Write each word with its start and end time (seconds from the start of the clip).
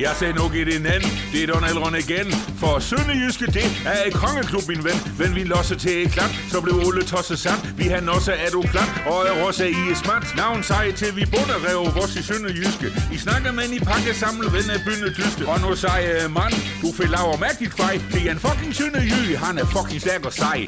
Jeg 0.00 0.12
sagde 0.18 0.32
nu 0.32 0.44
i 0.52 0.64
din 0.64 0.86
anden, 0.86 1.10
det 1.32 1.42
er 1.42 1.46
Donald 1.46 1.94
igen. 2.04 2.26
For 2.60 2.78
Sønderjyske, 2.78 3.46
det 3.46 3.68
er 3.92 4.00
et 4.06 4.14
kongeklub, 4.14 4.68
min 4.68 4.84
ven. 4.84 4.98
Men 5.20 5.34
vi 5.34 5.42
losser 5.44 5.76
til 5.76 6.02
et 6.02 6.10
klang, 6.12 6.32
så 6.52 6.60
blev 6.60 6.74
Ole 6.86 7.02
tosset 7.04 7.38
sand. 7.38 7.60
Vi 7.76 7.84
har 7.92 8.00
også 8.16 8.32
er 8.32 8.50
du 8.50 8.62
klart, 8.62 8.92
og 9.06 9.18
er 9.28 9.44
også 9.46 9.64
i 9.64 9.82
et 9.92 9.98
smart. 10.04 10.24
Navn 10.36 10.62
sej 10.62 10.92
til 10.92 11.16
vi 11.16 11.24
bunder 11.34 11.58
rev 11.68 11.80
vores 11.96 12.16
i 12.16 12.22
Sønderjyske. 12.22 12.86
I 13.12 13.18
snakker 13.18 13.52
med 13.52 13.64
i 13.76 13.78
pakke 13.90 14.14
samle 14.14 14.46
ven 14.56 14.70
af 14.74 14.80
bynde 14.86 15.10
dyste. 15.18 15.42
Og 15.52 15.60
nu 15.60 15.76
siger 15.76 16.24
eh, 16.24 16.30
mand, 16.38 16.54
du 16.82 16.88
får 16.96 17.06
laver 17.16 17.36
mærkeligt 17.46 17.74
fej. 17.80 17.94
Det 18.12 18.20
er 18.26 18.30
en 18.36 18.40
fucking 18.46 18.74
Sønderjy, 18.78 19.36
han 19.44 19.58
er 19.58 19.66
fucking 19.76 20.00
stærk 20.00 20.22
og 20.26 20.32
sej. 20.32 20.58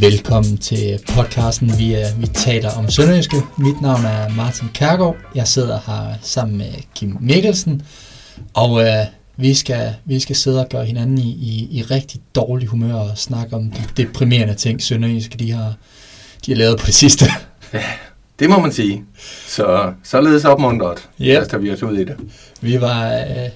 Velkommen 0.00 0.58
til 0.58 0.98
podcasten, 1.14 1.78
vi, 1.78 1.96
vi 2.18 2.26
taler 2.26 2.70
om 2.70 2.90
Sønderjyske. 2.90 3.36
Mit 3.58 3.80
navn 3.82 4.04
er 4.04 4.28
Martin 4.28 4.68
Kærgaard. 4.74 5.16
Jeg 5.34 5.48
sidder 5.48 5.78
her 5.86 6.14
sammen 6.22 6.58
med 6.58 6.66
Kim 6.94 7.16
Mikkelsen, 7.20 7.82
og 8.54 8.80
øh, 8.82 9.06
vi, 9.36 9.54
skal, 9.54 9.94
vi 10.04 10.20
skal 10.20 10.36
sidde 10.36 10.60
og 10.60 10.68
gøre 10.68 10.84
hinanden 10.84 11.18
i, 11.18 11.28
i, 11.30 11.68
i 11.78 11.82
rigtig 11.82 12.20
dårlig 12.34 12.68
humør 12.68 12.94
og 12.94 13.18
snakke 13.18 13.56
om 13.56 13.70
de 13.70 13.82
deprimerende 13.96 14.54
ting, 14.54 14.82
Sønderjyske 14.82 15.38
de 15.38 15.50
har, 15.52 15.74
de 16.46 16.52
har 16.52 16.58
lavet 16.58 16.78
på 16.78 16.86
det 16.86 16.94
sidste. 16.94 17.26
Ja, 17.72 17.82
det 18.38 18.50
må 18.50 18.60
man 18.60 18.72
sige. 18.72 19.04
Så 19.48 19.92
således 20.04 20.44
opmuntret, 20.44 21.08
Ja. 21.20 21.38
kaster 21.38 21.58
vi 21.58 21.70
os 21.70 21.82
ud 21.82 21.96
i 21.96 22.04
det. 22.04 22.16
Vi 22.60 22.80
var 22.80 23.12
øh, 23.14 23.48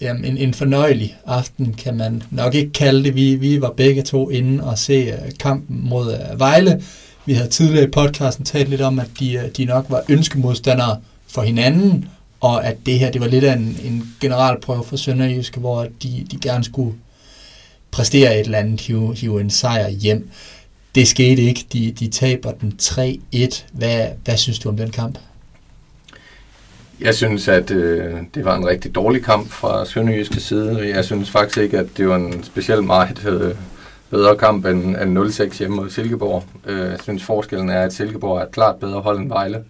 jamen, 0.00 0.24
en, 0.24 0.38
en 0.38 0.54
fornøjelig 0.54 1.16
aften, 1.26 1.74
kan 1.74 1.96
man 1.96 2.22
nok 2.30 2.54
ikke 2.54 2.72
kalde 2.72 3.04
det. 3.04 3.14
Vi, 3.14 3.34
vi 3.34 3.60
var 3.60 3.70
begge 3.70 4.02
to 4.02 4.30
inde 4.30 4.64
og 4.64 4.78
se 4.78 4.92
øh, 4.92 5.32
kampen 5.40 5.88
mod 5.88 6.14
øh, 6.14 6.40
Vejle. 6.40 6.82
Vi 7.26 7.32
havde 7.32 7.48
tidligere 7.48 7.84
i 7.84 7.90
podcasten 7.90 8.44
talt 8.44 8.68
lidt 8.68 8.80
om, 8.80 8.98
at 8.98 9.08
de, 9.20 9.34
øh, 9.34 9.48
de 9.56 9.64
nok 9.64 9.86
var 9.88 10.02
ønskemodstandere 10.08 11.00
for 11.28 11.42
hinanden, 11.42 12.08
og 12.40 12.66
at 12.66 12.76
det 12.86 12.98
her 12.98 13.10
det 13.10 13.20
var 13.20 13.28
lidt 13.28 13.44
af 13.44 13.52
en, 13.52 13.78
en 13.84 14.14
generalprøve 14.20 14.84
for 14.84 14.96
Sønderjyske, 14.96 15.60
hvor 15.60 15.86
de, 16.02 16.26
de 16.30 16.38
gerne 16.40 16.64
skulle 16.64 16.94
præstere 17.90 18.34
et 18.40 18.44
eller 18.44 18.58
andet, 18.58 18.80
hive, 18.80 19.14
hive 19.14 19.40
en 19.40 19.50
sejr 19.50 19.88
hjem. 19.88 20.30
Det 20.94 21.08
skete 21.08 21.42
ikke. 21.42 21.66
De, 21.72 21.92
de 21.92 22.08
taber 22.08 22.52
den 22.52 22.74
3-1. 22.82 23.62
Hvad, 23.72 24.08
hvad 24.24 24.36
synes 24.36 24.58
du 24.58 24.68
om 24.68 24.76
den 24.76 24.90
kamp? 24.90 25.18
Jeg 27.00 27.14
synes, 27.14 27.48
at 27.48 27.70
øh, 27.70 28.14
det 28.34 28.44
var 28.44 28.56
en 28.56 28.66
rigtig 28.66 28.94
dårlig 28.94 29.24
kamp 29.24 29.48
fra 29.50 29.84
Sønderjyske 29.84 30.40
side. 30.40 30.88
Jeg 30.94 31.04
synes 31.04 31.30
faktisk 31.30 31.58
ikke, 31.58 31.78
at 31.78 31.86
det 31.96 32.08
var 32.08 32.16
en 32.16 32.42
specielt 32.42 32.84
meget 32.84 33.26
øh, 33.26 33.54
bedre 34.10 34.36
kamp 34.36 34.66
end, 34.66 34.96
end 34.96 35.18
0-6 35.18 35.58
hjemme 35.58 35.76
mod 35.76 35.90
Silkeborg. 35.90 36.44
Øh, 36.66 36.78
jeg 36.78 36.98
synes, 37.02 37.22
forskellen 37.22 37.70
er, 37.70 37.82
at 37.82 37.92
Silkeborg 37.92 38.38
er 38.38 38.42
et 38.42 38.50
klart 38.50 38.76
bedre 38.76 39.00
hold 39.00 39.18
end 39.18 39.28
Vejle. 39.28 39.64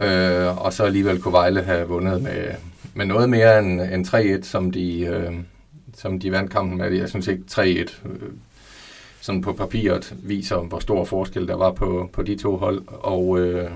Øh, 0.00 0.64
og 0.64 0.72
så 0.72 0.84
alligevel 0.84 1.20
kunne 1.20 1.32
Vejle 1.32 1.62
have 1.62 1.88
vundet 1.88 2.22
med, 2.22 2.44
med 2.94 3.06
noget 3.06 3.30
mere 3.30 3.58
end, 3.58 3.80
end 3.80 4.06
3-1, 4.06 4.48
som 4.48 4.70
de, 4.70 5.00
øh, 5.00 5.32
som 5.96 6.20
de 6.20 6.32
vandt 6.32 6.52
kampen 6.52 6.78
med. 6.78 6.92
Jeg 6.92 7.08
synes 7.08 7.26
ikke 7.26 7.42
3-1 7.50 7.60
øh, 7.62 7.88
sådan 9.20 9.42
på 9.42 9.52
papiret 9.52 10.14
viser, 10.22 10.56
hvor 10.56 10.78
stor 10.78 11.04
forskel 11.04 11.48
der 11.48 11.56
var 11.56 11.72
på, 11.72 12.10
på 12.12 12.22
de 12.22 12.36
to 12.36 12.56
hold. 12.56 12.82
Og 12.86 13.38
øh, 13.40 13.70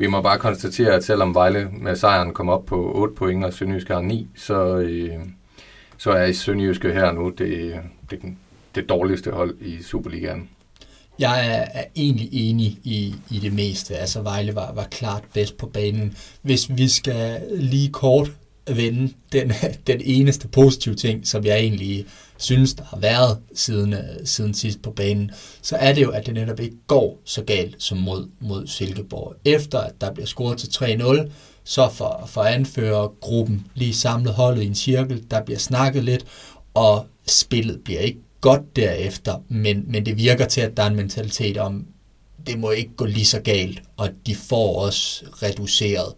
vi 0.00 0.06
må 0.06 0.22
bare 0.22 0.38
konstatere, 0.38 0.94
at 0.94 1.04
selvom 1.04 1.34
Vejle 1.34 1.68
med 1.72 1.96
sejren 1.96 2.32
kom 2.34 2.48
op 2.48 2.66
på 2.66 2.92
8 2.94 3.14
point, 3.14 3.44
og 3.44 3.52
Sønderjyske 3.52 3.94
har 3.94 4.00
9, 4.00 4.28
så, 4.36 4.76
øh, 4.76 5.18
så 5.98 6.10
er 6.10 6.32
Sønderjyske 6.32 6.92
her 6.92 7.12
nu 7.12 7.30
det, 7.30 7.80
det, 8.10 8.18
det 8.74 8.88
dårligste 8.88 9.30
hold 9.30 9.56
i 9.60 9.82
Superligaen. 9.82 10.48
Jeg 11.18 11.46
er, 11.46 11.80
er 11.80 11.84
egentlig 11.96 12.28
enig 12.32 12.66
i, 12.66 13.14
i 13.30 13.38
det 13.38 13.52
meste. 13.52 13.96
Altså 13.96 14.22
Vejle 14.22 14.54
var, 14.54 14.72
var 14.72 14.84
klart 14.90 15.22
bedst 15.34 15.56
på 15.56 15.66
banen. 15.66 16.16
Hvis 16.42 16.70
vi 16.76 16.88
skal 16.88 17.42
lige 17.50 17.92
kort 17.92 18.32
vende 18.76 19.12
den, 19.32 19.52
den 19.86 20.00
eneste 20.04 20.48
positive 20.48 20.94
ting, 20.94 21.26
som 21.26 21.44
jeg 21.44 21.58
egentlig 21.58 22.06
synes, 22.38 22.74
der 22.74 22.84
har 22.84 22.98
været 22.98 23.38
siden, 23.54 23.92
øh, 23.92 24.04
siden 24.24 24.54
sidst 24.54 24.82
på 24.82 24.90
banen, 24.90 25.30
så 25.62 25.76
er 25.76 25.92
det 25.92 26.02
jo, 26.02 26.10
at 26.10 26.26
det 26.26 26.34
netop 26.34 26.60
ikke 26.60 26.76
går 26.86 27.18
så 27.24 27.42
galt 27.42 27.82
som 27.82 27.98
mod, 27.98 28.28
mod 28.40 28.66
Silkeborg. 28.66 29.34
Efter 29.44 29.78
at 29.78 30.00
der 30.00 30.12
bliver 30.12 30.26
scoret 30.26 30.58
til 30.58 30.68
3-0, 30.68 31.30
så 31.64 31.88
for, 31.92 32.24
for 32.26 32.42
anfører 32.42 33.08
gruppen 33.20 33.66
lige 33.74 33.94
samlet 33.94 34.34
holdet 34.34 34.62
i 34.62 34.66
en 34.66 34.74
cirkel, 34.74 35.24
der 35.30 35.42
bliver 35.44 35.58
snakket 35.58 36.04
lidt, 36.04 36.24
og 36.74 37.06
spillet 37.26 37.80
bliver 37.84 38.00
ikke 38.00 38.20
godt 38.40 38.76
derefter, 38.76 39.42
men, 39.48 39.84
men 39.86 40.06
det 40.06 40.16
virker 40.16 40.46
til, 40.46 40.60
at 40.60 40.76
der 40.76 40.82
er 40.82 40.86
en 40.86 40.96
mentalitet 40.96 41.56
om, 41.56 41.86
det 42.46 42.58
må 42.58 42.70
ikke 42.70 42.96
gå 42.96 43.04
lige 43.04 43.26
så 43.26 43.40
galt, 43.40 43.82
og 43.96 44.08
de 44.26 44.34
får 44.34 44.84
også 44.84 45.24
reduceret. 45.42 46.14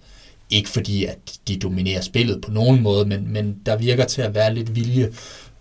Ikke 0.52 0.68
fordi, 0.68 1.04
at 1.04 1.18
de 1.48 1.58
dominerer 1.58 2.00
spillet 2.00 2.40
på 2.40 2.50
nogen 2.50 2.82
måde, 2.82 3.04
men, 3.04 3.32
men 3.32 3.60
der 3.66 3.76
virker 3.76 4.04
til 4.04 4.22
at 4.22 4.34
være 4.34 4.54
lidt 4.54 4.74
vilje. 4.74 5.12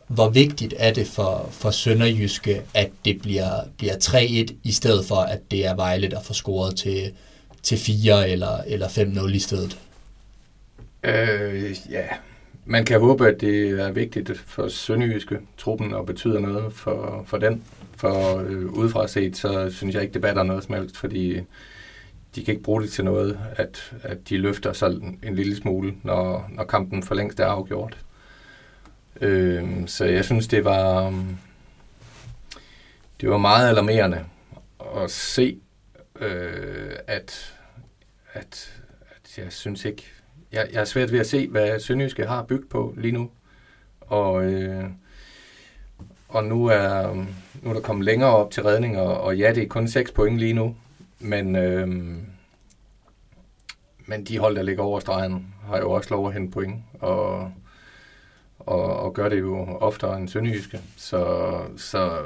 Hvor 0.08 0.30
vigtigt 0.30 0.74
er 0.78 0.94
det 0.94 1.08
for, 1.08 1.50
for 1.52 1.72
Sønderjyske, 1.72 2.62
at 2.74 2.92
det 3.06 3.22
bliver, 3.22 3.52
bliver 3.78 3.94
3-1, 3.94 4.54
i 4.64 4.72
stedet 4.72 5.06
for, 5.06 5.16
at 5.16 5.40
det 5.52 5.66
er 5.66 5.76
Vejle, 5.76 6.10
der 6.10 6.22
får 6.22 6.34
scoret 6.34 6.76
til, 6.76 7.12
til 7.64 7.78
4 7.78 8.30
eller, 8.30 8.58
eller 8.68 8.88
5-0 8.88 9.34
i 9.34 9.40
stedet? 9.40 9.78
Øh, 11.04 11.76
ja, 11.90 12.06
man 12.66 12.86
kan 12.86 13.00
håbe, 13.00 13.28
at 13.28 13.42
det 13.42 13.70
er 13.70 13.92
vigtigt 13.92 14.32
for 14.46 14.68
Sønderjyske 14.68 15.38
truppen 15.58 15.94
og 15.94 16.06
betyder 16.06 16.40
noget 16.40 16.74
for, 16.74 17.24
for 17.28 17.38
den. 17.38 17.64
For 17.96 18.38
øh, 18.38 18.66
udefra 18.66 19.08
set, 19.08 19.38
så 19.38 19.70
synes 19.70 19.96
jeg 19.96 20.02
ikke, 20.02 20.14
det 20.14 20.22
batter 20.22 20.44
noget 20.44 20.64
som 20.64 20.76
helst, 20.76 20.98
fordi 20.98 21.40
de 22.36 22.46
kan 22.46 22.52
ikke 22.52 22.64
bruge 22.64 22.82
det 22.82 22.92
til 22.92 23.06
noget, 23.06 23.40
at, 23.56 23.94
at 24.04 24.30
de 24.30 24.38
løfter 24.38 24.74
sig 24.74 24.90
en 25.24 25.36
lille 25.36 25.56
smule, 25.56 25.96
når, 26.04 26.50
når 26.50 26.64
kampen 26.64 27.04
for 27.04 27.16
længst 27.16 27.40
er 27.40 27.46
afgjort. 27.46 27.98
Øh, 29.22 29.88
så 29.88 30.06
jeg 30.06 30.26
synes, 30.26 30.48
det 30.48 30.66
var, 30.66 31.08
øhm, 31.08 31.38
det 33.22 33.30
var 33.30 33.38
meget 33.38 33.70
alarmerende 33.70 34.26
at 34.98 35.12
se, 35.12 35.60
øh, 36.20 36.96
at, 37.08 37.54
at, 38.34 38.82
at 39.16 39.38
jeg 39.38 39.54
synes 39.54 39.86
ikke, 39.86 40.06
jeg, 40.52 40.70
jeg 40.74 40.82
er 40.82 40.86
svært 40.86 41.12
ved 41.12 41.20
at 41.20 41.28
se, 41.28 41.48
hvad 41.48 41.80
Sønderjyske 41.80 42.26
har 42.26 42.44
bygget 42.44 42.70
på 42.70 42.96
lige 42.98 43.12
nu. 43.12 43.30
Og, 44.02 44.44
øh, 44.44 44.84
og 46.30 46.44
nu 46.44 46.66
er, 46.66 47.10
øhm, 47.10 47.28
nu 47.62 47.70
er 47.70 47.74
der 47.74 47.82
kommet 47.82 48.06
længere 48.06 48.36
op 48.36 48.52
til 48.52 48.64
redning, 48.64 48.98
og, 48.98 49.22
og 49.22 49.38
ja, 49.38 49.54
det 49.56 49.64
er 49.64 49.68
kun 49.68 49.88
6 49.88 50.12
point 50.12 50.38
lige 50.38 50.54
nu. 50.54 50.76
Men, 51.22 51.56
øh, 51.56 51.88
men 54.06 54.24
de 54.26 54.38
hold, 54.38 54.56
der 54.56 54.64
ligger 54.64 54.84
over 54.84 55.00
stregen, 55.00 55.54
har 55.64 55.78
jo 55.78 55.92
også 55.92 56.10
lov 56.10 56.28
at 56.28 56.34
hente 56.34 56.52
point, 56.52 56.84
og, 57.00 57.52
og, 58.60 59.00
og 59.00 59.14
gør 59.14 59.30
det 59.30 59.40
jo 59.40 59.58
oftere 59.60 60.18
end 60.18 60.28
Sønderjyske. 60.28 60.80
Så, 60.98 61.52
så 61.78 62.22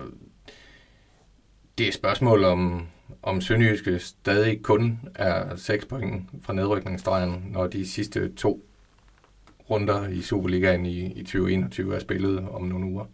det 1.78 1.84
er 1.84 1.88
et 1.88 1.94
spørgsmål 1.94 2.44
om, 2.44 2.88
om 3.24 3.42
Sønderjyske 3.42 4.00
stadig 4.00 4.62
kun 4.62 5.00
er 5.16 5.56
6 5.56 5.86
point 5.86 6.30
fra 6.42 6.54
nedrykningsstregen, 6.54 7.48
når 7.52 7.68
de 7.68 7.88
sidste 7.88 8.34
to 8.34 8.66
runder 9.70 10.08
i 10.08 10.22
Superligaen 10.22 10.86
i, 10.86 11.14
i 11.14 11.24
2021 11.24 11.96
er 11.96 12.00
spillet 12.00 12.50
om 12.50 12.64
nogle 12.64 12.86
uger. 12.86 13.06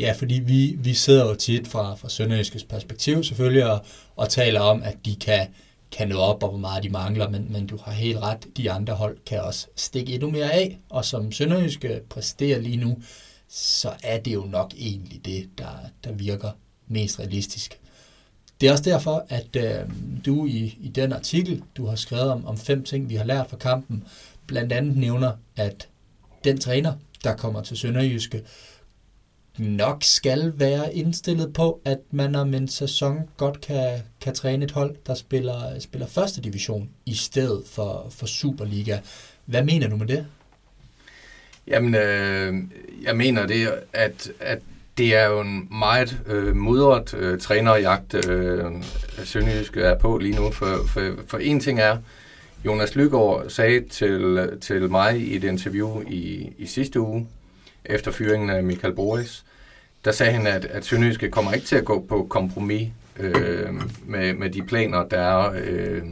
Ja, 0.00 0.12
fordi 0.12 0.34
vi, 0.34 0.76
vi 0.78 0.94
sidder 0.94 1.28
jo 1.28 1.34
tit 1.34 1.68
fra, 1.68 1.94
fra 1.94 2.08
Sønderjyskes 2.08 2.64
perspektiv 2.64 3.24
selvfølgelig 3.24 3.70
og, 3.70 3.84
og 4.16 4.28
taler 4.28 4.60
om, 4.60 4.82
at 4.82 4.96
de 5.04 5.16
kan, 5.16 5.46
kan 5.92 6.08
nå 6.08 6.16
op, 6.16 6.42
og 6.42 6.48
hvor 6.48 6.58
meget 6.58 6.82
de 6.82 6.88
mangler, 6.88 7.30
men, 7.30 7.52
men 7.52 7.66
du 7.66 7.78
har 7.84 7.92
helt 7.92 8.18
ret, 8.18 8.46
de 8.56 8.70
andre 8.70 8.94
hold 8.94 9.18
kan 9.26 9.40
også 9.40 9.66
stikke 9.76 10.14
endnu 10.14 10.30
mere 10.30 10.52
af, 10.52 10.78
og 10.88 11.04
som 11.04 11.32
Sønderjyske 11.32 12.00
præsterer 12.10 12.60
lige 12.60 12.76
nu, 12.76 13.02
så 13.48 13.92
er 14.02 14.18
det 14.18 14.34
jo 14.34 14.44
nok 14.44 14.74
egentlig 14.78 15.24
det, 15.24 15.48
der, 15.58 15.72
der 16.04 16.12
virker 16.12 16.50
mest 16.88 17.18
realistisk. 17.18 17.80
Det 18.60 18.68
er 18.68 18.72
også 18.72 18.84
derfor, 18.84 19.26
at 19.28 19.56
øh, 19.56 19.90
du 20.26 20.46
i, 20.46 20.78
i 20.80 20.88
den 20.88 21.12
artikel, 21.12 21.62
du 21.76 21.86
har 21.86 21.96
skrevet 21.96 22.30
om, 22.30 22.46
om 22.46 22.56
fem 22.56 22.84
ting, 22.84 23.08
vi 23.08 23.14
har 23.14 23.24
lært 23.24 23.50
fra 23.50 23.56
kampen, 23.56 24.04
blandt 24.46 24.72
andet 24.72 24.96
nævner, 24.96 25.32
at 25.56 25.88
den 26.44 26.58
træner, 26.58 26.92
der 27.24 27.36
kommer 27.36 27.62
til 27.62 27.76
Sønderjyske, 27.76 28.42
nok 29.58 30.02
skal 30.02 30.52
være 30.56 30.94
indstillet 30.94 31.52
på, 31.52 31.80
at 31.84 31.98
man 32.10 32.34
om 32.34 32.54
en 32.54 32.68
sæson 32.68 33.20
godt 33.36 33.60
kan, 33.60 34.02
kan 34.20 34.34
træne 34.34 34.64
et 34.64 34.70
hold, 34.70 34.96
der 35.06 35.14
spiller, 35.14 35.78
spiller 35.80 36.06
første 36.06 36.40
division, 36.40 36.88
i 37.06 37.14
stedet 37.14 37.62
for, 37.66 38.06
for 38.10 38.26
Superliga. 38.26 38.98
Hvad 39.44 39.64
mener 39.64 39.88
du 39.88 39.96
med 39.96 40.06
det? 40.06 40.26
Jamen, 41.66 41.94
øh, 41.94 42.54
jeg 43.02 43.16
mener 43.16 43.46
det, 43.46 43.68
at, 43.92 44.28
at 44.40 44.58
det 44.98 45.16
er 45.16 45.26
jo 45.26 45.40
en 45.40 45.68
meget 45.70 46.20
øh, 46.26 46.56
mudret 46.56 47.14
øh, 47.14 47.40
trænerjagt, 47.40 48.28
øh, 48.28 48.64
Sønderjysk 49.24 49.76
er 49.76 49.98
på 49.98 50.18
lige 50.18 50.36
nu. 50.36 50.50
For, 50.50 50.86
for, 50.88 51.14
for 51.26 51.38
en 51.38 51.60
ting 51.60 51.80
er, 51.80 51.98
Jonas 52.64 52.96
Lygaard 52.96 53.44
sagde 53.48 53.88
til, 53.88 54.48
til 54.60 54.90
mig 54.90 55.20
i 55.20 55.36
et 55.36 55.44
interview 55.44 56.02
i, 56.08 56.52
i 56.58 56.66
sidste 56.66 57.00
uge, 57.00 57.26
efter 57.84 58.10
fyringen 58.10 58.50
af 58.50 58.62
Michael 58.62 58.94
Boris, 58.94 59.44
der 60.04 60.12
sagde 60.12 60.32
han, 60.32 60.46
at, 60.46 60.64
at 60.64 60.84
Sønderjyske 60.84 61.30
kommer 61.30 61.52
ikke 61.52 61.66
til 61.66 61.76
at 61.76 61.84
gå 61.84 62.06
på 62.08 62.26
kompromis 62.30 62.88
øh, 63.16 63.68
med, 64.06 64.34
med 64.34 64.50
de 64.50 64.62
planer, 64.62 65.04
der 65.04 65.18
er 65.20 65.52
øh, 65.64 66.02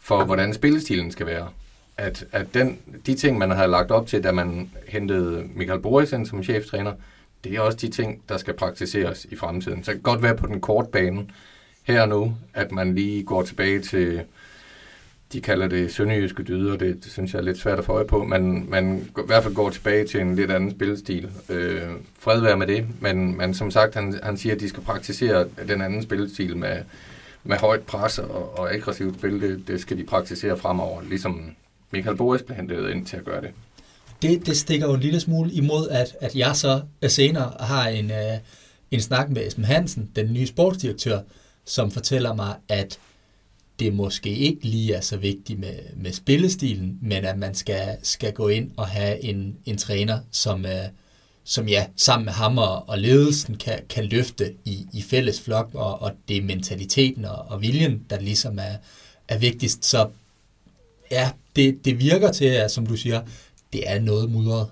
for, 0.00 0.24
hvordan 0.24 0.54
spillestilen 0.54 1.12
skal 1.12 1.26
være. 1.26 1.48
at, 1.96 2.24
at 2.32 2.54
den, 2.54 2.78
de 3.06 3.14
ting, 3.14 3.38
man 3.38 3.50
har 3.50 3.66
lagt 3.66 3.90
op 3.90 4.06
til, 4.06 4.24
da 4.24 4.32
man 4.32 4.70
hentede 4.88 5.44
Michael 5.54 5.80
Boris 5.80 6.12
ind 6.12 6.26
som 6.26 6.42
cheftræner, 6.42 6.92
det 7.44 7.52
er 7.52 7.60
også 7.60 7.78
de 7.78 7.88
ting, 7.88 8.22
der 8.28 8.36
skal 8.36 8.54
praktiseres 8.54 9.26
i 9.30 9.36
fremtiden. 9.36 9.84
Så 9.84 9.90
det 9.90 9.98
kan 9.98 10.02
godt 10.12 10.22
være 10.22 10.36
på 10.36 10.46
den 10.46 10.60
korte 10.60 10.88
bane 10.92 11.26
her 11.82 12.02
og 12.02 12.08
nu, 12.08 12.36
at 12.54 12.72
man 12.72 12.94
lige 12.94 13.22
går 13.22 13.42
tilbage 13.42 13.80
til, 13.80 14.22
de 15.32 15.40
kalder 15.40 15.68
det 15.68 15.94
sønderjyske 15.94 16.42
dyder, 16.42 16.76
det, 16.76 17.04
det 17.04 17.12
synes 17.12 17.32
jeg 17.32 17.38
er 17.38 17.44
lidt 17.44 17.58
svært 17.58 17.78
at 17.78 17.84
få 17.84 17.92
øje 17.92 18.04
på, 18.04 18.24
men 18.24 18.70
man 18.70 19.10
i 19.18 19.20
hvert 19.26 19.42
fald 19.42 19.54
går 19.54 19.70
tilbage 19.70 20.06
til 20.06 20.20
en 20.20 20.36
lidt 20.36 20.50
anden 20.50 20.70
spillestil. 20.70 21.30
Øh, 21.48 21.82
fred 22.18 22.40
være 22.40 22.56
med 22.56 22.66
det, 22.66 22.86
men, 23.00 23.36
men 23.36 23.54
som 23.54 23.70
sagt, 23.70 23.94
han, 23.94 24.20
han 24.22 24.36
siger, 24.36 24.54
at 24.54 24.60
de 24.60 24.68
skal 24.68 24.82
praktisere 24.82 25.48
den 25.68 25.82
anden 25.82 26.02
spillestil 26.02 26.56
med, 26.56 26.76
med 27.44 27.56
højt 27.56 27.80
pres 27.80 28.18
og, 28.18 28.58
og 28.58 28.74
aggressivt 28.74 29.18
spil, 29.18 29.40
det, 29.40 29.68
det 29.68 29.80
skal 29.80 29.98
de 29.98 30.04
praktisere 30.04 30.58
fremover, 30.58 31.02
ligesom 31.02 31.50
Michael 31.90 32.16
Boris 32.16 32.42
blev 32.42 32.56
hentet 32.56 32.90
ind 32.90 33.06
til 33.06 33.16
at 33.16 33.24
gøre 33.24 33.40
det. 33.40 33.50
Det, 34.22 34.46
det 34.46 34.56
stikker 34.56 34.86
jo 34.86 34.94
en 34.94 35.00
lille 35.00 35.20
smule 35.20 35.52
imod, 35.52 35.88
at, 35.88 36.16
at 36.20 36.36
jeg 36.36 36.56
så 36.56 36.80
senere 37.08 37.52
har 37.60 37.88
en, 37.88 38.10
uh, 38.10 38.38
en 38.90 39.00
snak 39.00 39.30
med 39.30 39.46
Esben 39.46 39.64
Hansen, 39.64 40.10
den 40.16 40.32
nye 40.32 40.46
sportsdirektør, 40.46 41.18
som 41.64 41.90
fortæller 41.90 42.34
mig, 42.34 42.54
at 42.68 42.98
det 43.78 43.94
måske 43.94 44.30
ikke 44.30 44.64
lige 44.64 44.94
er 44.94 45.00
så 45.00 45.16
vigtigt 45.16 45.58
med, 45.58 45.78
med 45.96 46.12
spillestilen, 46.12 46.98
men 47.02 47.24
at 47.24 47.38
man 47.38 47.54
skal, 47.54 47.96
skal 48.02 48.32
gå 48.32 48.48
ind 48.48 48.70
og 48.76 48.86
have 48.86 49.24
en, 49.24 49.56
en 49.64 49.76
træner, 49.76 50.18
som, 50.30 50.66
øh, 50.66 50.84
som 51.44 51.68
ja, 51.68 51.86
sammen 51.96 52.24
med 52.24 52.32
ham 52.32 52.58
og, 52.58 52.88
og 52.88 52.98
ledelsen 52.98 53.56
kan, 53.56 53.78
kan 53.88 54.04
løfte 54.04 54.54
i, 54.64 54.86
i 54.92 55.02
fælles 55.02 55.40
flok, 55.40 55.70
og, 55.74 56.02
og 56.02 56.12
det 56.28 56.36
er 56.36 56.42
mentaliteten 56.42 57.24
og, 57.24 57.38
og 57.48 57.62
viljen, 57.62 58.06
der 58.10 58.20
ligesom 58.20 58.58
er, 58.58 58.76
er 59.28 59.38
vigtigst. 59.38 59.84
Så 59.84 60.08
ja, 61.10 61.30
det, 61.56 61.84
det 61.84 62.00
virker 62.00 62.32
til, 62.32 62.44
at, 62.44 62.70
som 62.70 62.86
du 62.86 62.96
siger, 62.96 63.22
det 63.72 63.90
er 63.90 64.00
noget 64.00 64.30
mudret. 64.30 64.66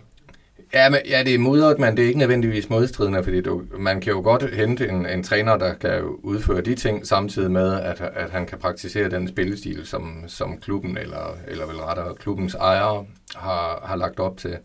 Ja, 0.73 0.91
men, 0.91 1.01
ja, 1.09 1.23
det 1.23 1.35
er 1.35 1.39
modret, 1.39 1.79
men 1.79 1.97
det 1.97 2.03
er 2.03 2.07
ikke 2.07 2.19
nødvendigvis 2.19 2.71
modstridende, 2.71 3.25
fordi 3.25 3.41
du, 3.41 3.63
man 3.79 4.01
kan 4.01 4.13
jo 4.13 4.21
godt 4.21 4.55
hente 4.55 4.89
en, 4.89 5.07
en 5.07 5.23
træner, 5.23 5.57
der 5.57 5.75
kan 5.75 6.03
udføre 6.03 6.61
de 6.61 6.75
ting, 6.75 7.07
samtidig 7.07 7.51
med, 7.51 7.81
at, 7.81 8.01
at 8.01 8.31
han 8.31 8.47
kan 8.47 8.59
praktisere 8.59 9.11
den 9.11 9.29
spillestil, 9.29 9.87
som, 9.87 10.25
som 10.27 10.61
klubben, 10.61 10.97
eller, 10.97 11.37
eller 11.49 11.67
vel 11.67 11.77
rettere 11.77 12.15
klubbens 12.15 12.55
ejere, 12.55 13.07
har, 13.37 13.83
har 13.85 13.97
lagt 13.97 14.21
op 14.21 14.37
til. 14.37 14.59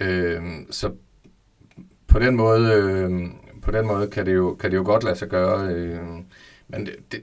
Øh, 0.00 0.42
så 0.70 0.92
på 2.06 2.18
den 2.18 2.36
måde, 2.36 2.72
øh, 2.72 3.10
på 3.62 3.70
den 3.70 3.86
måde 3.86 4.08
kan, 4.08 4.26
det 4.26 4.34
jo, 4.34 4.54
kan 4.54 4.70
det 4.70 4.76
jo 4.76 4.84
godt 4.84 5.04
lade 5.04 5.16
sig 5.16 5.28
gøre, 5.28 5.68
øh, 5.68 5.98
men 6.68 6.86
det, 6.86 6.96
det, 7.12 7.22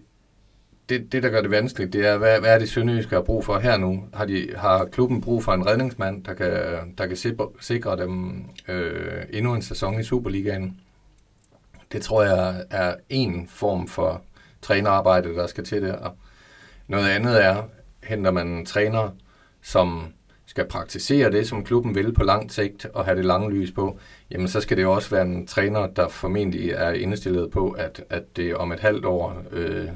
det, 0.89 1.11
det, 1.11 1.23
der 1.23 1.29
gør 1.29 1.41
det 1.41 1.51
vanskeligt, 1.51 1.93
det 1.93 2.07
er, 2.07 2.17
hvad, 2.17 2.39
hvad 2.39 2.53
er 2.53 2.59
det 2.59 2.69
Sønderjyske 2.69 3.15
har 3.15 3.21
brug 3.21 3.45
for 3.45 3.59
her 3.59 3.77
nu? 3.77 4.03
Har, 4.13 4.25
de, 4.25 4.49
har 4.55 4.85
klubben 4.85 5.21
brug 5.21 5.43
for 5.43 5.53
en 5.53 5.67
redningsmand, 5.67 6.23
der 6.23 6.33
kan, 6.33 6.51
der 6.97 7.07
kan 7.07 7.17
sikre, 7.59 7.97
dem 7.97 8.43
øh, 8.67 9.23
endnu 9.29 9.53
en 9.53 9.61
sæson 9.61 9.99
i 9.99 10.03
Superligaen? 10.03 10.79
Det 11.91 12.01
tror 12.01 12.23
jeg 12.23 12.65
er 12.69 12.95
en 13.09 13.47
form 13.47 13.87
for 13.87 14.21
trænerarbejde, 14.61 15.35
der 15.35 15.47
skal 15.47 15.63
til 15.63 15.81
der. 15.81 16.15
Noget 16.87 17.09
andet 17.09 17.45
er, 17.45 17.63
henter 18.03 18.31
man 18.31 18.47
en 18.47 18.65
træner, 18.65 19.09
som 19.61 20.13
skal 20.45 20.65
praktisere 20.65 21.31
det, 21.31 21.47
som 21.47 21.63
klubben 21.63 21.95
vil 21.95 22.13
på 22.13 22.23
lang 22.23 22.51
sigt, 22.51 22.85
og 22.85 23.05
have 23.05 23.17
det 23.17 23.25
lange 23.25 23.51
lys 23.51 23.71
på, 23.71 23.99
jamen 24.31 24.47
så 24.47 24.61
skal 24.61 24.77
det 24.77 24.83
jo 24.83 24.91
også 24.93 25.09
være 25.09 25.21
en 25.21 25.47
træner, 25.47 25.87
der 25.87 26.07
formentlig 26.07 26.69
er 26.69 26.91
indstillet 26.91 27.51
på, 27.51 27.69
at, 27.69 28.03
at 28.09 28.23
det 28.37 28.55
om 28.55 28.71
et 28.71 28.79
halvt 28.79 29.05
år 29.05 29.43
øh, 29.51 29.87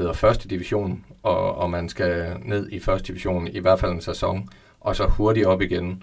hedder 0.00 0.14
første 0.14 0.48
division, 0.48 1.04
og, 1.22 1.54
og 1.54 1.70
man 1.70 1.88
skal 1.88 2.36
ned 2.44 2.68
i 2.72 2.80
første 2.80 3.06
division 3.06 3.48
i 3.48 3.58
hvert 3.58 3.80
fald 3.80 3.92
en 3.92 4.00
sæson, 4.00 4.48
og 4.80 4.96
så 4.96 5.06
hurtigt 5.06 5.46
op 5.46 5.62
igen. 5.62 6.02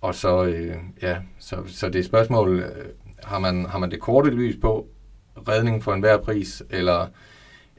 Og 0.00 0.14
så, 0.14 0.44
øh, 0.44 0.76
ja, 1.02 1.16
så, 1.38 1.56
så 1.66 1.88
det 1.88 1.98
er 1.98 2.04
spørgsmål, 2.04 2.58
øh, 2.58 2.86
har 3.24 3.38
man, 3.38 3.66
har 3.66 3.78
man 3.78 3.90
det 3.90 4.00
korte 4.00 4.30
lys 4.30 4.56
på, 4.56 4.88
redning 5.48 5.84
for 5.84 5.92
enhver 5.92 6.18
pris, 6.18 6.62
eller, 6.70 7.06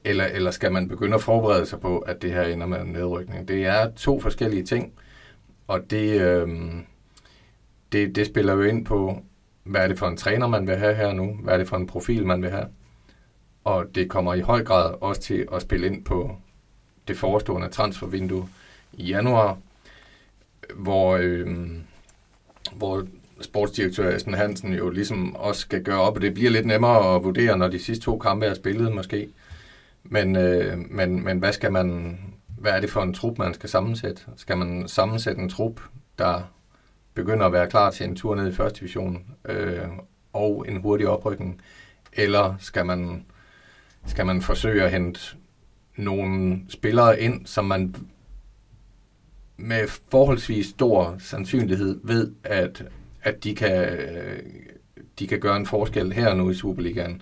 eller, 0.03 0.25
eller 0.25 0.51
skal 0.51 0.71
man 0.71 0.87
begynde 0.87 1.15
at 1.15 1.21
forberede 1.21 1.65
sig 1.65 1.79
på, 1.79 1.99
at 1.99 2.21
det 2.21 2.33
her 2.33 2.43
ender 2.43 2.67
med 2.67 2.81
en 2.81 2.87
nedrykning? 2.87 3.47
Det 3.47 3.65
er 3.65 3.91
to 3.91 4.19
forskellige 4.19 4.63
ting, 4.63 4.93
og 5.67 5.91
det, 5.91 6.21
øh, 6.21 6.49
det, 7.91 8.15
det 8.15 8.25
spiller 8.25 8.53
jo 8.53 8.61
ind 8.61 8.85
på, 8.85 9.23
hvad 9.63 9.81
er 9.81 9.87
det 9.87 9.99
for 9.99 10.07
en 10.07 10.17
træner, 10.17 10.47
man 10.47 10.67
vil 10.67 10.75
have 10.75 10.95
her 10.95 11.13
nu? 11.13 11.37
Hvad 11.43 11.53
er 11.53 11.57
det 11.57 11.67
for 11.67 11.77
en 11.77 11.87
profil, 11.87 12.25
man 12.25 12.41
vil 12.41 12.49
have? 12.49 12.65
Og 13.63 13.95
det 13.95 14.09
kommer 14.09 14.33
i 14.33 14.39
høj 14.39 14.63
grad 14.63 14.95
også 15.01 15.21
til 15.21 15.47
at 15.53 15.61
spille 15.61 15.87
ind 15.87 16.05
på 16.05 16.35
det 17.07 17.17
forestående 17.17 17.69
transfervindue 17.69 18.49
i 18.93 19.03
januar, 19.03 19.57
hvor, 20.75 21.17
øh, 21.21 21.47
hvor 22.73 23.07
sportsdirektør 23.41 24.15
Esben 24.15 24.33
Hansen 24.33 24.73
jo 24.73 24.89
ligesom 24.89 25.35
også 25.35 25.61
skal 25.61 25.83
gøre 25.83 26.01
op, 26.01 26.15
og 26.15 26.21
det 26.21 26.33
bliver 26.33 26.51
lidt 26.51 26.65
nemmere 26.65 27.15
at 27.15 27.23
vurdere, 27.23 27.57
når 27.57 27.67
de 27.67 27.79
sidste 27.79 28.05
to 28.05 28.17
kampe 28.17 28.45
er 28.45 28.53
spillet 28.53 28.91
måske. 28.95 29.29
Men, 30.03 30.35
øh, 30.35 30.77
men, 30.77 31.23
men 31.23 31.39
hvad 31.39 31.53
skal 31.53 31.71
man, 31.71 32.19
hvad 32.57 32.71
er 32.71 32.79
det 32.79 32.89
for 32.89 33.01
en 33.01 33.13
trup, 33.13 33.37
man 33.37 33.53
skal 33.53 33.69
sammensætte? 33.69 34.21
Skal 34.35 34.57
man 34.57 34.87
sammensætte 34.87 35.41
en 35.41 35.49
trup, 35.49 35.81
der 36.19 36.41
begynder 37.13 37.45
at 37.45 37.53
være 37.53 37.69
klar 37.69 37.91
til 37.91 38.05
en 38.05 38.15
tur 38.15 38.35
ned 38.35 38.47
i 38.47 38.55
første 38.55 38.79
division 38.79 39.25
øh, 39.45 39.87
og 40.33 40.65
en 40.67 40.81
hurtig 40.81 41.07
oprykning? 41.07 41.61
Eller 42.13 42.55
skal 42.59 42.85
man 42.85 43.25
skal 44.05 44.25
man 44.25 44.41
forsøge 44.41 44.83
at 44.83 44.91
hente 44.91 45.19
nogle 45.95 46.59
spillere 46.69 47.21
ind, 47.21 47.45
som 47.45 47.65
man 47.65 47.95
med 49.57 49.87
forholdsvis 50.11 50.65
stor 50.65 51.15
sandsynlighed 51.19 51.99
ved, 52.03 52.31
at, 52.43 52.83
at 53.21 53.43
de, 53.43 53.55
kan, 53.55 53.97
de 55.19 55.27
kan 55.27 55.39
gøre 55.39 55.57
en 55.57 55.65
forskel 55.65 56.13
her 56.13 56.33
nu 56.33 56.49
i 56.49 56.53
Superligaen. 56.53 57.21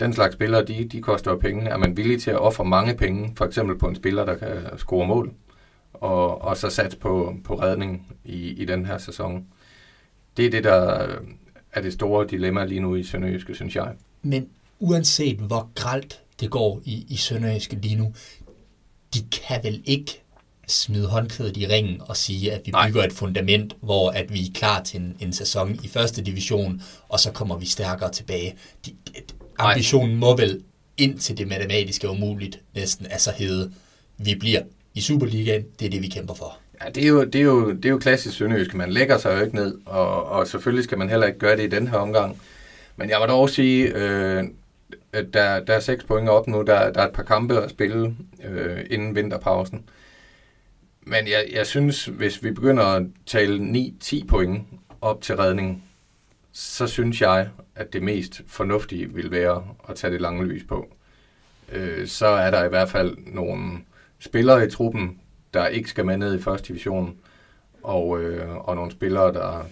Den 0.00 0.12
slags 0.12 0.34
spillere, 0.34 0.64
de, 0.64 0.88
de 0.88 1.02
koster 1.02 1.30
jo 1.30 1.36
penge. 1.36 1.68
Er 1.68 1.76
man 1.76 1.96
villig 1.96 2.22
til 2.22 2.30
at 2.30 2.38
ofre 2.38 2.64
mange 2.64 2.94
penge, 2.94 3.32
for 3.36 3.44
eksempel 3.44 3.78
på 3.78 3.86
en 3.86 3.94
spiller, 3.94 4.24
der 4.24 4.34
kan 4.34 4.78
score 4.78 5.06
mål, 5.06 5.32
og, 5.92 6.42
og 6.42 6.56
så 6.56 6.70
sat 6.70 6.96
på, 7.00 7.36
på 7.44 7.54
redning 7.54 8.16
i, 8.24 8.50
i 8.50 8.64
den 8.64 8.86
her 8.86 8.98
sæson? 8.98 9.46
Det 10.36 10.46
er 10.46 10.50
det, 10.50 10.64
der 10.64 11.08
er 11.72 11.80
det 11.80 11.92
store 11.92 12.26
dilemma 12.26 12.64
lige 12.64 12.80
nu 12.80 12.94
i 12.94 13.02
Sønderjyske, 13.02 13.54
synes 13.54 13.76
jeg. 13.76 13.94
Men 14.22 14.48
uanset 14.82 15.36
hvor 15.36 15.70
gralt 15.74 16.20
det 16.40 16.50
går 16.50 16.80
i, 16.84 17.06
i 17.08 17.16
Sønderjyske 17.16 17.76
lige 17.76 17.96
nu, 17.96 18.14
de 19.14 19.20
kan 19.32 19.60
vel 19.62 19.82
ikke 19.84 20.22
smide 20.68 21.08
håndklædet 21.08 21.56
i 21.56 21.66
ringen 21.66 22.00
og 22.00 22.16
sige, 22.16 22.52
at 22.52 22.62
vi 22.64 22.70
Nej. 22.70 22.88
bygger 22.88 23.04
et 23.04 23.12
fundament, 23.12 23.76
hvor 23.80 24.10
at 24.10 24.32
vi 24.32 24.40
er 24.40 24.50
klar 24.54 24.82
til 24.82 25.00
en, 25.00 25.16
en 25.20 25.32
sæson 25.32 25.80
i 25.84 25.88
første 25.88 26.22
division, 26.22 26.82
og 27.08 27.20
så 27.20 27.32
kommer 27.32 27.56
vi 27.56 27.66
stærkere 27.66 28.12
tilbage. 28.12 28.54
De, 28.86 28.90
de, 28.90 29.20
ambitionen 29.58 30.16
må 30.16 30.36
vel 30.36 30.62
ind 30.96 31.18
til 31.18 31.38
det 31.38 31.48
matematiske 31.48 32.10
umuligt 32.10 32.60
næsten 32.74 33.06
altså 33.10 33.32
hedde, 33.36 33.72
vi 34.18 34.34
bliver 34.34 34.62
i 34.94 35.00
Superligaen, 35.00 35.64
det 35.80 35.86
er 35.86 35.90
det, 35.90 36.02
vi 36.02 36.08
kæmper 36.08 36.34
for. 36.34 36.58
Ja, 36.84 36.90
det 36.90 37.04
er 37.04 37.08
jo, 37.08 37.24
det 37.24 37.34
er 37.34 37.44
jo, 37.44 37.72
det 37.72 37.84
er 37.84 37.90
jo 37.90 37.98
klassisk 37.98 38.36
sønderjysk. 38.36 38.74
Man 38.74 38.92
lægger 38.92 39.18
sig 39.18 39.34
jo 39.34 39.44
ikke 39.44 39.54
ned, 39.54 39.78
og, 39.86 40.24
og 40.24 40.46
selvfølgelig 40.46 40.84
skal 40.84 40.98
man 40.98 41.10
heller 41.10 41.26
ikke 41.26 41.38
gøre 41.38 41.56
det 41.56 41.62
i 41.62 41.68
den 41.68 41.88
her 41.88 41.96
omgang. 41.96 42.40
Men 42.96 43.10
jeg 43.10 43.20
vil 43.20 43.28
dog 43.28 43.50
sige, 43.50 43.84
øh, 43.84 44.44
der, 45.12 45.60
der 45.60 45.74
er 45.74 45.80
seks 45.80 46.04
point 46.04 46.28
op 46.28 46.46
nu. 46.46 46.62
Der, 46.62 46.92
der 46.92 47.00
er 47.00 47.06
et 47.06 47.12
par 47.12 47.22
kampe 47.22 47.62
at 47.62 47.70
spille 47.70 48.16
øh, 48.44 48.80
inden 48.90 49.14
vinterpausen. 49.14 49.88
Men 51.00 51.28
jeg, 51.28 51.44
jeg 51.52 51.66
synes, 51.66 52.04
hvis 52.04 52.44
vi 52.44 52.50
begynder 52.50 52.84
at 52.84 53.02
tale 53.26 53.58
9-10 54.04 54.26
point 54.26 54.66
op 55.00 55.20
til 55.20 55.36
redning, 55.36 55.84
så 56.52 56.86
synes 56.86 57.20
jeg, 57.20 57.48
at 57.74 57.92
det 57.92 58.02
mest 58.02 58.42
fornuftige 58.46 59.14
vil 59.14 59.30
være 59.30 59.64
at 59.88 59.96
tage 59.96 60.12
det 60.12 60.20
lange 60.20 60.44
lys 60.44 60.64
på. 60.64 60.88
Øh, 61.72 62.06
så 62.06 62.26
er 62.26 62.50
der 62.50 62.64
i 62.64 62.68
hvert 62.68 62.88
fald 62.88 63.16
nogle 63.26 63.78
spillere 64.18 64.66
i 64.66 64.70
truppen, 64.70 65.20
der 65.54 65.66
ikke 65.66 65.90
skal 65.90 66.06
med 66.06 66.16
ned 66.16 66.38
i 66.38 66.42
første 66.42 66.68
division, 66.68 67.16
og, 67.82 68.20
øh, 68.20 68.56
og 68.56 68.76
nogle 68.76 68.90
spillere, 68.92 69.32
der, 69.32 69.66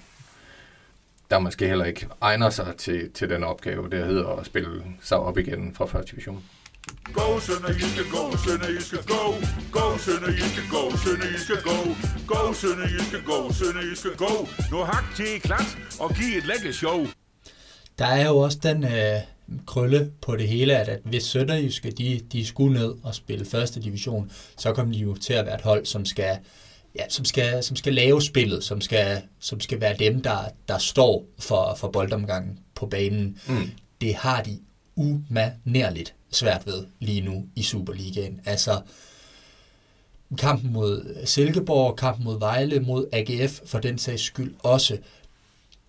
der 1.30 1.38
måske 1.38 1.68
heller 1.68 1.84
ikke 1.84 2.06
egner 2.20 2.50
sig 2.50 2.74
til, 2.78 3.10
til 3.12 3.30
den 3.30 3.44
opgave, 3.44 3.90
der 3.90 4.06
hedder 4.06 4.28
at 4.28 4.46
spille 4.46 4.82
sig 5.02 5.18
op 5.18 5.38
igen 5.38 5.74
fra 5.74 5.86
første 5.86 6.10
division. 6.10 6.44
Go, 7.12 7.40
Sønderjyske, 7.40 8.02
go, 8.10 8.36
Sønderjyske, 8.36 8.96
go. 8.96 9.22
Go, 9.72 9.98
Sønderjyske, 9.98 10.62
go, 10.70 10.96
Sønderjyske, 11.04 11.54
go. 11.62 11.76
Go, 12.26 12.52
Sønderjyske, 12.52 13.18
go, 13.26 13.52
Sønderjyske, 13.52 14.08
go. 14.16 14.46
Nu 14.70 14.76
hak 14.76 15.04
til 15.16 15.40
klat 15.40 15.78
og 16.00 16.10
giv 16.14 16.38
et 16.38 16.46
lækkert 16.46 16.74
show. 16.74 17.06
Der 17.98 18.06
er 18.06 18.26
jo 18.26 18.36
også 18.36 18.58
den 18.62 18.84
øh, 18.84 19.20
krølle 19.66 20.12
på 20.22 20.36
det 20.36 20.48
hele, 20.48 20.76
at, 20.76 20.88
at 20.88 21.00
hvis 21.04 21.22
Sønderjyske 21.22 21.90
de, 21.90 22.20
de 22.32 22.46
skulle 22.46 22.80
ned 22.80 22.94
og 23.02 23.14
spille 23.14 23.44
første 23.44 23.80
division, 23.80 24.30
så 24.56 24.72
kommer 24.72 24.94
de 24.94 25.00
jo 25.00 25.14
til 25.14 25.32
at 25.32 25.46
være 25.46 25.54
et 25.54 25.60
hold, 25.60 25.86
som 25.86 26.04
skal 26.04 26.38
ja, 26.94 27.08
som, 27.08 27.24
skal, 27.24 27.62
som 27.62 27.76
skal 27.76 27.94
lave 27.94 28.22
spillet, 28.22 28.64
som 28.64 28.80
skal, 28.80 29.22
som 29.38 29.60
skal 29.60 29.80
være 29.80 29.96
dem, 29.96 30.22
der, 30.22 30.38
der 30.68 30.78
står 30.78 31.24
for, 31.38 31.74
for 31.74 31.88
boldomgangen 31.88 32.58
på 32.74 32.86
banen. 32.86 33.38
Mm. 33.48 33.70
Det 34.00 34.14
har 34.14 34.42
de 34.42 34.58
umanerligt 34.96 36.14
svært 36.30 36.66
ved 36.66 36.86
lige 36.98 37.20
nu 37.20 37.46
i 37.56 37.62
Superligaen. 37.62 38.40
Altså, 38.44 38.80
kampen 40.38 40.72
mod 40.72 41.16
Silkeborg, 41.24 41.96
kampen 41.96 42.24
mod 42.24 42.38
Vejle, 42.38 42.80
mod 42.80 43.06
AGF 43.12 43.60
for 43.66 43.78
den 43.78 43.98
sags 43.98 44.22
skyld 44.22 44.54
også, 44.58 44.98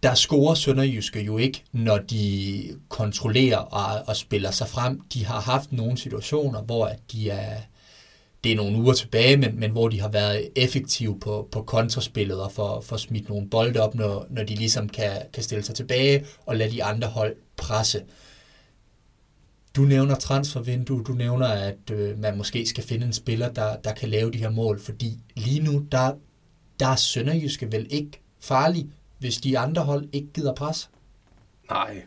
der 0.04 0.14
scorer 0.14 0.56
Sønderjyske 0.56 1.22
jo 1.22 1.38
ikke, 1.38 1.64
når 1.72 1.98
de 1.98 2.64
kontrollerer 2.90 3.58
og, 3.58 4.04
og 4.08 4.16
spiller 4.16 4.52
sig 4.52 4.68
frem. 4.68 5.02
De 5.14 5.26
har 5.26 5.42
haft 5.42 5.72
nogle 5.72 5.98
situationer, 5.98 6.62
hvor 6.62 6.92
de 7.12 7.30
er, 7.30 7.58
det 8.44 8.52
er 8.52 8.56
nogle 8.56 8.78
uger 8.78 8.94
tilbage, 8.94 9.38
men, 9.38 9.60
men 9.60 9.72
hvor 9.72 9.90
de 9.90 10.02
har 10.02 10.10
været 10.10 10.50
effektive 10.56 11.20
på, 11.20 11.48
på 11.52 11.62
kontraspillet 11.62 12.42
og 12.42 12.52
for, 12.52 12.82
for 12.82 12.98
smidt 12.98 13.30
nogle 13.30 13.50
bolde 13.50 13.80
op, 13.80 13.96
når, 13.96 14.26
når 14.30 14.44
de 14.44 14.56
ligesom 14.56 14.90
kan, 14.90 15.12
kan 15.34 15.44
stille 15.44 15.64
sig 15.64 15.76
tilbage 15.76 16.26
og 16.46 16.56
lade 16.56 16.72
de 16.72 16.84
andre 16.84 17.08
hold 17.08 17.36
presse. 17.58 18.04
Du 19.76 19.82
nævner 19.82 20.16
transfervindue, 20.16 21.04
du 21.04 21.14
nævner, 21.14 21.48
at 21.48 21.92
øh, 21.92 22.20
man 22.20 22.38
måske 22.38 22.66
skal 22.66 22.84
finde 22.84 23.06
en 23.06 23.14
spiller, 23.14 23.50
der, 23.50 23.76
der 23.76 23.94
kan 23.94 24.10
lave 24.10 24.32
de 24.32 24.38
her 24.38 24.50
mål, 24.50 24.80
fordi 24.80 25.18
lige 25.36 25.64
nu, 25.64 25.86
der, 25.92 26.14
der 26.80 26.88
er 26.88 26.96
Sønderjyske 26.96 27.72
vel 27.72 27.88
ikke 27.90 28.22
farlig, 28.40 28.88
hvis 29.20 29.38
de 29.38 29.60
andre 29.60 29.82
hold 29.82 30.10
ikke 30.12 30.28
gider 30.34 30.54
pres? 30.54 30.90
Nej, 31.70 32.02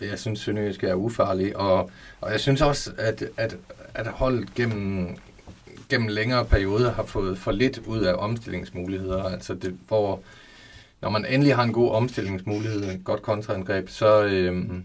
jeg 0.00 0.18
synes, 0.18 0.40
Sønderjyske 0.40 0.86
er 0.86 0.94
ufarlig, 0.94 1.56
og, 1.56 1.90
og 2.20 2.32
jeg 2.32 2.40
synes 2.40 2.60
også, 2.60 2.92
at, 2.98 3.24
at, 3.36 3.56
at 3.94 4.06
holdet 4.06 4.54
gennem, 4.54 5.16
gennem 5.88 6.08
længere 6.08 6.44
perioder 6.44 6.92
har 6.92 7.04
fået 7.04 7.38
for 7.38 7.52
lidt 7.52 7.78
ud 7.78 8.00
af 8.00 8.14
omstillingsmuligheder. 8.14 9.24
Altså 9.24 9.54
det, 9.54 9.78
hvor 9.88 10.20
når 11.00 11.10
man 11.10 11.26
endelig 11.26 11.56
har 11.56 11.62
en 11.62 11.72
god 11.72 11.90
omstillingsmulighed, 11.90 12.84
et 12.84 13.04
godt 13.04 13.22
kontraangreb, 13.22 13.88
så, 13.88 14.24
øhm, 14.24 14.84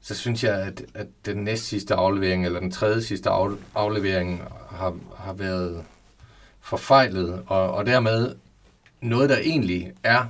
så 0.00 0.14
synes 0.14 0.44
jeg, 0.44 0.54
at, 0.54 0.82
at 0.94 1.06
den 1.26 1.36
næst 1.36 1.64
sidste 1.64 1.94
aflevering, 1.94 2.46
eller 2.46 2.60
den 2.60 2.70
tredje 2.70 3.02
sidste 3.02 3.30
aflevering, 3.74 4.42
har, 4.70 4.96
har 5.16 5.32
været 5.32 5.84
forfejlet, 6.60 7.42
og, 7.46 7.70
og 7.70 7.86
dermed 7.86 8.34
noget, 9.00 9.30
der 9.30 9.38
egentlig 9.38 9.92
er 10.02 10.24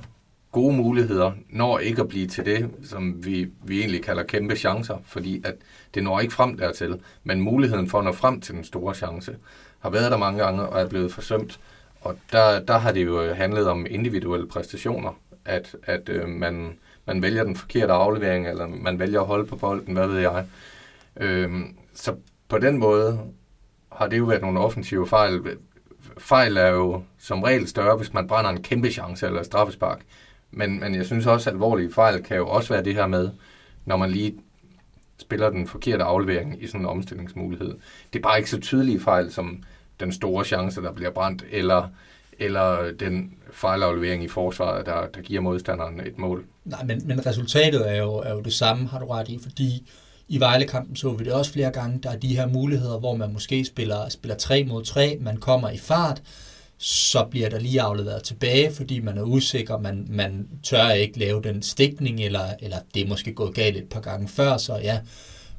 gode 0.53 0.75
muligheder, 0.75 1.31
når 1.49 1.79
ikke 1.79 2.01
at 2.01 2.07
blive 2.07 2.27
til 2.27 2.45
det, 2.45 2.69
som 2.83 3.25
vi, 3.25 3.49
vi 3.63 3.79
egentlig 3.79 4.03
kalder 4.03 4.23
kæmpe 4.23 4.55
chancer, 4.55 4.97
fordi 5.05 5.41
at 5.45 5.55
det 5.93 6.03
når 6.03 6.19
ikke 6.19 6.33
frem 6.33 6.57
dertil, 6.57 7.01
men 7.23 7.41
muligheden 7.41 7.89
for 7.89 7.99
at 7.99 8.05
nå 8.05 8.11
frem 8.11 8.41
til 8.41 8.55
den 8.55 8.63
store 8.63 8.95
chance 8.95 9.35
har 9.79 9.89
været 9.89 10.11
der 10.11 10.17
mange 10.17 10.43
gange 10.43 10.61
og 10.61 10.81
er 10.81 10.89
blevet 10.89 11.13
forsømt. 11.13 11.59
Og 12.01 12.17
der, 12.31 12.59
der 12.59 12.77
har 12.77 12.91
det 12.91 13.05
jo 13.05 13.33
handlet 13.33 13.67
om 13.67 13.85
individuelle 13.89 14.47
præstationer, 14.47 15.19
at, 15.45 15.75
at 15.83 16.09
øh, 16.09 16.29
man, 16.29 16.77
man 17.05 17.21
vælger 17.21 17.43
den 17.43 17.55
forkerte 17.55 17.93
aflevering, 17.93 18.47
eller 18.47 18.67
man 18.67 18.99
vælger 18.99 19.21
at 19.21 19.27
holde 19.27 19.45
på 19.45 19.55
bolden, 19.55 19.93
hvad 19.93 20.07
ved 20.07 20.19
jeg. 20.19 20.45
Øh, 21.17 21.51
så 21.93 22.15
på 22.47 22.57
den 22.57 22.77
måde 22.77 23.19
har 23.91 24.07
det 24.07 24.17
jo 24.17 24.25
været 24.25 24.41
nogle 24.41 24.59
offensive 24.59 25.07
fejl. 25.07 25.41
Fejl 26.17 26.57
er 26.57 26.69
jo 26.69 27.03
som 27.17 27.43
regel 27.43 27.67
større, 27.67 27.97
hvis 27.97 28.13
man 28.13 28.27
brænder 28.27 28.51
en 28.51 28.63
kæmpe 28.63 28.91
chance 28.91 29.25
eller 29.25 29.43
straffespark. 29.43 30.01
Men, 30.53 30.79
men 30.79 30.95
jeg 30.95 31.05
synes 31.05 31.25
også, 31.25 31.49
at 31.49 31.53
alvorlige 31.53 31.93
fejl 31.93 32.23
kan 32.23 32.37
jo 32.37 32.47
også 32.47 32.73
være 32.73 32.83
det 32.83 32.93
her 32.93 33.07
med, 33.07 33.29
når 33.85 33.97
man 33.97 34.11
lige 34.11 34.33
spiller 35.17 35.49
den 35.49 35.67
forkerte 35.67 36.03
aflevering 36.03 36.63
i 36.63 36.67
sådan 36.67 36.81
en 36.81 36.85
omstillingsmulighed. 36.85 37.75
Det 38.13 38.19
er 38.19 38.23
bare 38.23 38.37
ikke 38.37 38.49
så 38.49 38.59
tydelige 38.59 38.99
fejl 38.99 39.31
som 39.31 39.63
den 39.99 40.11
store 40.11 40.45
chance, 40.45 40.81
der 40.81 40.91
bliver 40.91 41.11
brændt, 41.11 41.43
eller, 41.51 41.87
eller 42.39 42.91
den 42.99 43.33
fejlaflevering 43.53 44.23
i 44.23 44.27
forsvaret, 44.27 44.85
der, 44.85 45.07
der 45.07 45.21
giver 45.21 45.41
modstanderen 45.41 45.99
et 45.99 46.17
mål. 46.17 46.45
Nej, 46.65 46.83
men, 46.83 47.07
men 47.07 47.25
resultatet 47.25 47.91
er 47.91 47.95
jo, 47.95 48.13
er 48.13 48.33
jo 48.33 48.41
det 48.41 48.53
samme, 48.53 48.87
har 48.87 48.99
du 48.99 49.05
ret 49.05 49.29
i, 49.29 49.39
fordi 49.43 49.91
i 50.27 50.39
Vejlekampen 50.39 50.95
så 50.95 51.11
vi 51.11 51.23
det 51.23 51.33
også 51.33 51.53
flere 51.53 51.71
gange, 51.71 51.99
der 52.03 52.09
er 52.09 52.17
de 52.17 52.35
her 52.35 52.47
muligheder, 52.47 52.99
hvor 52.99 53.15
man 53.15 53.33
måske 53.33 53.65
spiller, 53.65 54.09
spiller 54.09 54.37
3 54.37 54.63
mod 54.63 54.83
3, 54.83 55.17
man 55.21 55.37
kommer 55.37 55.69
i 55.69 55.77
fart, 55.77 56.21
så 56.85 57.23
bliver 57.23 57.49
der 57.49 57.59
lige 57.59 57.81
afleveret 57.81 58.23
tilbage, 58.23 58.73
fordi 58.73 58.99
man 58.99 59.17
er 59.17 59.23
usikker, 59.23 59.77
man, 59.77 60.05
man 60.09 60.47
tør 60.63 60.89
ikke 60.89 61.19
lave 61.19 61.41
den 61.41 61.61
stikning, 61.61 62.19
eller, 62.19 62.53
eller 62.59 62.77
det 62.93 63.01
er 63.01 63.07
måske 63.07 63.33
gået 63.33 63.55
galt 63.55 63.77
et 63.77 63.89
par 63.89 63.99
gange 63.99 64.27
før, 64.27 64.57
så 64.57 64.75
ja, 64.75 64.99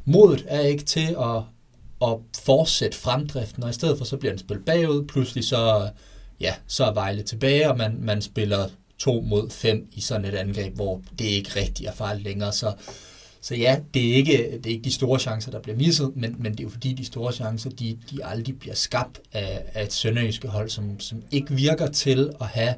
modet 0.04 0.44
er 0.48 0.60
ikke 0.60 0.84
til 0.84 1.16
at, 1.20 1.42
at 2.02 2.18
fortsætte 2.42 2.98
fremdriften, 2.98 3.62
og 3.62 3.70
i 3.70 3.72
stedet 3.72 3.98
for 3.98 4.04
så 4.04 4.16
bliver 4.16 4.32
den 4.32 4.38
spillet 4.38 4.64
bagud, 4.64 5.06
pludselig 5.06 5.44
så, 5.44 5.90
ja, 6.40 6.54
så 6.66 6.84
er 6.84 6.94
Vejle 6.94 7.22
tilbage, 7.22 7.70
og 7.70 7.76
man, 7.76 7.96
man 8.00 8.22
spiller 8.22 8.68
to 8.98 9.20
mod 9.20 9.50
fem 9.50 9.88
i 9.92 10.00
sådan 10.00 10.24
et 10.24 10.34
angreb, 10.34 10.74
hvor 10.74 11.02
det 11.18 11.24
ikke 11.24 11.50
rigtig 11.56 11.86
er 11.86 11.92
farligt 11.92 12.24
længere, 12.24 12.52
så 12.52 12.72
så 13.44 13.54
ja, 13.54 13.80
det 13.94 14.10
er, 14.10 14.14
ikke, 14.14 14.32
det 14.32 14.66
er 14.66 14.70
ikke 14.70 14.84
de 14.84 14.92
store 14.92 15.18
chancer, 15.18 15.50
der 15.50 15.60
bliver 15.60 15.76
misset, 15.76 16.12
men, 16.16 16.36
men 16.38 16.52
det 16.52 16.60
er 16.60 16.64
jo 16.64 16.70
fordi, 16.70 16.92
de 16.92 17.04
store 17.04 17.32
chancer, 17.32 17.70
de, 17.70 17.98
de 18.10 18.24
aldrig 18.24 18.58
bliver 18.58 18.74
skabt 18.74 19.20
af, 19.32 19.64
af 19.74 19.82
et 19.82 19.92
sønderjyske 19.92 20.48
hold, 20.48 20.70
som, 20.70 21.00
som 21.00 21.22
ikke 21.30 21.54
virker 21.54 21.86
til 21.86 22.32
at 22.40 22.46
have 22.46 22.74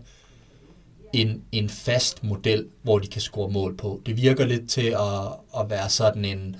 en, 1.12 1.42
en 1.52 1.68
fast 1.68 2.24
model, 2.24 2.66
hvor 2.82 2.98
de 2.98 3.06
kan 3.06 3.20
score 3.20 3.50
mål 3.50 3.76
på. 3.76 4.02
Det 4.06 4.16
virker 4.16 4.46
lidt 4.46 4.70
til 4.70 4.86
at, 4.86 5.60
at 5.60 5.70
være 5.70 5.88
sådan 5.88 6.24
en, 6.24 6.56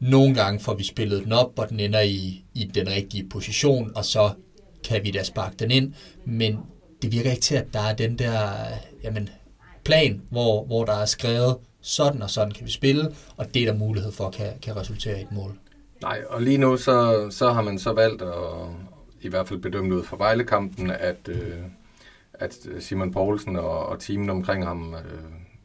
nogle 0.00 0.34
gange 0.34 0.60
får 0.60 0.74
vi 0.74 0.84
spillet 0.84 1.24
den 1.24 1.32
op, 1.32 1.58
og 1.58 1.68
den 1.68 1.80
ender 1.80 2.00
i, 2.00 2.44
i 2.54 2.70
den 2.74 2.88
rigtige 2.88 3.28
position, 3.28 3.92
og 3.94 4.04
så 4.04 4.30
kan 4.84 5.04
vi 5.04 5.10
da 5.10 5.22
sparke 5.22 5.56
den 5.58 5.70
ind, 5.70 5.94
men 6.24 6.58
det 7.02 7.12
virker 7.12 7.30
ikke 7.30 7.42
til, 7.42 7.54
at 7.54 7.66
der 7.72 7.80
er 7.80 7.94
den 7.94 8.18
der 8.18 8.50
jamen, 9.04 9.28
plan, 9.84 10.22
hvor, 10.30 10.64
hvor 10.64 10.84
der 10.84 10.94
er 10.94 11.06
skrevet, 11.06 11.56
sådan 11.82 12.22
og 12.22 12.30
sådan 12.30 12.52
kan 12.52 12.66
vi 12.66 12.70
spille, 12.70 13.14
og 13.36 13.54
det 13.54 13.62
er 13.62 13.72
der 13.72 13.78
mulighed 13.78 14.12
for 14.12 14.30
kan, 14.30 14.52
kan 14.62 14.76
resultere 14.76 15.18
i 15.18 15.22
et 15.22 15.32
mål. 15.32 15.58
Nej, 16.02 16.22
og 16.28 16.42
lige 16.42 16.58
nu 16.58 16.76
så, 16.76 17.26
så 17.30 17.52
har 17.52 17.62
man 17.62 17.78
så 17.78 17.92
valgt 17.92 18.22
at 18.22 18.34
i 19.20 19.28
hvert 19.28 19.48
fald 19.48 19.58
bedømme 19.58 19.96
ud 19.96 20.04
fra 20.04 20.16
Vejlekampen, 20.16 20.90
at, 20.90 21.28
øh, 21.28 21.56
at 22.34 22.58
Simon 22.78 23.12
Poulsen 23.12 23.56
og, 23.56 23.86
og 23.86 24.00
teamen 24.00 24.30
omkring 24.30 24.66
ham, 24.66 24.94
øh, 24.94 25.00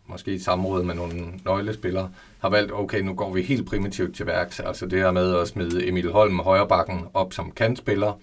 måske 0.07 0.33
i 0.33 0.39
samråd 0.39 0.83
med 0.83 0.95
nogle 0.95 1.15
nøglespillere, 1.45 2.09
har 2.39 2.49
valgt, 2.49 2.71
okay, 2.73 2.99
nu 2.99 3.13
går 3.13 3.33
vi 3.33 3.41
helt 3.41 3.67
primitivt 3.67 4.15
til 4.15 4.25
værks. 4.25 4.59
Altså 4.59 4.85
det 4.85 4.99
her 4.99 5.11
med 5.11 5.35
at 5.35 5.47
smide 5.47 5.87
Emil 5.87 6.11
Holm 6.11 6.39
højrebakken 6.39 7.05
op 7.13 7.33
som 7.33 7.51
kantspiller, 7.51 8.19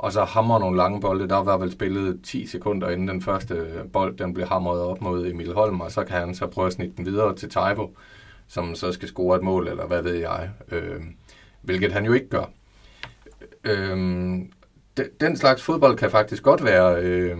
og 0.00 0.12
så 0.12 0.24
hammer 0.24 0.58
nogle 0.58 0.76
lange 0.76 1.00
bolde. 1.00 1.28
Der 1.28 1.36
var 1.36 1.56
vel 1.56 1.72
spillet 1.72 2.20
10 2.24 2.46
sekunder 2.46 2.88
inden 2.88 3.08
den 3.08 3.22
første 3.22 3.66
bold, 3.92 4.16
den 4.16 4.34
blev 4.34 4.46
hamret 4.46 4.80
op 4.80 5.00
mod 5.00 5.26
Emil 5.26 5.54
Holm, 5.54 5.80
og 5.80 5.92
så 5.92 6.04
kan 6.04 6.20
han 6.20 6.34
så 6.34 6.46
prøve 6.46 6.66
at 6.66 6.72
snitte 6.72 6.96
den 6.96 7.06
videre 7.06 7.36
til 7.36 7.50
Taivo, 7.50 7.88
som 8.48 8.74
så 8.74 8.92
skal 8.92 9.08
score 9.08 9.36
et 9.36 9.42
mål, 9.42 9.68
eller 9.68 9.86
hvad 9.86 10.02
ved 10.02 10.14
jeg. 10.14 10.50
Øh, 10.70 11.00
hvilket 11.62 11.92
han 11.92 12.04
jo 12.04 12.12
ikke 12.12 12.28
gør. 12.28 12.44
Øh, 13.64 13.96
den 15.20 15.36
slags 15.36 15.62
fodbold 15.62 15.96
kan 15.96 16.10
faktisk 16.10 16.42
godt 16.42 16.64
være, 16.64 17.02
øh, 17.02 17.38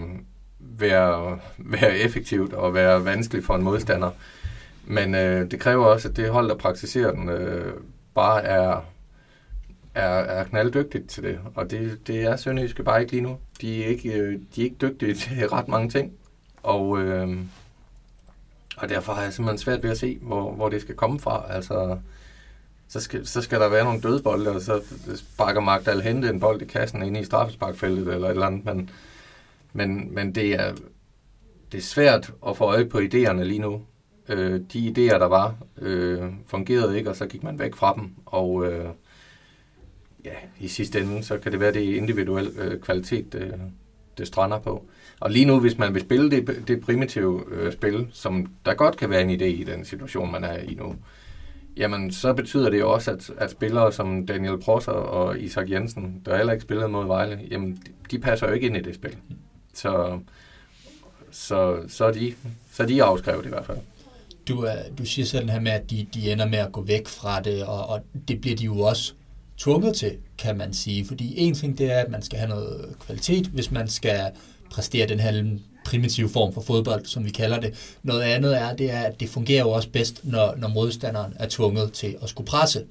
være, 0.58 1.38
være 1.58 1.96
effektivt 1.96 2.52
og 2.52 2.74
være 2.74 3.04
vanskeligt 3.04 3.46
for 3.46 3.54
en 3.54 3.62
modstander. 3.62 4.10
Men 4.84 5.14
øh, 5.14 5.50
det 5.50 5.60
kræver 5.60 5.86
også, 5.86 6.08
at 6.08 6.16
det 6.16 6.30
hold, 6.30 6.48
der 6.48 6.56
praktiserer 6.56 7.12
den, 7.12 7.28
øh, 7.28 7.74
bare 8.14 8.42
er 8.42 8.80
er, 9.94 10.08
er 10.08 10.44
knalddygtigt 10.44 11.10
til 11.10 11.22
det, 11.22 11.40
og 11.54 11.70
det, 11.70 12.06
det 12.06 12.22
er 12.22 12.36
Sønderjyske 12.36 12.82
bare 12.82 13.00
ikke 13.00 13.12
lige 13.12 13.22
nu. 13.22 13.38
De 13.60 13.84
er 13.84 13.88
ikke, 13.88 14.12
øh, 14.12 14.40
de 14.54 14.60
er 14.60 14.64
ikke 14.64 14.76
dygtige 14.80 15.14
til 15.20 15.48
ret 15.48 15.68
mange 15.68 15.90
ting, 15.90 16.12
og, 16.62 17.00
øh, 17.00 17.38
og 18.76 18.88
derfor 18.88 19.12
har 19.12 19.22
jeg 19.22 19.32
simpelthen 19.32 19.58
svært 19.58 19.82
ved 19.82 19.90
at 19.90 19.98
se, 19.98 20.18
hvor, 20.22 20.52
hvor 20.52 20.68
det 20.68 20.80
skal 20.80 20.94
komme 20.94 21.20
fra. 21.20 21.46
Altså, 21.50 21.98
så 22.88 23.00
skal, 23.00 23.26
så 23.26 23.42
skal 23.42 23.60
der 23.60 23.68
være 23.68 23.84
nogle 23.84 24.00
dødbolde, 24.00 24.50
og 24.50 24.60
så 24.60 24.82
sparker 25.16 25.60
Magdal 25.60 26.00
hente 26.00 26.28
en 26.28 26.40
bold 26.40 26.62
i 26.62 26.64
kassen 26.64 27.02
ind 27.02 27.16
i 27.16 27.24
straffesparkfeltet 27.24 28.14
eller 28.14 28.26
et 28.26 28.30
eller 28.30 28.46
andet, 28.46 28.64
men, 28.64 28.90
men, 29.72 30.14
men 30.14 30.34
det, 30.34 30.54
er, 30.54 30.74
det 31.72 31.78
er 31.78 31.82
svært 31.82 32.32
at 32.48 32.56
få 32.56 32.64
øje 32.64 32.84
på 32.84 32.98
idéerne 32.98 33.42
lige 33.42 33.58
nu. 33.58 33.82
Øh, 34.28 34.60
de 34.72 34.88
idéer, 34.88 35.18
der 35.18 35.26
var, 35.26 35.54
øh, 35.78 36.22
fungerede 36.46 36.98
ikke, 36.98 37.10
og 37.10 37.16
så 37.16 37.26
gik 37.26 37.42
man 37.42 37.58
væk 37.58 37.74
fra 37.74 37.94
dem, 37.94 38.14
og 38.26 38.66
øh, 38.66 38.88
ja, 40.24 40.34
i 40.60 40.68
sidste 40.68 41.00
ende, 41.00 41.22
så 41.22 41.38
kan 41.38 41.52
det 41.52 41.60
være, 41.60 41.72
det 41.72 41.90
er 41.90 41.96
individuel 41.96 42.46
øh, 42.58 42.80
kvalitet, 42.80 43.32
det, 43.32 43.54
det 44.18 44.26
strander 44.26 44.58
på. 44.58 44.86
Og 45.20 45.30
lige 45.30 45.44
nu, 45.44 45.60
hvis 45.60 45.78
man 45.78 45.94
vil 45.94 46.02
spille 46.02 46.30
det, 46.30 46.68
det 46.68 46.80
primitive 46.80 47.44
øh, 47.50 47.72
spil, 47.72 48.06
som 48.12 48.46
der 48.64 48.74
godt 48.74 48.96
kan 48.96 49.10
være 49.10 49.22
en 49.22 49.40
idé 49.40 49.44
i 49.44 49.64
den 49.64 49.84
situation, 49.84 50.32
man 50.32 50.44
er 50.44 50.58
i 50.58 50.74
nu, 50.74 50.96
jamen 51.76 52.12
så 52.12 52.32
betyder 52.32 52.70
det 52.70 52.78
jo 52.78 52.92
også, 52.92 53.10
at, 53.10 53.30
at 53.38 53.50
spillere 53.50 53.92
som 53.92 54.26
Daniel 54.26 54.58
Prosser 54.58 54.92
og 54.92 55.38
Isak 55.38 55.70
Jensen, 55.70 56.22
der 56.26 56.36
heller 56.36 56.52
ikke 56.52 56.62
spillede 56.62 56.88
mod 56.88 57.06
Vejle, 57.06 57.40
jamen 57.50 57.82
de 58.10 58.18
passer 58.18 58.46
jo 58.46 58.52
ikke 58.52 58.66
ind 58.66 58.76
i 58.76 58.80
det 58.80 58.94
spil. 58.94 59.16
Så, 59.74 60.18
så, 61.30 61.82
så, 61.88 62.04
er, 62.04 62.12
de, 62.12 62.34
så 62.72 62.82
er 62.82 62.86
de 62.86 63.02
afskrevet 63.02 63.46
i 63.46 63.48
hvert 63.48 63.66
fald. 63.66 63.78
Du, 64.48 64.66
øh, 64.66 64.98
du 64.98 65.04
siger 65.04 65.26
selv 65.26 65.50
her 65.50 65.60
med, 65.60 65.72
at 65.72 65.90
de, 65.90 66.06
de 66.14 66.32
ender 66.32 66.46
med 66.46 66.58
at 66.58 66.72
gå 66.72 66.82
væk 66.82 67.08
fra 67.08 67.40
det, 67.40 67.64
og, 67.64 67.86
og 67.86 68.00
det 68.28 68.40
bliver 68.40 68.56
de 68.56 68.64
jo 68.64 68.80
også 68.80 69.14
tvunget 69.60 69.96
til, 69.96 70.16
kan 70.38 70.58
man 70.58 70.72
sige. 70.72 71.06
Fordi 71.06 71.34
en 71.36 71.54
ting 71.54 71.78
det 71.78 71.92
er, 71.92 71.98
at 71.98 72.10
man 72.10 72.22
skal 72.22 72.38
have 72.38 72.48
noget 72.48 72.94
kvalitet, 73.00 73.46
hvis 73.46 73.70
man 73.70 73.88
skal 73.88 74.30
præstere 74.70 75.06
den 75.06 75.20
her 75.20 75.56
primitive 75.84 76.28
form 76.28 76.52
for 76.52 76.60
fodbold, 76.60 77.06
som 77.06 77.24
vi 77.24 77.30
kalder 77.30 77.60
det. 77.60 77.98
Noget 78.02 78.22
andet 78.22 78.58
er, 78.58 78.76
det 78.76 78.90
er, 78.90 79.00
at 79.00 79.20
det 79.20 79.28
fungerer 79.28 79.60
jo 79.60 79.70
også 79.70 79.88
bedst, 79.88 80.20
når, 80.24 80.54
når 80.56 80.68
modstanderen 80.68 81.32
er 81.36 81.48
tvunget 81.48 81.92
til 81.92 82.16
at 82.22 82.28
skulle 82.28 82.46
presse. 82.46 82.84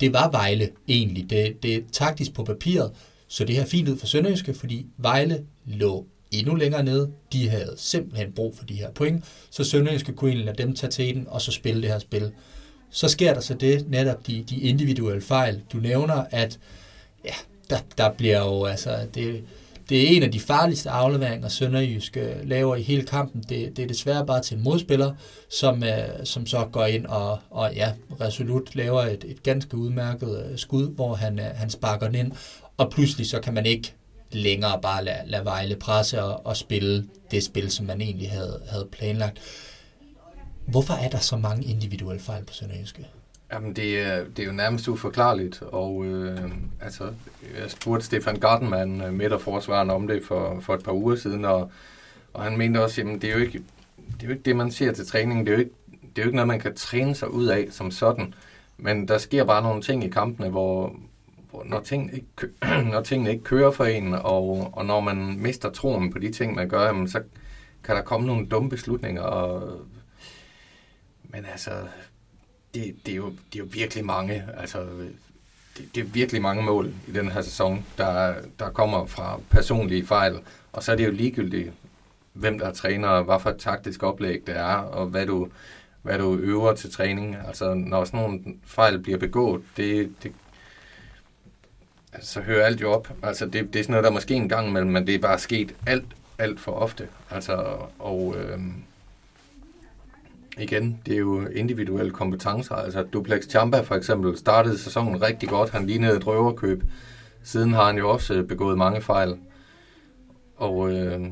Det 0.00 0.12
var 0.12 0.30
Vejle 0.30 0.68
egentlig. 0.88 1.30
Det, 1.30 1.62
det 1.62 1.74
er 1.74 1.80
taktisk 1.92 2.34
på 2.34 2.44
papiret, 2.44 2.90
Så 3.28 3.44
det 3.44 3.56
her 3.56 3.64
fint 3.64 3.88
ud 3.88 3.98
for 3.98 4.06
Sønderjyske, 4.06 4.54
fordi 4.54 4.86
Vejle 4.96 5.44
lå 5.66 6.06
endnu 6.30 6.54
længere 6.54 6.82
nede. 6.82 7.10
De 7.32 7.48
havde 7.48 7.74
simpelthen 7.76 8.32
brug 8.32 8.56
for 8.56 8.64
de 8.64 8.74
her 8.74 8.90
point, 8.90 9.24
så 9.50 9.64
Sønderjyske 9.64 10.12
kunne 10.12 10.30
egentlig 10.30 10.46
lade 10.46 10.62
dem 10.62 10.74
tage 10.74 10.90
til 10.90 11.14
den, 11.14 11.26
og 11.28 11.42
så 11.42 11.52
spille 11.52 11.82
det 11.82 11.90
her 11.90 11.98
spil. 11.98 12.32
Så 12.90 13.08
sker 13.08 13.34
der 13.34 13.40
så 13.40 13.54
det, 13.54 13.90
netop 13.90 14.26
de, 14.26 14.44
de 14.50 14.56
individuelle 14.60 15.22
fejl. 15.22 15.60
Du 15.72 15.78
nævner, 15.78 16.24
at 16.30 16.58
ja, 17.24 17.34
der, 17.70 17.78
der 17.98 18.12
bliver 18.12 18.38
jo, 18.38 18.64
altså, 18.64 18.98
det, 19.14 19.44
det 19.88 20.02
er 20.02 20.16
en 20.16 20.22
af 20.22 20.32
de 20.32 20.40
farligste 20.40 20.90
afleveringer, 20.90 21.48
Sønderjysk 21.48 22.16
øh, 22.16 22.48
laver 22.48 22.76
i 22.76 22.82
hele 22.82 23.02
kampen. 23.06 23.44
Det, 23.48 23.76
det 23.76 23.82
er 23.82 23.86
desværre 23.86 24.26
bare 24.26 24.42
til 24.42 24.56
en 24.56 24.62
modspiller, 24.62 25.14
som, 25.50 25.84
øh, 25.84 26.24
som 26.24 26.46
så 26.46 26.68
går 26.72 26.84
ind 26.84 27.06
og, 27.06 27.38
og 27.50 27.74
ja, 27.74 27.92
resolut 28.20 28.74
laver 28.74 29.02
et, 29.02 29.24
et 29.28 29.42
ganske 29.42 29.76
udmærket 29.76 30.46
øh, 30.50 30.58
skud, 30.58 30.94
hvor 30.94 31.14
han, 31.14 31.38
han 31.38 31.70
sparker 31.70 32.06
den 32.06 32.14
ind, 32.14 32.32
og 32.76 32.90
pludselig 32.90 33.30
så 33.30 33.40
kan 33.40 33.54
man 33.54 33.66
ikke 33.66 33.94
længere 34.32 34.80
bare 34.82 35.04
lade, 35.04 35.18
lade 35.26 35.44
Vejle 35.44 35.76
presse 35.76 36.22
og, 36.22 36.46
og 36.46 36.56
spille 36.56 37.04
det 37.30 37.44
spil, 37.44 37.70
som 37.70 37.86
man 37.86 38.00
egentlig 38.00 38.30
havde, 38.30 38.60
havde 38.68 38.88
planlagt. 38.92 39.38
Hvorfor 40.66 40.94
er 40.94 41.08
der 41.08 41.18
så 41.18 41.36
mange 41.36 41.64
individuelle 41.64 42.22
fejl 42.22 42.44
på 42.44 42.52
Sønderjyske? 42.52 43.06
Jamen, 43.52 43.76
det 43.76 44.00
er, 44.00 44.24
det 44.24 44.38
er 44.38 44.46
jo 44.46 44.52
nærmest 44.52 44.88
uforklarligt, 44.88 45.62
og 45.62 46.04
øh, 46.04 46.50
altså, 46.80 47.04
jeg 47.60 47.70
spurgte 47.70 48.06
Stefan 48.06 48.40
Gartenmann, 48.40 49.00
øh, 49.00 49.12
midterforsvaren, 49.12 49.90
om 49.90 50.08
det 50.08 50.24
for, 50.24 50.60
for 50.60 50.74
et 50.74 50.82
par 50.84 50.92
uger 50.92 51.16
siden, 51.16 51.44
og, 51.44 51.70
og 52.34 52.42
han 52.42 52.58
mente 52.58 52.82
også, 52.82 53.00
jamen, 53.00 53.20
det 53.20 53.30
er 53.30 53.34
jo 53.34 53.40
ikke 53.40 53.62
det, 53.96 54.22
er 54.22 54.26
jo 54.26 54.30
ikke 54.30 54.42
det 54.42 54.56
man 54.56 54.70
ser 54.70 54.92
til 54.92 55.06
træning, 55.06 55.46
det 55.46 55.52
er, 55.52 55.56
jo 55.56 55.60
ikke, 55.60 55.74
det 55.90 56.18
er 56.18 56.22
jo 56.22 56.28
ikke 56.28 56.36
noget, 56.36 56.48
man 56.48 56.60
kan 56.60 56.74
træne 56.74 57.14
sig 57.14 57.30
ud 57.30 57.46
af 57.46 57.66
som 57.70 57.90
sådan, 57.90 58.34
men 58.78 59.08
der 59.08 59.18
sker 59.18 59.44
bare 59.44 59.62
nogle 59.62 59.82
ting 59.82 60.04
i 60.04 60.08
kampene, 60.08 60.48
hvor, 60.48 60.96
hvor 61.50 61.64
når, 61.64 61.80
tingene 61.80 62.12
ikke, 62.12 62.54
når 62.92 63.02
tingene 63.02 63.30
ikke 63.30 63.44
kører 63.44 63.70
for 63.70 63.84
en, 63.84 64.14
og, 64.14 64.70
og 64.72 64.86
når 64.86 65.00
man 65.00 65.36
mister 65.38 65.70
troen 65.70 66.12
på 66.12 66.18
de 66.18 66.32
ting, 66.32 66.54
man 66.54 66.68
gør, 66.68 66.86
jamen, 66.86 67.08
så 67.08 67.22
kan 67.84 67.96
der 67.96 68.02
komme 68.02 68.26
nogle 68.26 68.46
dumme 68.46 68.70
beslutninger, 68.70 69.22
og, 69.22 69.80
men 71.32 71.46
altså, 71.52 71.70
det, 72.74 72.96
det, 73.06 73.12
er 73.12 73.16
jo, 73.16 73.30
det 73.30 73.54
er 73.54 73.58
jo 73.58 73.68
virkelig 73.72 74.04
mange, 74.04 74.44
altså, 74.56 74.86
det, 75.76 75.94
det 75.94 76.00
er 76.00 76.04
virkelig 76.04 76.42
mange 76.42 76.62
mål 76.62 76.94
i 77.08 77.12
den 77.12 77.30
her 77.30 77.42
sæson, 77.42 77.86
der, 77.98 78.34
der 78.58 78.70
kommer 78.70 79.06
fra 79.06 79.40
personlige 79.50 80.06
fejl, 80.06 80.40
og 80.72 80.82
så 80.82 80.92
er 80.92 80.96
det 80.96 81.06
jo 81.06 81.12
ligegyldigt, 81.12 81.72
hvem 82.32 82.58
der 82.58 82.66
er 82.66 82.72
træner, 82.72 83.08
og 83.08 83.24
hvad 83.24 83.40
for 83.40 83.50
et 83.50 83.58
taktisk 83.58 84.02
oplæg 84.02 84.42
det 84.46 84.56
er, 84.56 84.74
og 84.74 85.06
hvad 85.06 85.26
du, 85.26 85.48
hvad 86.02 86.18
du 86.18 86.36
øver 86.36 86.74
til 86.74 86.92
træning. 86.92 87.36
Altså, 87.46 87.74
når 87.74 88.04
sådan 88.04 88.20
nogle 88.20 88.40
fejl 88.64 88.98
bliver 88.98 89.18
begået, 89.18 89.62
det, 89.76 90.14
det, 90.22 90.32
så 92.20 92.40
hører 92.40 92.66
alt 92.66 92.80
jo 92.80 92.92
op. 92.92 93.08
Altså, 93.22 93.46
det, 93.46 93.72
det 93.72 93.78
er 93.78 93.82
sådan 93.82 93.92
noget, 93.92 94.04
der 94.04 94.10
måske 94.10 94.34
en 94.34 94.48
gang 94.48 94.68
imellem, 94.68 94.90
men 94.90 95.06
det 95.06 95.14
er 95.14 95.18
bare 95.18 95.38
sket 95.38 95.74
alt, 95.86 96.06
alt 96.38 96.60
for 96.60 96.72
ofte. 96.72 97.08
Altså, 97.30 97.76
og 97.98 98.34
øh, 98.38 98.58
igen, 100.58 101.00
det 101.06 101.14
er 101.14 101.18
jo 101.18 101.46
individuelle 101.46 102.10
kompetencer. 102.10 102.74
Altså 102.74 103.02
Duplex 103.02 103.48
Champa 103.48 103.80
for 103.80 103.94
eksempel 103.94 104.36
startede 104.36 104.78
sæsonen 104.78 105.22
rigtig 105.22 105.48
godt. 105.48 105.70
Han 105.70 105.86
lignede 105.86 106.16
et 106.16 106.26
røverkøb. 106.26 106.84
Siden 107.42 107.72
har 107.72 107.84
han 107.84 107.98
jo 107.98 108.10
også 108.10 108.34
øh, 108.34 108.44
begået 108.44 108.78
mange 108.78 109.00
fejl. 109.00 109.36
Og 110.56 110.92
øh, 110.92 111.26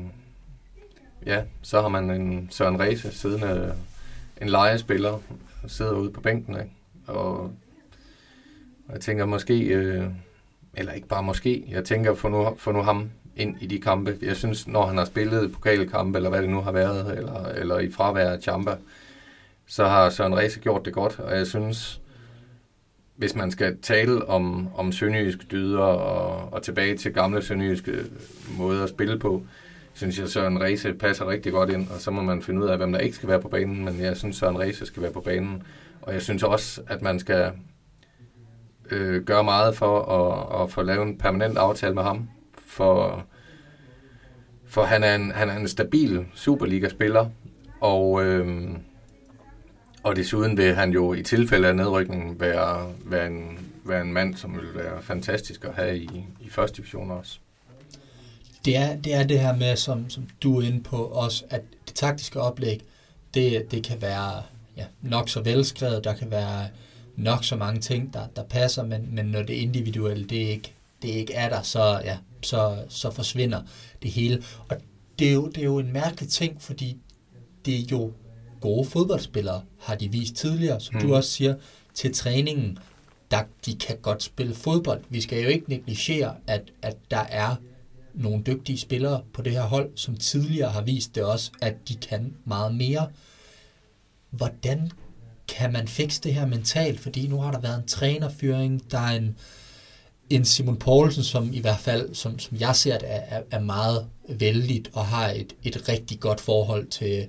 ja, 1.25 1.43
så 1.61 1.81
har 1.81 1.89
man 1.89 2.11
en 2.11 2.47
Søren 2.51 2.79
Reese 2.79 3.11
siddende, 3.11 3.47
øh, 3.47 3.71
en 4.41 4.49
legespiller, 4.49 5.19
sidder 5.67 5.91
ude 5.91 6.11
på 6.11 6.21
bænken. 6.21 6.53
Ikke? 6.53 6.71
Og 7.07 7.51
jeg 8.91 9.01
tænker 9.01 9.25
måske, 9.25 9.59
øh, 9.65 10.05
eller 10.73 10.91
ikke 10.91 11.07
bare 11.07 11.23
måske, 11.23 11.65
jeg 11.69 11.85
tænker 11.85 12.15
få 12.15 12.29
nu, 12.29 12.55
få 12.57 12.71
nu 12.71 12.81
ham 12.81 13.09
ind 13.35 13.55
i 13.61 13.67
de 13.67 13.79
kampe. 13.79 14.17
Jeg 14.21 14.35
synes, 14.35 14.67
når 14.67 14.85
han 14.85 14.97
har 14.97 15.05
spillet 15.05 15.51
pokalkampe, 15.53 16.17
eller 16.17 16.29
hvad 16.29 16.41
det 16.41 16.49
nu 16.49 16.61
har 16.61 16.71
været, 16.71 17.17
eller, 17.17 17.45
eller 17.45 17.79
i 17.79 17.91
fravær 17.91 18.29
af 18.29 18.41
Champa, 18.41 18.75
så 19.69 19.87
har 19.87 20.09
Søren 20.09 20.37
Reise 20.37 20.59
gjort 20.59 20.85
det 20.85 20.93
godt, 20.93 21.19
og 21.19 21.37
jeg 21.37 21.47
synes, 21.47 22.01
hvis 23.15 23.35
man 23.35 23.51
skal 23.51 23.77
tale 23.81 24.25
om, 24.29 24.67
om 24.75 24.91
sønderjyske 24.91 25.45
dyder 25.51 25.79
og, 25.79 26.53
og 26.53 26.63
tilbage 26.63 26.97
til 26.97 27.13
gamle 27.13 27.41
sønderjyske 27.41 27.91
måder 28.57 28.83
at 28.83 28.89
spille 28.89 29.19
på, 29.19 29.43
synes 29.93 30.19
jeg, 30.19 30.29
Søren 30.29 30.61
Reise 30.61 30.93
passer 30.93 31.29
rigtig 31.29 31.51
godt 31.51 31.69
ind, 31.69 31.87
og 31.89 31.99
så 31.99 32.11
må 32.11 32.21
man 32.21 32.41
finde 32.41 32.61
ud 32.61 32.67
af, 32.67 32.77
hvem 32.77 32.91
der 32.91 32.99
ikke 32.99 33.15
skal 33.15 33.29
være 33.29 33.41
på 33.41 33.47
banen, 33.47 33.85
men 33.85 33.99
jeg 34.01 34.17
synes, 34.17 34.35
Søren 34.35 34.59
Reise 34.59 34.85
skal 34.85 35.03
være 35.03 35.11
på 35.11 35.21
banen. 35.21 35.63
Og 36.01 36.13
jeg 36.13 36.21
synes 36.21 36.43
også, 36.43 36.81
at 36.87 37.01
man 37.01 37.19
skal 37.19 37.51
øh, 38.91 39.23
gøre 39.23 39.43
meget 39.43 39.75
for 39.75 40.01
at, 40.01 40.63
at 40.63 40.71
få 40.71 40.81
lavet 40.81 41.07
en 41.07 41.17
permanent 41.17 41.57
aftale 41.57 41.93
med 41.93 42.03
ham, 42.03 42.29
for, 42.67 43.25
for 44.65 44.83
han, 44.83 45.03
er 45.03 45.15
en, 45.15 45.31
han 45.31 45.49
er 45.49 45.57
en 45.57 45.67
stabil 45.67 46.25
Superliga-spiller, 46.33 47.29
og 47.81 48.25
øh, 48.25 48.69
og 50.03 50.15
desuden 50.15 50.57
vil 50.57 50.75
han 50.75 50.91
jo 50.91 51.13
i 51.13 51.23
tilfælde 51.23 51.67
af 51.67 51.75
nedrykningen 51.75 52.39
være, 52.39 52.93
være, 53.05 53.27
en, 53.27 53.59
være 53.83 54.01
en 54.01 54.13
mand, 54.13 54.35
som 54.35 54.55
vil 54.55 54.75
være 54.75 55.01
fantastisk 55.01 55.65
at 55.65 55.73
have 55.75 55.97
i, 55.97 56.25
i 56.41 56.49
første 56.49 56.77
division 56.77 57.11
også. 57.11 57.39
Det 58.65 58.77
er, 58.77 58.95
det 58.95 59.13
er 59.13 59.23
det 59.23 59.39
her 59.39 59.55
med, 59.55 59.75
som, 59.75 60.09
som 60.09 60.27
du 60.43 60.59
er 60.59 60.67
inde 60.67 60.83
på 60.83 60.97
også, 60.97 61.45
at 61.49 61.61
det 61.87 61.95
taktiske 61.95 62.41
oplæg, 62.41 62.81
det, 63.33 63.71
det 63.71 63.83
kan 63.83 64.01
være 64.01 64.43
ja, 64.77 64.85
nok 65.01 65.29
så 65.29 65.41
velskrevet, 65.41 66.03
der 66.03 66.13
kan 66.13 66.31
være 66.31 66.67
nok 67.15 67.43
så 67.43 67.55
mange 67.55 67.81
ting, 67.81 68.13
der, 68.13 68.27
der 68.35 68.43
passer, 68.43 68.83
men, 68.83 69.15
men 69.15 69.25
når 69.25 69.43
det 69.43 69.53
individuelle, 69.53 70.23
det 70.23 70.35
ikke, 70.35 70.73
det 71.01 71.09
ikke 71.09 71.33
er 71.33 71.49
der, 71.49 71.61
så, 71.61 72.01
ja, 72.03 72.17
så, 72.41 72.77
så 72.89 73.11
forsvinder 73.11 73.61
det 74.01 74.11
hele. 74.11 74.43
Og 74.69 74.77
det 75.19 75.29
er, 75.29 75.33
jo, 75.33 75.47
det 75.47 75.57
er 75.57 75.65
jo 75.65 75.79
en 75.79 75.93
mærkelig 75.93 76.29
ting, 76.29 76.61
fordi 76.61 76.97
det 77.65 77.79
er 77.79 77.83
jo 77.91 78.13
gode 78.61 78.89
fodboldspillere, 78.89 79.61
har 79.79 79.95
de 79.95 80.11
vist 80.11 80.35
tidligere, 80.35 80.79
som 80.79 80.95
mm. 80.95 81.01
du 81.01 81.15
også 81.15 81.29
siger, 81.29 81.55
til 81.93 82.13
træningen, 82.13 82.77
der 83.31 83.43
de 83.65 83.75
kan 83.75 83.97
godt 84.01 84.23
spille 84.23 84.55
fodbold. 84.55 85.03
Vi 85.09 85.21
skal 85.21 85.43
jo 85.43 85.49
ikke 85.49 85.69
negligere, 85.69 86.35
at, 86.47 86.61
at 86.81 86.95
der 87.11 87.17
er 87.29 87.55
nogle 88.13 88.43
dygtige 88.43 88.77
spillere 88.77 89.21
på 89.33 89.41
det 89.41 89.53
her 89.53 89.61
hold, 89.61 89.89
som 89.95 90.17
tidligere 90.17 90.69
har 90.69 90.81
vist 90.81 91.15
det 91.15 91.23
også, 91.23 91.51
at 91.61 91.75
de 91.89 91.95
kan 91.95 92.33
meget 92.45 92.75
mere. 92.75 93.07
Hvordan 94.29 94.91
kan 95.47 95.73
man 95.73 95.87
fikse 95.87 96.21
det 96.21 96.33
her 96.33 96.45
mentalt? 96.45 96.99
Fordi 96.99 97.27
nu 97.27 97.41
har 97.41 97.51
der 97.51 97.59
været 97.59 97.77
en 97.77 97.87
trænerfyring, 97.87 98.91
der 98.91 98.99
er 98.99 99.17
en, 99.17 99.35
en 100.29 100.45
Simon 100.45 100.77
Poulsen, 100.77 101.23
som 101.23 101.53
i 101.53 101.59
hvert 101.59 101.79
fald, 101.79 102.15
som, 102.15 102.39
som 102.39 102.57
jeg 102.57 102.75
ser 102.75 102.97
det, 102.97 103.07
er, 103.09 103.41
er 103.51 103.59
meget 103.59 104.07
vældigt 104.29 104.89
og 104.93 105.05
har 105.05 105.29
et, 105.29 105.53
et 105.63 105.89
rigtig 105.89 106.19
godt 106.19 106.41
forhold 106.41 106.87
til, 106.87 107.27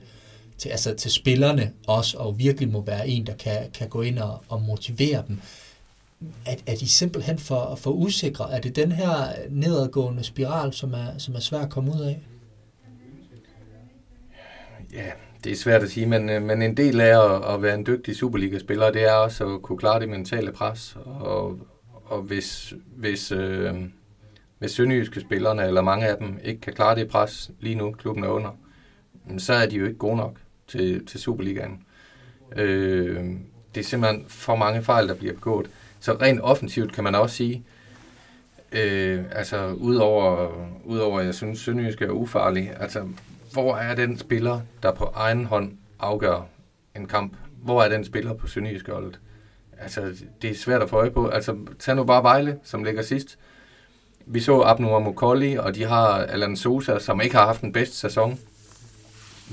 til, 0.61 0.69
altså 0.69 0.95
til 0.95 1.11
spillerne 1.11 1.73
også, 1.87 2.19
og 2.19 2.39
virkelig 2.39 2.73
må 2.73 2.85
være 2.85 3.09
en, 3.09 3.27
der 3.27 3.35
kan, 3.35 3.71
kan 3.75 3.89
gå 3.89 4.03
ind 4.03 4.19
og, 4.19 4.45
og 4.49 4.63
motivere 4.63 5.25
dem. 5.29 5.41
Er, 6.47 6.55
er 6.67 6.75
de 6.75 6.89
simpelthen 6.89 7.39
for, 7.39 7.75
for 7.75 7.91
usikre? 7.91 8.53
Er 8.53 8.61
det 8.61 8.77
den 8.77 8.93
her 8.93 9.13
nedadgående 9.51 10.25
spiral, 10.25 10.73
som 10.73 10.93
er, 10.93 11.19
som 11.19 11.35
er 11.35 11.41
svær 11.41 11.59
at 11.59 11.71
komme 11.71 11.93
ud 11.93 12.01
af? 12.01 12.21
Ja, 14.93 15.11
det 15.45 15.53
er 15.53 15.57
svært 15.57 15.83
at 15.83 15.91
sige, 15.91 16.07
men, 16.07 16.31
øh, 16.31 16.43
men 16.43 16.63
en 16.63 16.77
del 16.77 17.01
af 17.01 17.35
at, 17.35 17.55
at 17.55 17.63
være 17.63 17.75
en 17.75 17.87
dygtig 17.87 18.17
Superliga-spiller, 18.17 18.91
det 18.91 19.09
er 19.09 19.13
også 19.13 19.55
at 19.55 19.63
kunne 19.63 19.79
klare 19.79 20.01
det 20.01 20.09
mentale 20.09 20.53
pres. 20.53 20.97
Og, 21.05 21.59
og 22.05 22.23
hvis, 22.23 22.75
hvis, 22.97 23.33
øh, 23.33 23.75
hvis 24.59 24.71
sønderjyske 24.71 25.21
spillerne, 25.21 25.67
eller 25.67 25.83
mange 25.83 26.07
af 26.07 26.17
dem, 26.17 26.39
ikke 26.45 26.61
kan 26.61 26.73
klare 26.73 26.95
det 26.95 27.09
pres 27.09 27.51
lige 27.61 27.75
nu, 27.75 27.93
klubben 27.93 28.25
er 28.25 28.29
under, 28.29 28.51
så 29.39 29.53
er 29.53 29.67
de 29.67 29.77
jo 29.77 29.87
ikke 29.87 29.99
gode 29.99 30.17
nok 30.17 30.37
til, 30.71 31.07
til 31.07 31.21
Superligaen. 31.21 31.83
Øh, 32.57 33.25
det 33.75 33.81
er 33.81 33.85
simpelthen 33.85 34.25
for 34.29 34.57
mange 34.57 34.83
fejl, 34.83 35.09
der 35.09 35.15
bliver 35.15 35.35
begået. 35.35 35.71
Så 36.01 36.13
rent 36.13 36.41
offensivt 36.41 36.93
kan 36.93 37.05
man 37.05 37.15
også 37.15 37.37
sige, 37.37 37.65
øh, 38.73 39.25
altså 39.33 39.73
udover, 39.73 40.49
udover 40.85 41.21
jeg 41.21 41.35
synes, 41.35 41.59
Sønderjysk 41.59 42.03
er 42.03 42.11
ufarlig, 42.11 42.73
altså 42.81 43.09
hvor 43.53 43.77
er 43.77 43.95
den 43.95 44.19
spiller, 44.19 44.61
der 44.83 44.93
på 44.93 45.05
egen 45.15 45.45
hånd 45.45 45.73
afgør 46.01 46.47
en 46.97 47.07
kamp? 47.07 47.37
Hvor 47.63 47.83
er 47.83 47.89
den 47.89 48.05
spiller 48.05 48.35
på 48.35 48.47
Sønderjysk 48.47 48.89
holdet? 48.89 49.21
Altså, 49.79 50.15
det 50.43 50.51
er 50.51 50.55
svært 50.55 50.83
at 50.83 50.91
få 50.91 50.97
øje 50.97 51.11
på. 51.11 51.29
Altså, 51.29 51.57
tag 51.79 51.97
nu 51.97 52.05
bare 52.05 52.23
Vejle, 52.23 52.59
som 52.65 52.85
ligger 52.85 53.03
sidst. 53.03 53.39
Vi 54.27 54.41
så 54.41 54.61
Abnu 54.61 54.99
Mokolli, 54.99 55.57
og 55.57 55.75
de 55.75 55.85
har 55.85 56.09
Alan 56.09 56.57
Sosa, 56.57 56.99
som 56.99 57.21
ikke 57.21 57.37
har 57.37 57.47
haft 57.47 57.61
den 57.61 57.73
bedste 57.73 57.97
sæson. 57.97 58.39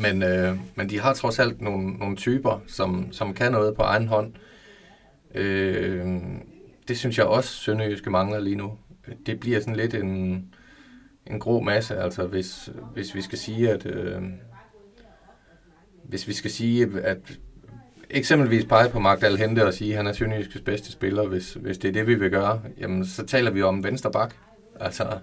Men, 0.02 0.24
øh, 0.24 0.58
men 0.76 0.90
de 0.90 1.00
har 1.00 1.14
trods 1.14 1.40
alt 1.40 1.62
nogle, 1.62 1.94
nogle 1.94 2.16
typer, 2.16 2.62
som, 2.68 3.12
som 3.12 3.34
kan 3.34 3.52
noget 3.52 3.76
på 3.76 3.82
egen 3.82 4.08
hånd. 4.08 4.34
Øh, 5.36 6.08
det 6.88 6.98
synes 6.98 7.18
jeg 7.18 7.26
også, 7.26 7.50
Sønderjyske 7.50 8.10
mangler 8.10 8.40
lige 8.40 8.56
nu. 8.56 8.78
Det 9.26 9.40
bliver 9.40 9.60
sådan 9.60 9.76
lidt 9.76 9.94
en, 9.94 10.46
en 11.26 11.40
grå 11.40 11.60
masse, 11.60 11.98
altså 11.98 12.28
hvis, 12.28 12.70
hvis 12.94 13.16
vi 13.16 13.22
skal 13.22 13.38
sige, 13.38 13.72
at 13.72 13.86
øh, 13.86 14.22
hvis 16.04 16.28
vi 16.28 16.34
skal 16.34 16.52
sige, 16.52 16.88
at 17.04 17.40
eksempelvis 18.10 18.66
pege 18.66 18.90
på 18.90 19.00
Magdal 19.00 19.38
Hente 19.38 19.66
og 19.66 19.74
sige, 19.74 19.92
at 19.92 19.98
han 19.98 20.08
er 20.08 20.14
Sønderjyskes 20.14 20.62
bedste 20.62 20.92
spiller, 20.92 21.28
hvis, 21.28 21.54
hvis 21.54 21.78
det 21.78 21.88
er 21.88 21.94
det, 21.94 22.08
vi 22.08 22.16
vil 22.16 22.30
gøre, 22.30 22.62
jamen 22.80 23.06
så 23.06 23.26
taler 23.26 23.52
vi 23.52 23.62
om 23.62 23.84
venstre 23.84 24.12
bak. 24.12 24.36
Altså, 24.80 25.20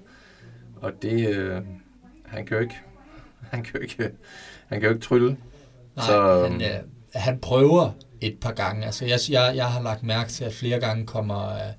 og 0.76 1.02
det, 1.02 1.36
øh, 1.36 1.62
han 2.24 2.46
kan 2.46 2.56
jo 2.56 2.62
ikke, 2.62 2.80
han 3.52 3.62
kan 3.62 3.74
jo 3.74 3.80
ikke, 3.80 4.10
han 4.68 4.80
kan 4.80 4.88
jo 4.88 4.94
ikke 4.94 5.06
trylle. 5.06 5.36
Nej, 5.96 6.06
så, 6.06 6.46
han, 6.48 6.62
øh, 6.62 6.80
han 7.14 7.38
prøver 7.38 7.90
et 8.20 8.38
par 8.40 8.52
gange. 8.52 8.86
Altså, 8.86 9.04
jeg, 9.04 9.18
jeg, 9.30 9.56
jeg 9.56 9.72
har 9.72 9.82
lagt 9.82 10.02
mærke 10.02 10.30
til, 10.30 10.44
at 10.44 10.52
flere 10.54 10.80
gange 10.80 11.06
kommer, 11.06 11.54
øh, 11.54 11.72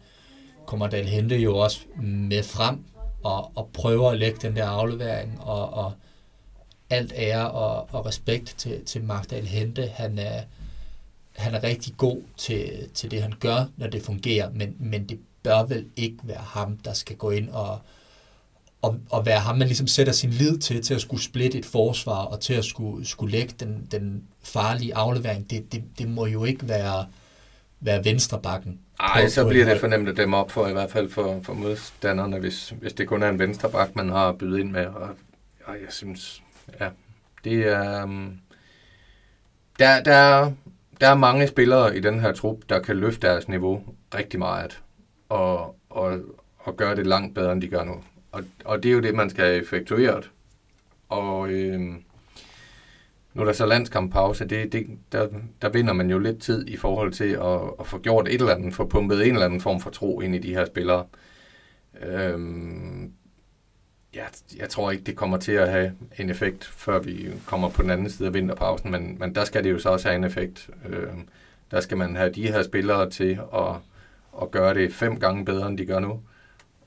kommer 0.66 0.88
Dal 0.88 1.06
Hente 1.06 1.38
jo 1.38 1.58
også 1.58 1.80
med 2.02 2.44
frem 2.44 2.80
og, 3.24 3.52
og 3.56 3.70
prøver 3.74 4.12
at 4.12 4.18
lægge 4.18 4.40
den 4.42 4.56
der 4.56 4.66
aflevering, 4.66 5.42
og, 5.42 5.74
og 5.74 5.92
alt 6.90 7.14
ære 7.16 7.52
og, 7.52 7.88
og 7.92 8.06
respekt 8.06 8.56
til, 8.58 8.86
til 8.86 9.04
Magdal 9.04 9.46
Hente. 9.46 9.88
Han 9.94 10.20
er, 10.20 10.42
han 11.36 11.56
er 11.56 11.64
rigtig 11.64 11.94
god 11.98 12.22
til, 12.38 12.90
til 12.94 13.12
det, 13.12 13.22
han 13.22 13.34
gør, 13.40 13.66
når 13.78 13.88
det 13.88 14.02
fungerer, 14.02 14.50
men, 14.54 14.76
men 14.80 15.10
det 15.10 15.20
bør 15.44 15.64
vel 15.64 15.86
ikke 15.96 16.18
være 16.24 16.44
ham, 16.44 16.78
der 16.78 16.94
skal 16.94 17.16
gå 17.16 17.30
ind 17.30 17.50
og, 17.50 17.80
og, 18.86 19.00
og 19.10 19.26
være 19.26 19.40
ham, 19.40 19.58
man 19.58 19.68
ligesom 19.68 19.88
sætter 19.88 20.14
sin 20.14 20.30
lid 20.30 20.58
til, 20.58 20.82
til 20.82 20.94
at 20.94 21.02
skulle 21.02 21.24
splitte 21.24 21.58
et 21.58 21.66
forsvar, 21.66 22.26
og 22.26 22.40
til 22.40 22.54
at 22.54 22.66
skulle, 22.66 23.08
skulle 23.08 23.32
lægge 23.32 23.54
den, 23.60 23.88
den 23.92 24.24
farlige 24.44 24.96
aflevering. 24.96 25.50
Det, 25.50 25.72
det, 25.72 25.84
det 26.00 26.10
må 26.10 26.26
jo 26.26 26.46
ikke 26.46 26.70
være, 26.70 27.06
være 27.80 28.06
venstrebakken. 28.06 28.80
Nej, 29.00 29.28
så 29.28 29.48
bliver 29.48 29.66
det 29.66 29.80
fornemt 29.80 30.10
at 30.10 30.18
dem 30.18 30.34
op 30.34 30.52
for, 30.52 30.68
i 30.68 30.72
hvert 30.72 30.92
fald 30.92 31.10
for, 31.10 31.40
for 31.44 31.54
modstanderne, 31.54 32.40
hvis, 32.40 32.74
hvis 32.82 32.94
det 32.94 33.08
kun 33.08 33.24
er 33.24 33.30
en 33.30 33.40
venstrebak, 33.40 33.96
man 33.96 34.10
har 34.10 34.32
bydet 34.32 34.60
ind 34.60 34.72
med. 34.72 34.86
Og, 34.86 35.10
og 35.66 35.74
jeg 35.74 35.90
synes, 35.90 36.42
ja, 36.80 36.90
det 37.44 37.68
er... 37.68 38.04
Um, 38.04 38.40
der, 39.80 40.04
der, 40.04 40.52
der 41.02 41.10
er 41.10 41.16
mange 41.16 41.48
spillere 41.48 41.98
i 41.98 42.00
den 42.00 42.20
her 42.20 42.34
trup, 42.34 42.58
der 42.70 42.80
kan 42.80 42.98
løfte 42.98 43.28
deres 43.28 43.48
niveau 43.48 43.84
rigtig 44.16 44.40
meget, 44.40 44.82
og, 45.30 45.76
og, 45.90 46.20
og 46.60 46.78
gøre 46.78 46.96
det 46.96 47.08
langt 47.08 47.36
bedre, 47.36 47.52
end 47.52 47.62
de 47.62 47.68
gør 47.68 47.84
nu. 47.84 48.04
Og, 48.36 48.44
og 48.66 48.84
det 48.84 48.90
er 48.90 48.94
jo 48.94 49.02
det, 49.02 49.16
man 49.16 49.30
skal 49.30 49.46
have 49.46 49.62
effektueret. 49.62 50.32
Og 51.10 51.50
øh, 51.50 51.80
nu 53.34 53.42
er 53.42 53.46
der 53.46 53.54
så 53.54 53.66
landskamppause, 53.66 54.46
det, 54.46 54.74
det, 54.74 54.88
der, 55.12 55.28
der 55.62 55.70
vinder 55.70 55.94
man 55.94 56.10
jo 56.10 56.20
lidt 56.20 56.42
tid 56.42 56.68
i 56.68 56.78
forhold 56.78 57.12
til 57.12 57.30
at, 57.30 57.62
at 57.80 57.88
få 57.88 58.00
gjort 58.00 58.28
et 58.28 58.34
eller 58.34 58.56
andet, 58.56 58.74
få 58.74 58.86
pumpet 58.86 59.28
en 59.28 59.34
eller 59.34 59.46
anden 59.46 59.62
form 59.62 59.80
for 59.80 59.90
tro 59.90 60.22
ind 60.22 60.36
i 60.36 60.40
de 60.40 60.54
her 60.54 60.66
spillere. 60.66 61.06
Øh, 62.02 62.40
jeg, 64.16 64.26
jeg 64.58 64.70
tror 64.70 64.92
ikke, 64.92 65.04
det 65.04 65.16
kommer 65.16 65.38
til 65.38 65.52
at 65.52 65.70
have 65.72 65.92
en 66.18 66.30
effekt, 66.30 66.66
før 66.66 67.00
vi 67.00 67.28
kommer 67.46 67.70
på 67.70 67.82
den 67.82 67.90
anden 67.92 68.10
side 68.10 68.28
af 68.28 68.34
vinterpausen, 68.34 68.92
men, 68.92 69.18
men 69.20 69.36
der 69.36 69.46
skal 69.46 69.64
det 69.64 69.72
jo 69.72 69.80
så 69.80 69.90
også 69.90 70.08
have 70.08 70.18
en 70.18 70.24
effekt. 70.24 70.70
Øh, 70.90 71.14
der 71.72 71.80
skal 71.80 71.98
man 71.98 72.16
have 72.16 72.32
de 72.32 72.52
her 72.52 72.64
spillere 72.64 73.10
til 73.10 73.40
at, 73.54 73.76
at 74.42 74.52
gøre 74.52 74.74
det 74.74 74.94
fem 74.94 75.20
gange 75.20 75.46
bedre, 75.46 75.68
end 75.68 75.78
de 75.78 75.86
gør 75.86 76.00
nu. 76.00 76.22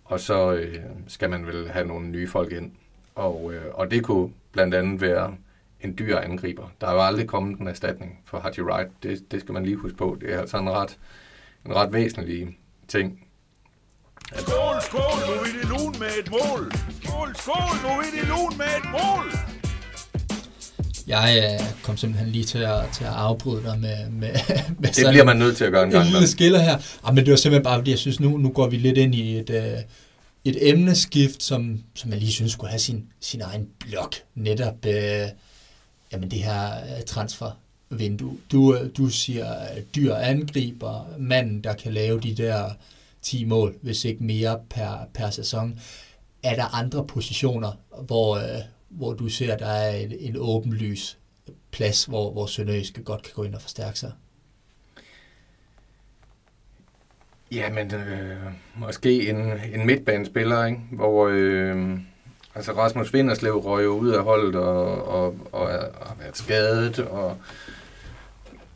Og 0.09 0.21
så 0.21 0.53
øh, 0.53 0.77
skal 1.09 1.31
man 1.31 1.47
vel 1.47 1.69
have 1.69 1.87
nogle 1.87 2.09
nye 2.09 2.29
folk 2.29 2.53
ind. 2.53 2.73
Og, 3.15 3.53
øh, 3.55 3.75
og 3.75 3.91
det 3.91 4.05
kunne 4.05 4.33
blandt 4.53 4.75
andet 4.75 5.01
være 5.01 5.35
en 5.81 5.99
dyr 5.99 6.17
angriber. 6.19 6.69
Der 6.81 6.87
er 6.87 6.93
jo 6.93 7.03
aldrig 7.03 7.27
kommet 7.27 7.59
en 7.61 7.69
erstatning 7.69 8.21
for 8.25 8.39
Haji 8.39 8.63
Wright. 8.63 8.91
Det, 9.03 9.33
det 9.33 9.41
skal 9.41 9.53
man 9.53 9.65
lige 9.65 9.77
huske 9.77 9.97
på. 9.97 10.17
Det 10.21 10.35
er 10.35 10.41
altså 10.41 10.59
en 10.59 10.71
ret, 10.71 10.99
en 11.67 11.75
ret 11.75 11.93
væsentlig 11.93 12.59
ting. 12.89 13.25
Skål, 14.33 14.77
skål, 14.81 15.19
nu 15.29 15.33
er 15.33 15.61
det 15.61 15.69
lun 15.69 15.95
med 15.99 16.13
et 16.23 16.31
mål. 16.31 16.73
Skål, 17.03 17.37
skål, 17.37 17.75
nu 17.83 17.89
er 17.89 18.11
det 18.21 18.29
lun 18.29 18.53
med 18.59 18.73
et 18.79 18.89
mål. 18.91 19.48
Jeg 21.09 21.59
øh, 21.61 21.83
kom 21.83 21.97
simpelthen 21.97 22.33
lige 22.33 22.45
til 22.45 22.59
at, 22.59 22.85
til 22.95 23.05
at 23.05 23.11
afbryde 23.11 23.63
dig 23.63 23.79
med, 23.79 24.11
med, 24.11 24.33
med 24.79 24.89
Det 24.89 25.07
bliver 25.11 25.25
man 25.25 25.37
nødt 25.37 25.57
til 25.57 25.65
at 25.65 25.73
gøre 25.73 25.85
en 25.85 25.91
gang. 25.91 26.07
En 26.07 26.13
lille 26.13 26.29
skiller 26.29 26.59
her. 26.59 26.79
Ah, 27.05 27.15
men 27.15 27.25
det 27.25 27.31
var 27.31 27.37
simpelthen 27.37 27.65
bare, 27.65 27.79
fordi 27.79 27.91
jeg 27.91 27.99
synes, 27.99 28.21
nu, 28.21 28.37
nu 28.37 28.49
går 28.49 28.69
vi 28.69 28.77
lidt 28.77 28.99
ind 28.99 29.15
i 29.15 29.39
et, 29.39 29.51
uh, 29.51 29.81
et 30.45 30.69
emneskift, 30.71 31.43
som, 31.43 31.83
som 31.95 32.11
jeg 32.11 32.19
lige 32.19 32.33
synes 32.33 32.53
skulle 32.53 32.71
have 32.71 32.81
sin, 32.81 33.05
sin 33.21 33.41
egen 33.41 33.69
blok. 33.79 34.15
Netop 34.35 34.75
uh, 34.87 34.93
jamen 36.13 36.31
det 36.31 36.39
her 36.39 36.71
transfervindue. 37.07 38.37
Du, 38.53 38.77
du 38.97 39.09
siger 39.09 39.55
dyr 39.97 40.15
angriber, 40.15 41.07
manden, 41.19 41.65
der 41.65 41.75
kan 41.75 41.93
lave 41.93 42.21
de 42.21 42.35
der 42.35 42.71
10 43.23 43.45
mål, 43.45 43.75
hvis 43.83 44.05
ikke 44.05 44.25
mere 44.25 44.59
per, 44.71 45.09
per 45.15 45.31
sæson. 45.31 45.81
Er 46.43 46.55
der 46.55 46.75
andre 46.75 47.07
positioner, 47.07 47.73
hvor, 48.07 48.41
hvor 48.89 49.13
du 49.13 49.29
ser, 49.29 49.53
at 49.53 49.59
der 49.59 49.67
er 49.67 49.97
en, 49.97 50.13
en 50.19 50.37
åbenlys 50.39 51.19
plads, 51.71 52.05
hvor, 52.05 52.33
hvor 52.33 52.47
Sønderjyske 52.47 53.03
godt 53.03 53.23
kan 53.23 53.33
gå 53.35 53.43
ind 53.43 53.55
og 53.55 53.63
forstærke 53.63 53.99
sig? 53.99 54.13
Ja, 57.53 57.71
men 57.71 57.95
øh, 57.95 58.37
måske 58.77 59.29
en, 59.29 59.37
en 59.75 59.87
midtbanespiller, 59.87 60.65
ikke? 60.65 60.81
hvor 60.93 61.29
øh, 61.33 61.99
altså 62.55 62.73
Rasmus 62.73 63.15
Vinderslev 63.15 63.57
røg 63.57 63.85
jo 63.85 63.91
ud 63.91 64.09
af 64.09 64.25
holdet 64.25 64.55
og, 64.55 65.09
og, 65.09 65.37
og 65.53 65.71
er, 65.71 65.81
har 66.07 66.17
været 66.19 66.37
skadet 66.37 66.99
og 66.99 67.37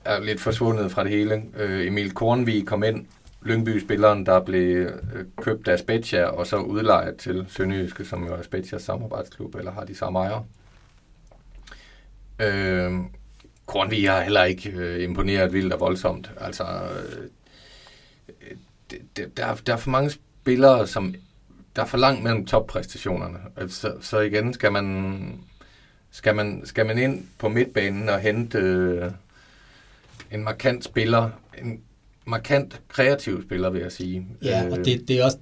er 0.05 0.21
lidt 0.21 0.41
forsvundet 0.41 0.93
fra 0.93 1.05
det 1.05 1.11
hele. 1.11 1.43
Øh, 1.57 1.87
Emil 1.87 2.15
Kornvig 2.15 2.67
kom 2.67 2.83
ind, 2.83 3.07
Lyngby-spilleren, 3.45 4.27
der 4.27 4.41
blev 4.41 4.77
øh, 4.87 5.25
købt 5.37 5.69
af 5.69 5.79
Spezia 5.79 6.25
og 6.25 6.47
så 6.47 6.57
udlejet 6.57 7.17
til 7.17 7.47
Sønderjyske, 7.49 8.05
som 8.05 8.27
jo 8.27 8.35
er 8.35 8.43
Spezias 8.43 8.83
samarbejdsklub, 8.83 9.55
eller 9.55 9.73
har 9.73 9.85
de 9.85 9.95
samme 9.95 10.19
ejere. 10.19 10.45
Øh, 12.39 12.93
Kornvig 13.67 14.11
har 14.11 14.21
heller 14.21 14.45
ikke 14.45 14.71
øh, 14.71 15.03
imponeret 15.03 15.53
vildt 15.53 15.73
og 15.73 15.81
voldsomt. 15.81 16.31
Altså, 16.41 16.65
øh, 18.29 18.57
det, 18.91 19.37
der, 19.37 19.55
der 19.55 19.73
er 19.73 19.77
for 19.77 19.91
mange 19.91 20.11
spillere, 20.11 20.87
som 20.87 21.15
der 21.77 21.83
er 21.83 21.87
for 21.87 21.99
langt 21.99 22.23
mellem 22.23 22.47
toppræstationerne. 22.47 23.39
Altså, 23.57 23.93
så 24.01 24.21
igen 24.21 24.55
skal 24.55 24.73
man, 24.73 25.45
skal 26.11 26.35
man, 26.35 26.63
skal 26.65 26.87
man 26.87 26.99
ind 26.99 27.27
på 27.39 27.49
midtbanen 27.49 28.09
og 28.09 28.21
hente 28.21 28.59
øh, 28.59 29.11
en 30.31 30.45
markant 30.45 30.85
spiller, 30.85 31.31
en 31.59 31.81
markant 32.27 32.81
kreativ 32.89 33.43
spiller, 33.43 33.71
vil 33.71 33.81
jeg 33.81 33.93
sige. 33.93 34.27
Ja, 34.43 34.71
og 34.71 34.79
det, 34.85 35.09
det 35.09 35.19
er 35.19 35.25
også 35.25 35.39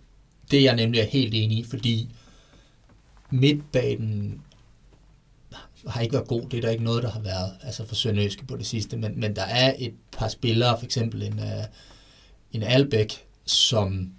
det, 0.50 0.62
jeg 0.62 0.76
nemlig 0.76 1.00
er 1.00 1.06
helt 1.06 1.34
enig 1.34 1.58
i, 1.58 1.64
fordi 1.64 2.10
midtbanen 3.30 4.42
har 5.86 6.00
ikke 6.00 6.12
været 6.12 6.28
god. 6.28 6.42
Det 6.42 6.56
er 6.56 6.60
der 6.60 6.70
ikke 6.70 6.84
noget, 6.84 7.02
der 7.02 7.10
har 7.10 7.20
været 7.20 7.52
altså 7.62 7.86
for 7.86 7.94
Sønderjyske 7.94 8.46
på 8.46 8.56
det 8.56 8.66
sidste. 8.66 8.96
Men, 8.96 9.20
men 9.20 9.36
der 9.36 9.44
er 9.44 9.74
et 9.78 9.94
par 10.12 10.28
spillere, 10.28 10.78
for 10.78 10.84
eksempel 10.84 11.22
en, 11.22 11.38
uh, 11.38 11.64
en 12.52 12.62
Albæk, 12.62 13.24
som 13.44 14.12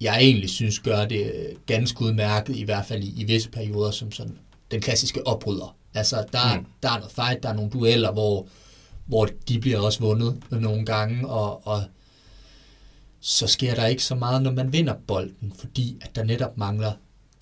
jeg 0.00 0.18
egentlig 0.20 0.50
synes 0.50 0.78
gør 0.78 1.04
det 1.04 1.32
ganske 1.66 2.02
udmærket, 2.02 2.56
i 2.56 2.62
hvert 2.62 2.86
fald 2.86 3.04
i, 3.04 3.20
i 3.20 3.24
visse 3.24 3.50
perioder, 3.50 3.90
som 3.90 4.12
sådan 4.12 4.38
den 4.70 4.80
klassiske 4.80 5.26
opryder. 5.26 5.76
Altså, 5.94 6.24
der, 6.32 6.58
mm. 6.58 6.66
der 6.82 6.90
er 6.90 6.98
noget 6.98 7.12
fight, 7.12 7.42
der 7.42 7.48
er 7.48 7.54
nogle 7.54 7.70
dueller, 7.70 8.12
hvor, 8.12 8.48
hvor 9.06 9.28
de 9.48 9.60
bliver 9.60 9.78
også 9.78 10.00
vundet 10.00 10.42
nogle 10.50 10.86
gange, 10.86 11.28
og, 11.28 11.66
og 11.66 11.82
så 13.20 13.46
sker 13.46 13.74
der 13.74 13.86
ikke 13.86 14.04
så 14.04 14.14
meget, 14.14 14.42
når 14.42 14.52
man 14.52 14.72
vinder 14.72 14.94
bolden, 15.06 15.52
fordi 15.58 15.98
at 16.02 16.16
der 16.16 16.24
netop 16.24 16.58
mangler 16.58 16.92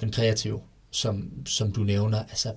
den 0.01 0.13
kreative, 0.13 0.61
som, 0.91 1.31
som 1.47 1.73
du 1.73 1.83
nævner. 1.83 2.19
Altså, 2.19 2.53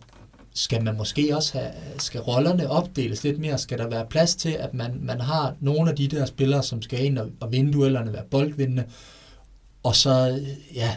skal 0.53 0.83
man 0.83 0.97
måske 0.97 1.35
også 1.35 1.57
have, 1.57 1.71
skal 1.97 2.21
rollerne 2.21 2.69
opdeles 2.69 3.23
lidt 3.23 3.39
mere? 3.39 3.57
Skal 3.57 3.77
der 3.77 3.89
være 3.89 4.05
plads 4.05 4.35
til, 4.35 4.49
at 4.49 4.73
man, 4.73 4.99
man 5.01 5.21
har 5.21 5.55
nogle 5.59 5.89
af 5.89 5.95
de 5.95 6.07
der 6.07 6.25
spillere, 6.25 6.63
som 6.63 6.81
skal 6.81 7.05
ind 7.05 7.17
og, 7.17 7.29
og 7.39 7.51
vinde 7.51 7.73
duellerne, 7.73 8.13
være 8.13 8.25
boldvindende, 8.31 8.85
og 9.83 9.95
så, 9.95 10.41
ja, 10.73 10.95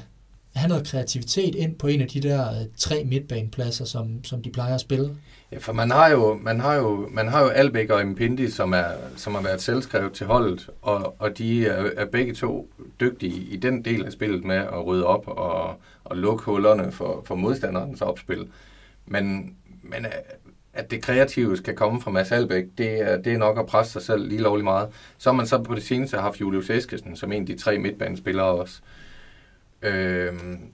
have 0.59 0.69
noget 0.69 0.87
kreativitet 0.87 1.55
ind 1.55 1.75
på 1.75 1.87
en 1.87 2.01
af 2.01 2.09
de 2.09 2.21
der 2.21 2.49
øh, 2.49 2.67
tre 2.77 3.05
midtbanepladser, 3.05 3.85
som, 3.85 4.25
som 4.25 4.43
de 4.43 4.51
plejer 4.51 4.75
at 4.75 4.81
spille? 4.81 5.17
Ja, 5.53 5.59
for 5.59 5.73
man 5.73 5.91
har 5.91 6.09
jo, 6.09 6.39
man 6.43 6.61
har 6.61 6.75
jo, 6.75 7.09
man 7.11 7.29
har 7.29 7.43
jo 7.43 7.49
Albæk 7.49 7.91
og 7.91 8.01
Impindi, 8.01 8.51
som, 8.51 8.73
er, 8.73 8.87
som 9.17 9.35
har 9.35 9.43
været 9.43 9.63
selvskrevet 9.63 10.13
til 10.13 10.27
holdet, 10.27 10.71
og, 10.83 11.15
og 11.19 11.39
de 11.39 11.67
er, 11.67 11.91
er 11.97 12.07
begge 12.07 12.35
to 12.35 12.71
dygtige 13.01 13.41
i 13.51 13.57
den 13.57 13.85
del 13.85 14.05
af 14.07 14.13
spillet 14.13 14.45
med 14.45 14.57
at 14.57 14.87
rydde 14.87 15.07
op 15.07 15.29
og, 15.29 15.75
og 16.05 16.17
lukke 16.17 16.45
hullerne 16.45 16.93
for, 16.93 17.23
for 17.25 17.35
modstanderens 17.35 18.03
opspil. 18.03 18.49
Men, 19.07 19.55
men 19.83 20.05
øh, 20.07 20.13
at 20.73 20.91
det 20.91 21.03
kreative 21.03 21.57
skal 21.57 21.77
komme 21.77 22.01
fra 22.01 22.11
Mads 22.11 22.33
Albæk, 22.33 22.65
det 22.79 23.01
er, 23.01 23.17
det 23.17 23.33
er 23.33 23.39
nok 23.39 23.59
at 23.59 23.67
presse 23.67 23.93
sig 23.93 24.03
selv 24.03 24.29
lige 24.29 24.41
lovlig 24.41 24.65
meget. 24.65 24.89
Så 25.19 25.31
har 25.31 25.37
man 25.37 25.47
så 25.47 25.59
på 25.59 25.75
det 25.75 25.83
seneste 25.83 26.17
haft 26.17 26.41
Julius 26.41 26.71
Eskesen 26.71 27.17
som 27.17 27.33
en 27.33 27.41
af 27.41 27.47
de 27.47 27.59
tre 27.59 27.79
midtbanespillere 27.79 28.47
også. 28.47 28.81
Øhm, 29.83 30.73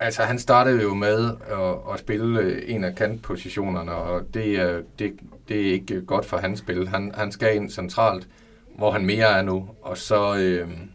altså 0.00 0.22
han 0.22 0.38
startede 0.38 0.82
jo 0.82 0.94
med 0.94 1.36
at, 1.46 1.92
at 1.94 2.00
spille 2.00 2.40
øh, 2.40 2.62
en 2.66 2.84
af 2.84 2.94
kantpositionerne, 2.94 3.92
og 3.92 4.34
det, 4.34 4.60
er, 4.60 4.82
det, 4.98 5.12
det 5.48 5.68
er 5.68 5.72
ikke 5.72 6.00
godt 6.00 6.26
for 6.26 6.36
hans 6.36 6.58
spil. 6.58 6.88
Han, 6.88 7.12
han 7.14 7.32
skal 7.32 7.56
ind 7.56 7.70
centralt, 7.70 8.28
hvor 8.76 8.90
han 8.90 9.06
mere 9.06 9.38
er 9.38 9.42
nu, 9.42 9.68
og 9.82 9.98
så, 9.98 10.36
øhm, 10.36 10.90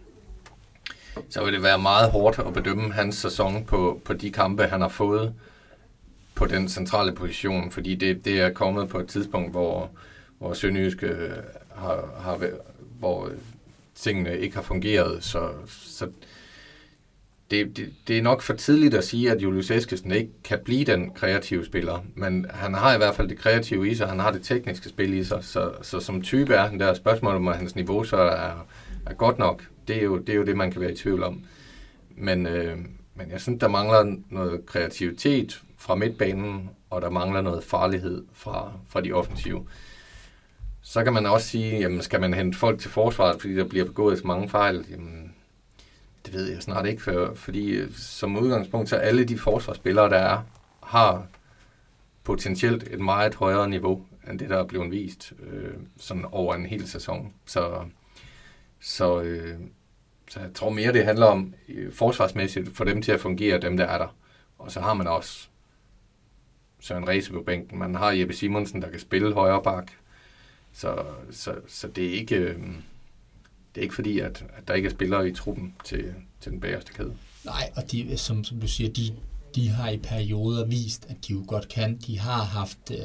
så 1.30 1.44
vil 1.44 1.54
det 1.54 1.64
være 1.64 1.80
meget 1.80 2.12
hårdt 2.12 2.40
at 2.40 2.54
bedømme 2.54 2.94
hans 2.94 3.16
sæson 3.16 3.66
på, 3.66 4.02
på 4.06 4.14
de 4.14 4.32
kampe, 4.32 4.64
han 4.64 4.82
har 4.82 4.88
fået 4.90 5.34
på 6.36 6.46
den 6.46 6.70
centrale 6.70 7.12
position, 7.12 7.72
fordi 7.72 7.96
det, 7.96 8.26
det 8.26 8.42
er 8.42 8.54
kommet 8.54 8.90
på 8.90 9.00
et 9.00 9.08
tidspunkt, 9.08 9.52
hvor, 9.52 9.90
hvor 10.38 10.54
Sønderjysk 10.54 11.04
øh, 11.04 11.30
har, 11.76 12.10
har, 12.22 12.48
hvor 13.00 13.26
øh, 13.26 13.34
tingene 13.96 14.40
ikke 14.40 14.56
har 14.56 14.64
fungeret, 14.64 15.24
så, 15.24 15.50
så 15.68 16.08
det, 17.52 17.78
det, 17.78 17.94
det 18.08 18.18
er 18.18 18.22
nok 18.22 18.42
for 18.42 18.54
tidligt 18.54 18.94
at 18.94 19.04
sige, 19.04 19.32
at 19.32 19.42
Julius 19.42 19.72
Eskesen 19.72 20.12
ikke 20.12 20.32
kan 20.44 20.60
blive 20.66 20.86
den 20.86 21.12
kreative 21.12 21.66
spiller, 21.66 22.06
men 22.16 22.46
han 22.50 22.74
har 22.74 22.94
i 22.94 22.98
hvert 22.98 23.16
fald 23.16 23.30
det 23.30 23.38
kreative 23.38 23.90
i 23.90 23.96
sig, 23.96 24.08
han 24.08 24.20
har 24.20 24.32
det 24.32 24.44
tekniske 24.44 24.90
spil 24.90 25.14
i 25.14 25.24
sig, 25.24 25.44
så, 25.44 25.72
så 25.82 26.00
som 26.00 26.22
type 26.22 26.54
er 26.54 26.68
han 26.68 26.80
der 26.80 26.94
spørgsmål 26.94 27.36
om 27.36 27.48
hans 27.48 27.76
niveau, 27.76 28.04
så 28.04 28.18
er, 28.18 28.68
er 29.06 29.14
godt 29.14 29.40
nok. 29.40 29.64
Det 29.88 29.98
er, 29.98 30.04
jo, 30.04 30.18
det 30.18 30.30
er 30.30 30.38
jo 30.38 30.46
det, 30.46 30.58
man 30.58 30.72
kan 30.72 30.82
være 30.82 30.92
i 30.92 30.96
tvivl 30.96 31.24
om. 31.24 31.44
Men, 32.10 32.48
øh, 32.48 32.78
men 33.16 33.32
jeg 33.32 33.42
synes, 33.42 33.60
der 33.60 33.68
mangler 33.68 34.16
noget 34.30 34.66
kreativitet 34.66 35.62
fra 35.78 35.96
midtbanen, 35.96 36.70
og 36.90 37.02
der 37.02 37.10
mangler 37.10 37.42
noget 37.42 37.64
farlighed 37.64 38.24
fra, 38.34 38.72
fra 38.90 39.02
de 39.02 39.14
offensive. 39.14 39.66
Så 40.82 41.04
kan 41.04 41.14
man 41.14 41.26
også 41.26 41.48
sige, 41.48 41.80
jamen 41.80 42.02
skal 42.02 42.22
man 42.22 42.34
hente 42.34 42.58
folk 42.58 42.80
til 42.80 42.90
forsvaret, 42.90 43.42
fordi 43.42 43.56
der 43.56 43.64
bliver 43.64 43.86
begået 43.86 44.18
så 44.18 44.28
mange 44.28 44.50
fejl? 44.50 44.86
Jamen, 44.92 45.29
det 46.30 46.40
ved 46.40 46.52
jeg 46.52 46.62
snart 46.62 46.86
ikke, 46.86 47.02
for, 47.02 47.34
fordi 47.36 47.70
øh, 47.70 47.92
som 47.94 48.38
udgangspunkt, 48.38 48.90
så 48.90 48.96
alle 48.96 49.24
de 49.24 49.38
forsvarsspillere, 49.38 50.10
der 50.10 50.18
er, 50.18 50.44
har 50.84 51.28
potentielt 52.24 52.84
et 52.84 53.00
meget 53.00 53.36
højere 53.36 53.70
niveau, 53.70 54.06
end 54.30 54.40
det, 54.40 54.50
der 54.50 54.58
er 54.58 54.66
blevet 54.66 54.92
vist 54.92 55.34
øh, 55.44 55.74
sådan 55.98 56.26
over 56.32 56.56
en 56.56 56.66
hel 56.66 56.88
sæson. 56.88 57.34
Så, 57.46 57.86
så, 58.80 59.22
øh, 59.22 59.60
så 60.30 60.40
jeg 60.40 60.54
tror 60.54 60.70
mere, 60.70 60.94
det 60.94 61.06
handler 61.06 61.26
om 61.26 61.54
øh, 61.70 61.94
forsvarsmæssigt 61.94 62.78
for 62.78 62.84
dem 62.84 63.02
til 63.02 63.12
at 63.12 63.20
fungere, 63.20 63.60
dem 63.60 63.78
der 63.78 63.86
er 63.86 63.98
der. 63.98 64.16
Og 64.58 64.72
så 64.72 64.80
har 64.80 64.94
man 64.94 65.08
også 65.08 65.48
Søren 66.80 67.08
Reise 67.08 67.32
på 67.32 67.42
bænken. 67.42 67.80
Man 67.80 67.96
har 67.96 68.12
Jeppe 68.12 68.34
Simonsen, 68.34 68.82
der 68.82 68.90
kan 68.90 69.00
spille 69.00 69.34
højre 69.34 69.64
bak. 69.64 69.92
Så, 70.74 71.06
så, 71.32 71.56
så 71.68 71.88
det 71.88 72.06
er 72.06 72.12
ikke... 72.12 72.36
Øh, 72.36 72.60
det 73.76 73.82
er 73.82 73.84
ikke 73.84 73.96
fordi, 73.96 74.20
at, 74.20 74.46
at 74.58 74.68
der 74.68 74.74
ikke 74.74 74.86
er 74.86 74.92
spillere 74.92 75.30
i 75.30 75.34
truppen 75.34 75.74
til, 75.86 76.14
til 76.42 76.52
den 76.52 76.60
bagerste 76.60 76.94
kæde. 76.94 77.14
Nej, 77.46 77.72
og 77.76 77.92
de, 77.92 78.18
som, 78.18 78.44
som 78.44 78.60
du 78.60 78.68
siger, 78.68 78.90
de, 78.90 79.16
de 79.56 79.70
har 79.70 79.90
i 79.90 79.98
perioder 79.98 80.66
vist, 80.66 81.06
at 81.10 81.16
de 81.28 81.34
jo 81.34 81.44
godt 81.48 81.68
kan. 81.68 81.98
De 82.08 82.20
har 82.20 82.44
haft 82.44 82.92
øh, 82.92 82.98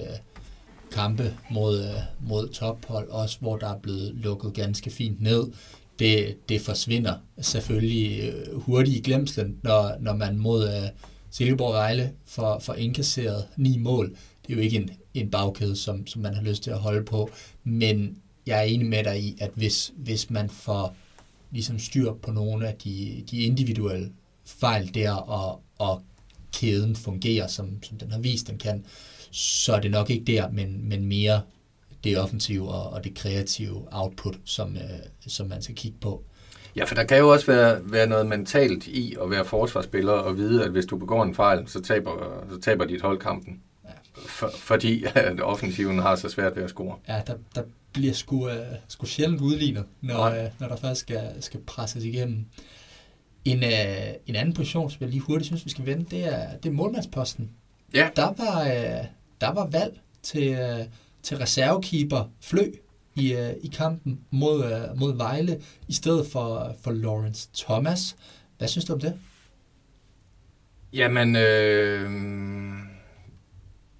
kampe 0.93 1.37
mod, 1.51 1.85
øh, 1.85 2.29
mod 2.29 2.49
tophold, 2.49 3.09
også 3.09 3.39
hvor 3.41 3.57
der 3.57 3.69
er 3.69 3.79
blevet 3.79 4.15
lukket 4.15 4.55
ganske 4.55 4.91
fint 4.91 5.21
ned. 5.21 5.53
Det, 5.99 6.37
det 6.49 6.61
forsvinder 6.61 7.15
selvfølgelig 7.41 8.21
øh, 8.29 8.61
hurtigt 8.61 8.97
i 8.97 9.01
glemslen, 9.01 9.59
når, 9.63 9.97
når 10.01 10.17
man 10.17 10.39
mod 10.39 10.69
øh, 10.69 10.89
Silkeborg 11.31 11.73
Vejle 11.73 12.13
får, 12.27 12.59
får 12.59 12.75
indkasseret 12.75 13.47
ni 13.57 13.79
mål. 13.79 14.17
Det 14.47 14.53
er 14.53 14.57
jo 14.57 14.63
ikke 14.63 14.77
en, 14.77 14.91
en 15.15 15.31
bagkæde, 15.31 15.77
som, 15.77 16.07
som 16.07 16.23
man 16.23 16.35
har 16.35 16.43
lyst 16.43 16.63
til 16.63 16.71
at 16.71 16.79
holde 16.79 17.05
på, 17.05 17.31
men 17.65 18.19
jeg 18.47 18.59
er 18.59 18.63
enig 18.63 18.87
med 18.87 19.05
dig 19.05 19.21
i, 19.21 19.37
at 19.41 19.51
hvis, 19.55 19.93
hvis 19.97 20.31
man 20.31 20.51
får 20.51 20.97
ligesom 21.51 21.79
styr 21.79 22.13
på 22.13 22.31
nogle 22.31 22.69
af 22.69 22.75
de, 22.75 23.25
de 23.31 23.43
individuelle 23.43 24.13
fejl 24.47 24.95
der, 24.95 25.13
og, 25.13 25.61
og 25.79 26.03
kæden 26.53 26.97
fungerer, 26.97 27.47
som, 27.47 27.83
som 27.83 27.99
den 27.99 28.13
har 28.13 28.19
vist, 28.19 28.49
den 28.49 28.59
kan, 28.59 28.85
så 29.31 29.75
er 29.75 29.81
det 29.81 29.91
nok 29.91 30.11
ikke 30.11 30.25
der, 30.25 30.51
men, 30.51 30.89
men 30.89 31.07
mere 31.07 31.41
det 32.05 32.19
offensive 32.19 32.69
og, 32.69 32.91
og 32.91 33.05
det 33.05 33.15
kreative 33.15 33.87
output, 33.91 34.37
som, 34.45 34.77
øh, 34.77 34.83
som 35.27 35.47
man 35.47 35.63
skal 35.63 35.75
kigge 35.75 35.99
på. 36.01 36.25
Ja, 36.77 36.85
for 36.85 36.95
der 36.95 37.05
kan 37.05 37.19
jo 37.19 37.29
også 37.33 37.47
være, 37.47 37.81
være 37.85 38.07
noget 38.07 38.27
mentalt 38.27 38.87
i 38.87 39.17
at 39.23 39.31
være 39.31 39.45
forsvarsspiller 39.45 40.13
og 40.13 40.37
vide, 40.37 40.65
at 40.65 40.71
hvis 40.71 40.87
du 40.87 40.97
begår 40.97 41.23
en 41.23 41.35
fejl, 41.35 41.69
så 41.69 41.83
taber, 41.83 42.45
så 42.51 42.61
taber 42.61 42.85
dit 42.85 43.03
hold 43.03 43.19
kampen. 43.19 43.61
Ja. 43.85 43.91
For, 44.15 44.51
fordi 44.59 45.05
at 45.15 45.41
offensiven 45.53 45.99
har 45.99 46.17
så 46.17 46.29
svært 46.29 46.57
ved 46.57 46.63
at 46.63 46.71
score. 46.71 46.97
Ja, 47.09 47.23
der, 47.27 47.35
der 47.55 47.63
bliver 47.95 48.13
sgu, 48.13 48.47
uh, 48.47 48.53
sgu 48.89 49.07
sjældent 49.07 49.41
udlignet, 49.41 49.85
når, 50.01 50.29
uh, 50.29 50.61
når 50.61 50.69
der 50.69 50.77
først 50.77 51.01
skal, 51.01 51.33
skal 51.41 51.61
presses 51.61 52.05
igennem. 52.05 52.47
En, 53.45 53.59
uh, 53.59 54.15
en 54.27 54.35
anden 54.37 54.55
position, 54.55 54.91
som 54.91 54.99
jeg 55.01 55.09
lige 55.09 55.21
hurtigt 55.21 55.47
synes, 55.47 55.65
vi 55.65 55.71
skal 55.71 55.87
vende, 55.87 56.05
det 56.11 56.35
er, 56.35 56.57
det 56.57 56.69
er 56.69 56.73
målmandsposten. 56.73 57.51
Ja. 57.95 58.09
Der 58.17 58.33
var, 58.37 58.63
uh, 58.63 59.07
der 59.41 59.53
var 59.53 59.67
valg 59.67 60.01
til, 60.23 60.51
uh, 60.51 60.87
til 61.23 61.37
reservekeeper 61.37 62.31
Flø 62.41 62.73
i, 63.17 63.35
uh, 63.35 63.51
i 63.63 63.71
kampen 63.73 64.21
mod, 64.31 64.59
uh, 64.59 64.99
mod 65.01 65.17
Vejle, 65.17 65.61
i 65.89 65.93
stedet 65.93 66.27
for, 66.27 66.77
for 66.83 66.91
Lawrence 66.91 67.49
Thomas. 67.55 68.17
Hvad 68.59 68.69
synes 68.69 68.85
du 68.85 68.93
om 68.93 69.01
det? 69.01 69.19
Jamen, 70.93 71.37
øh, 71.37 72.11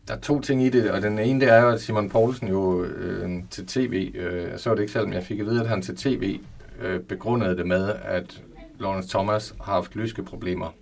der 0.09 0.15
er 0.15 0.21
to 0.21 0.41
ting 0.41 0.63
i 0.63 0.71
det, 0.71 0.91
og 0.91 1.03
den 1.03 1.19
ene 1.19 1.41
det 1.41 1.49
er 1.49 1.61
jo, 1.61 1.69
at 1.69 1.81
Simon 1.81 2.11
Poulsen 2.11 2.49
jo 2.49 2.85
øh, 2.85 3.31
til 3.51 3.67
tv, 3.67 4.13
øh, 4.15 4.59
så 4.59 4.71
var 4.71 4.75
det 4.75 4.83
ikke 4.83 4.93
selv, 4.93 5.05
men 5.05 5.15
jeg 5.15 5.25
fik 5.25 5.41
at 5.41 5.47
vide, 5.47 5.61
at 5.61 5.69
han 5.69 5.83
til 5.83 5.97
tv 5.97 6.39
øh, 6.83 7.01
begrundede 7.01 7.57
det 7.57 7.67
med, 7.67 7.93
at 8.05 8.43
Lawrence 8.79 9.09
Thomas 9.09 9.55
har 9.61 9.73
haft 9.73 9.97
lyske 9.97 10.23
problemer 10.23 10.75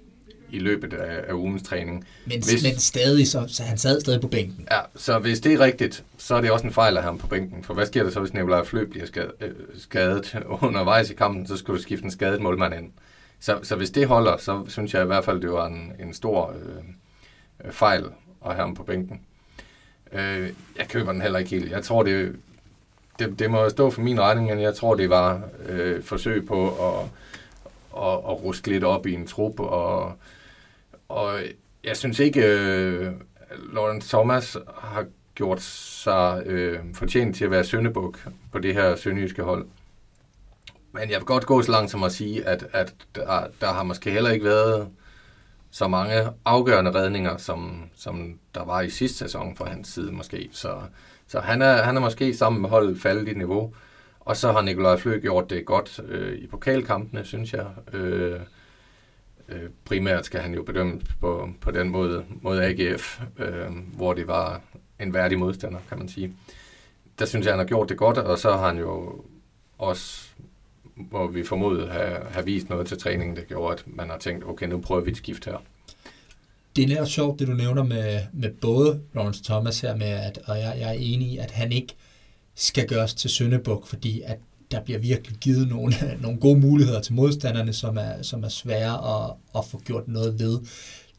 i 0.50 0.58
løbet 0.58 0.92
af, 0.92 1.24
af 1.28 1.32
ugens 1.32 1.62
træning. 1.62 2.06
Men, 2.26 2.42
hvis, 2.44 2.62
men 2.62 2.78
stadig, 2.78 3.28
så, 3.28 3.44
så 3.48 3.62
han 3.62 3.78
sad 3.78 4.00
stadig 4.00 4.20
på 4.20 4.28
bænken. 4.28 4.68
Ja, 4.70 4.80
så 4.96 5.18
hvis 5.18 5.40
det 5.40 5.52
er 5.52 5.60
rigtigt, 5.60 6.04
så 6.18 6.34
er 6.34 6.40
det 6.40 6.50
også 6.50 6.66
en 6.66 6.72
fejl 6.72 6.96
af 6.96 7.02
ham 7.02 7.18
på 7.18 7.26
bænken. 7.26 7.64
For 7.64 7.74
hvad 7.74 7.86
sker 7.86 8.02
der 8.02 8.10
så, 8.10 8.20
hvis 8.20 8.34
Nikolaj 8.34 8.64
Flø 8.64 8.84
bliver 8.84 9.06
skadet, 9.06 9.32
øh, 9.40 9.50
skadet 9.78 10.42
undervejs 10.62 11.10
i 11.10 11.14
kampen, 11.14 11.46
så 11.46 11.56
skal 11.56 11.74
du 11.74 11.82
skifte 11.82 12.04
en 12.04 12.10
skadet 12.10 12.40
målmand 12.40 12.74
ind. 12.74 12.90
Så, 13.40 13.58
så 13.62 13.76
hvis 13.76 13.90
det 13.90 14.06
holder, 14.06 14.36
så 14.36 14.64
synes 14.68 14.94
jeg 14.94 15.02
i 15.02 15.06
hvert 15.06 15.24
fald, 15.24 15.40
det 15.40 15.50
var 15.50 15.66
en, 15.66 15.92
en 16.00 16.14
stor 16.14 16.54
øh, 17.64 17.72
fejl 17.72 18.04
at 18.46 18.54
have 18.54 18.66
ham 18.66 18.74
på 18.74 18.82
bænken. 18.82 19.20
Øh, 20.12 20.50
jeg 20.78 20.88
køber 20.88 21.12
den 21.12 21.22
heller 21.22 21.38
ikke 21.38 21.50
helt. 21.50 21.70
Jeg 21.70 21.84
tror, 21.84 22.02
det, 22.02 22.36
det, 23.18 23.38
det 23.38 23.50
må 23.50 23.68
stå 23.68 23.90
for 23.90 24.00
min 24.00 24.20
regning, 24.20 24.48
men 24.48 24.60
jeg 24.60 24.74
tror, 24.74 24.94
det 24.94 25.10
var 25.10 25.42
øh, 25.68 26.02
forsøg 26.02 26.46
på 26.46 26.68
at, 26.68 27.04
at, 27.96 28.12
at 28.12 28.42
ruske 28.42 28.68
lidt 28.68 28.84
op 28.84 29.06
i 29.06 29.14
en 29.14 29.26
trup. 29.26 29.60
Og, 29.60 30.12
og 31.08 31.38
jeg 31.84 31.96
synes 31.96 32.18
ikke, 32.18 32.40
øh, 32.46 33.12
Lawrence 33.72 34.08
Thomas 34.08 34.56
har 34.78 35.06
gjort 35.34 35.62
sig 35.62 36.42
øh, 36.46 36.78
fortjent 36.94 37.36
til 37.36 37.44
at 37.44 37.50
være 37.50 37.64
søndebuk 37.64 38.18
på 38.52 38.58
det 38.58 38.74
her 38.74 38.96
sønderjyske 38.96 39.42
hold. 39.42 39.66
Men 40.92 41.10
jeg 41.10 41.18
vil 41.18 41.26
godt 41.26 41.46
gå 41.46 41.62
så 41.62 41.70
langt 41.70 41.90
som 41.90 42.02
at 42.02 42.12
sige, 42.12 42.48
at, 42.48 42.66
at 42.72 42.94
der, 43.14 43.46
der 43.60 43.72
har 43.72 43.82
måske 43.82 44.10
heller 44.10 44.30
ikke 44.30 44.44
været 44.44 44.88
så 45.72 45.88
mange 45.88 46.28
afgørende 46.44 46.94
redninger, 46.94 47.36
som, 47.36 47.90
som 47.94 48.38
der 48.54 48.64
var 48.64 48.80
i 48.80 48.90
sidste 48.90 49.18
sæson 49.18 49.56
fra 49.56 49.68
hans 49.68 49.88
side 49.88 50.12
måske. 50.12 50.48
Så, 50.52 50.80
så 51.26 51.40
han, 51.40 51.62
er, 51.62 51.82
han 51.82 51.96
er 51.96 52.00
måske 52.00 52.34
sammen 52.34 52.62
med 52.62 52.70
holdet 52.70 53.00
faldet 53.00 53.28
i 53.28 53.34
niveau. 53.34 53.74
Og 54.20 54.36
så 54.36 54.52
har 54.52 54.62
Nikolaj 54.62 54.96
Flø 54.96 55.20
gjort 55.20 55.50
det 55.50 55.66
godt 55.66 56.00
øh, 56.08 56.38
i 56.38 56.46
pokalkampene, 56.46 57.24
synes 57.24 57.52
jeg. 57.52 57.66
Øh, 57.92 58.40
øh, 59.48 59.70
primært 59.84 60.26
skal 60.26 60.40
han 60.40 60.54
jo 60.54 60.62
bedømmes 60.62 61.04
på, 61.20 61.48
på 61.60 61.70
den 61.70 61.88
måde 61.88 62.24
mod 62.42 62.58
AGF, 62.58 63.20
øh, 63.38 63.70
hvor 63.96 64.12
det 64.12 64.26
var 64.26 64.60
en 65.00 65.14
værdig 65.14 65.38
modstander, 65.38 65.78
kan 65.88 65.98
man 65.98 66.08
sige. 66.08 66.36
Der 67.18 67.24
synes 67.24 67.46
jeg, 67.46 67.52
han 67.52 67.58
har 67.58 67.66
gjort 67.66 67.88
det 67.88 67.96
godt, 67.96 68.18
og 68.18 68.38
så 68.38 68.52
har 68.52 68.66
han 68.66 68.78
jo 68.78 69.24
også 69.78 70.28
hvor 70.94 71.28
vi 71.28 71.44
formodet 71.44 71.90
have, 71.90 72.18
have 72.30 72.44
vist 72.44 72.68
noget 72.68 72.86
til 72.86 72.98
træningen, 72.98 73.36
der 73.36 73.42
gjorde, 73.42 73.72
at 73.72 73.84
man 73.86 74.10
har 74.10 74.18
tænkt, 74.18 74.44
okay, 74.46 74.66
nu 74.66 74.80
prøver 74.80 75.00
vi 75.00 75.10
et 75.10 75.16
skift 75.16 75.44
her. 75.44 75.62
Det 76.76 76.84
er 76.84 76.88
lidt 76.88 77.08
sjovt, 77.08 77.38
det 77.38 77.48
du 77.48 77.52
nævner 77.52 77.82
med, 77.82 78.20
med 78.32 78.50
både 78.50 79.00
Lawrence 79.14 79.44
Thomas 79.44 79.80
her, 79.80 79.96
med 79.96 80.06
at, 80.06 80.38
og 80.46 80.58
jeg, 80.58 80.76
jeg 80.78 80.88
er 80.88 80.98
enig 80.98 81.28
i, 81.28 81.38
at 81.38 81.50
han 81.50 81.72
ikke 81.72 81.94
skal 82.54 82.88
gøres 82.88 83.14
til 83.14 83.30
Søndebuk, 83.30 83.86
fordi 83.86 84.22
at 84.24 84.38
der 84.70 84.80
bliver 84.80 84.98
virkelig 84.98 85.38
givet 85.38 85.68
nogle, 85.68 85.94
nogle 86.22 86.38
gode 86.38 86.60
muligheder 86.60 87.00
til 87.00 87.14
modstanderne, 87.14 87.72
som 87.72 87.96
er, 87.96 88.22
som 88.22 88.44
er 88.44 88.48
svære 88.48 89.24
at, 89.24 89.34
at 89.56 89.64
få 89.64 89.78
gjort 89.78 90.08
noget 90.08 90.38
ved. 90.38 90.60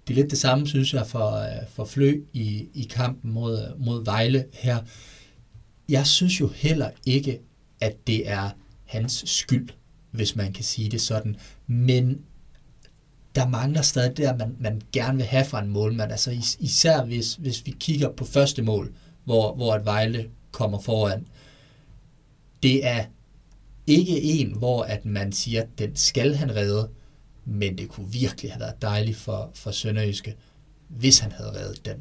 Det 0.08 0.14
er 0.14 0.16
lidt 0.16 0.32
det 0.32 0.38
samme, 0.38 0.68
synes 0.68 0.94
jeg, 0.94 1.08
for, 1.08 1.46
for 1.70 1.86
Flø 1.86 2.22
i, 2.34 2.68
i 2.74 2.88
kampen 2.90 3.34
mod, 3.34 3.78
mod 3.78 4.06
Vejle 4.06 4.46
her. 4.54 4.78
Jeg 5.90 6.08
synes 6.08 6.40
jo 6.40 6.48
heller 6.48 6.90
ikke, 7.06 7.40
at 7.82 8.08
det 8.08 8.30
er 8.30 8.50
hans 8.94 9.24
skyld, 9.26 9.70
hvis 10.12 10.36
man 10.36 10.54
kan 10.54 10.64
sige 10.64 10.90
det 10.90 11.02
sådan. 11.02 11.36
Men 11.68 12.22
der 13.36 13.48
mangler 13.48 13.82
stadig 13.82 14.18
der, 14.18 14.38
man, 14.38 14.56
man 14.60 14.82
gerne 14.92 15.18
vil 15.18 15.26
have 15.26 15.46
fra 15.46 15.62
en 15.62 15.70
målmand. 15.70 16.12
Altså 16.12 16.32
is, 16.32 16.58
især 16.60 17.04
hvis, 17.04 17.36
hvis 17.36 17.66
vi 17.66 17.76
kigger 17.80 18.10
på 18.12 18.26
første 18.26 18.62
mål, 18.62 18.94
hvor, 19.24 19.56
hvor 19.56 19.76
et 19.76 19.86
Vejle 19.86 20.30
kommer 20.52 20.80
foran. 20.80 21.28
Det 22.64 22.86
er 22.88 23.06
ikke 23.88 24.22
en, 24.22 24.58
hvor 24.58 24.84
at 24.84 25.06
man 25.06 25.32
siger, 25.32 25.62
at 25.62 25.68
den 25.78 25.96
skal 25.96 26.36
han 26.36 26.56
redde, 26.56 26.90
men 27.46 27.78
det 27.78 27.90
kunne 27.90 28.12
virkelig 28.12 28.52
have 28.52 28.60
været 28.60 28.82
dejligt 28.82 29.18
for, 29.18 29.52
for 29.56 29.72
Sønderjyske, 29.72 30.36
hvis 30.88 31.20
han 31.20 31.32
havde 31.32 31.52
reddet 31.52 31.86
den. 31.86 31.96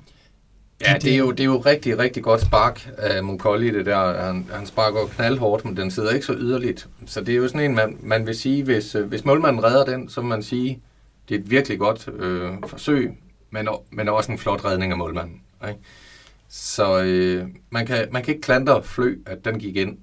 Ja, 0.86 0.98
det 0.98 1.12
er, 1.12 1.18
jo, 1.18 1.30
det 1.30 1.40
er 1.40 1.44
jo 1.44 1.58
rigtig, 1.58 1.98
rigtig 1.98 2.22
godt 2.22 2.40
spark 2.40 2.90
af 2.98 3.24
Munkolli, 3.24 3.70
det 3.70 3.86
der. 3.86 4.22
Han, 4.22 4.46
han 4.52 4.66
sparker 4.66 5.06
knaldhårdt, 5.06 5.64
men 5.64 5.76
den 5.76 5.90
sidder 5.90 6.10
ikke 6.10 6.26
så 6.26 6.34
yderligt. 6.38 6.88
Så 7.06 7.20
det 7.20 7.32
er 7.32 7.36
jo 7.36 7.48
sådan 7.48 7.60
en, 7.60 7.74
man, 7.74 7.96
man 8.00 8.26
vil 8.26 8.34
sige, 8.34 8.64
hvis, 8.64 8.94
øh, 8.94 9.06
hvis 9.06 9.24
målmanden 9.24 9.64
redder 9.64 9.84
den, 9.84 10.08
så 10.08 10.20
vil 10.20 10.28
man 10.28 10.42
sige, 10.42 10.82
det 11.28 11.34
er 11.34 11.38
et 11.38 11.50
virkelig 11.50 11.78
godt 11.78 12.08
øh, 12.08 12.50
forsøg, 12.66 13.12
men, 13.50 13.68
men 13.90 14.08
også 14.08 14.32
en 14.32 14.38
flot 14.38 14.64
redning 14.64 14.92
af 14.92 14.98
målmanden. 14.98 15.40
Ikke? 15.68 15.80
Så 16.48 17.02
øh, 17.02 17.46
man, 17.70 17.86
kan, 17.86 18.08
man 18.12 18.22
kan 18.22 18.34
ikke 18.34 18.44
klandre 18.44 18.82
Flø, 18.82 19.16
at 19.26 19.44
den 19.44 19.58
gik 19.58 19.76
ind. 19.76 19.98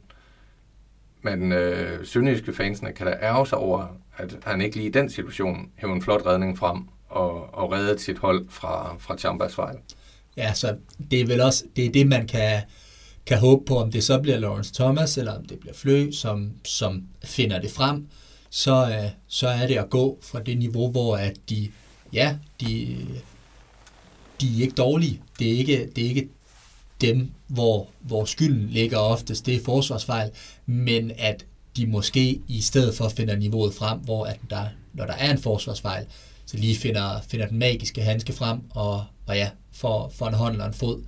Men 1.22 1.52
øh, 1.52 2.06
sønderjyske 2.06 2.54
fansene 2.54 2.92
kan 2.92 3.08
da 3.08 3.18
ærge 3.22 3.48
sig 3.48 3.58
over, 3.58 3.86
at 4.18 4.38
han 4.46 4.62
ikke 4.62 4.76
lige 4.76 4.90
i 4.90 4.92
den 4.92 5.10
situation 5.10 5.70
hævde 5.76 5.96
en 5.96 6.02
flot 6.02 6.26
redning 6.26 6.58
frem 6.58 6.78
og, 7.10 7.54
og 7.54 7.72
reddede 7.72 8.00
sit 8.00 8.18
hold 8.18 8.46
fra, 8.50 8.96
fra 9.00 9.18
Chambas 9.18 9.56
fejl. 9.56 9.78
Ja, 10.40 10.54
så 10.54 10.76
det 11.12 11.22
er 11.22 11.26
vel 11.26 11.42
også 11.42 11.64
det, 11.76 11.86
er 11.86 11.92
det 11.92 12.08
man 12.08 12.28
kan, 12.28 12.62
kan 13.26 13.38
håbe 13.38 13.66
på, 13.66 13.78
om 13.78 13.92
det 13.92 14.04
så 14.04 14.20
bliver 14.20 14.38
Lawrence 14.38 14.74
Thomas, 14.74 15.18
eller 15.18 15.34
om 15.34 15.46
det 15.46 15.60
bliver 15.60 15.74
Flø, 15.74 16.12
som, 16.12 16.52
som 16.66 17.04
finder 17.24 17.60
det 17.60 17.72
frem, 17.72 18.08
så, 18.50 18.90
øh, 18.90 19.12
så 19.28 19.48
er 19.48 19.68
det 19.68 19.76
at 19.76 19.90
gå 19.90 20.20
fra 20.22 20.40
det 20.44 20.58
niveau, 20.58 20.92
hvor 20.92 21.18
at 21.18 21.34
de, 21.50 21.72
ja, 22.14 22.38
de, 22.62 22.98
de 24.42 24.58
er 24.58 24.62
ikke 24.62 24.76
dårlige. 24.76 25.22
Det 25.40 25.52
er 25.54 25.58
ikke, 25.58 25.90
det 25.96 26.04
er 26.04 26.08
ikke 26.10 26.30
dem, 27.02 27.32
hvor, 27.48 27.88
hvor 28.00 28.26
skylden 28.26 28.70
ligger 28.70 28.98
oftest, 28.98 29.46
det 29.46 29.56
er 29.56 29.64
forsvarsfejl, 29.64 30.32
men 30.66 31.12
at 31.18 31.46
de 31.78 31.88
måske 31.88 32.42
i 32.48 32.62
stedet 32.62 32.96
for 32.96 33.10
finder 33.10 33.36
niveauet 33.36 33.74
frem, 33.74 34.00
hvor 34.00 34.26
at 34.26 34.40
der, 34.50 34.66
når 34.94 35.06
der 35.06 35.14
er 35.14 35.32
en 35.32 35.38
forsvarsfejl, 35.38 36.06
så 36.50 36.58
lige 36.58 36.76
finder, 36.76 37.22
finder 37.22 37.48
den 37.48 37.60
magiske 37.60 38.02
handske 38.02 38.34
frem, 38.34 38.60
og, 38.70 39.06
og 39.28 39.36
ja, 39.36 39.50
får, 39.72 40.12
får 40.16 40.28
en 40.28 40.34
hånd 40.34 40.54
eller 40.54 40.66
en 40.66 40.74
fod 40.74 41.04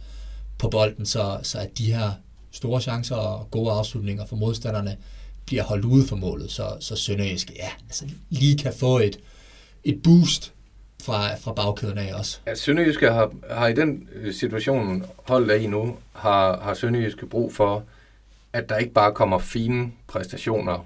på 0.58 0.69
bolden, 0.69 1.06
så, 1.06 1.39
så 1.43 1.60
at 1.60 1.77
de 1.77 1.93
her 1.93 2.12
store 2.51 2.82
chancer 2.82 3.15
og 3.15 3.51
gode 3.51 3.71
afslutninger 3.71 4.25
for 4.25 4.36
modstanderne 4.36 4.97
bliver 5.45 5.63
holdt 5.63 5.86
ude 5.86 6.08
for 6.08 6.15
målet, 6.15 6.51
så, 6.51 6.77
så 6.80 6.95
Sønderjysk 6.95 7.51
ja, 7.56 7.69
altså 7.89 8.06
lige 8.30 8.58
kan 8.58 8.73
få 8.73 8.99
et, 8.99 9.19
et 9.84 10.01
boost 10.04 10.54
fra, 11.04 11.36
fra 11.36 11.54
bagkæden 11.54 11.97
af 11.97 12.15
også. 12.15 12.39
Ja, 12.47 12.56
Sønderjyske 12.56 13.12
har, 13.12 13.32
har 13.49 13.67
i 13.67 13.73
den 13.73 14.10
øh, 14.13 14.34
situation, 14.34 15.06
holdt 15.23 15.51
af 15.51 15.60
i 15.60 15.67
nu, 15.67 15.97
har, 16.13 16.60
har 16.60 16.73
Sønderjyske 16.73 17.25
brug 17.25 17.54
for, 17.54 17.84
at 18.54 18.69
der 18.69 18.77
ikke 18.77 18.93
bare 18.93 19.13
kommer 19.13 19.39
fine 19.39 19.91
præstationer, 20.08 20.86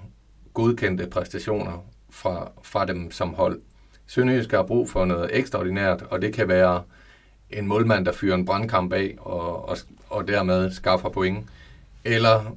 godkendte 0.54 1.06
præstationer 1.06 1.84
fra, 2.10 2.52
fra 2.62 2.86
dem 2.86 3.10
som 3.10 3.34
hold. 3.34 3.60
Sønderjysk 4.06 4.50
har 4.50 4.62
brug 4.62 4.90
for 4.90 5.04
noget 5.04 5.30
ekstraordinært, 5.32 6.02
og 6.02 6.22
det 6.22 6.32
kan 6.32 6.48
være 6.48 6.82
en 7.50 7.66
målmand, 7.66 8.06
der 8.06 8.12
fyrer 8.12 8.34
en 8.34 8.44
brandkamp 8.44 8.92
af 8.92 9.14
og, 9.18 9.68
og, 9.68 9.76
og 10.08 10.28
dermed 10.28 10.72
skaffer 10.72 11.08
point, 11.08 11.48
eller 12.04 12.56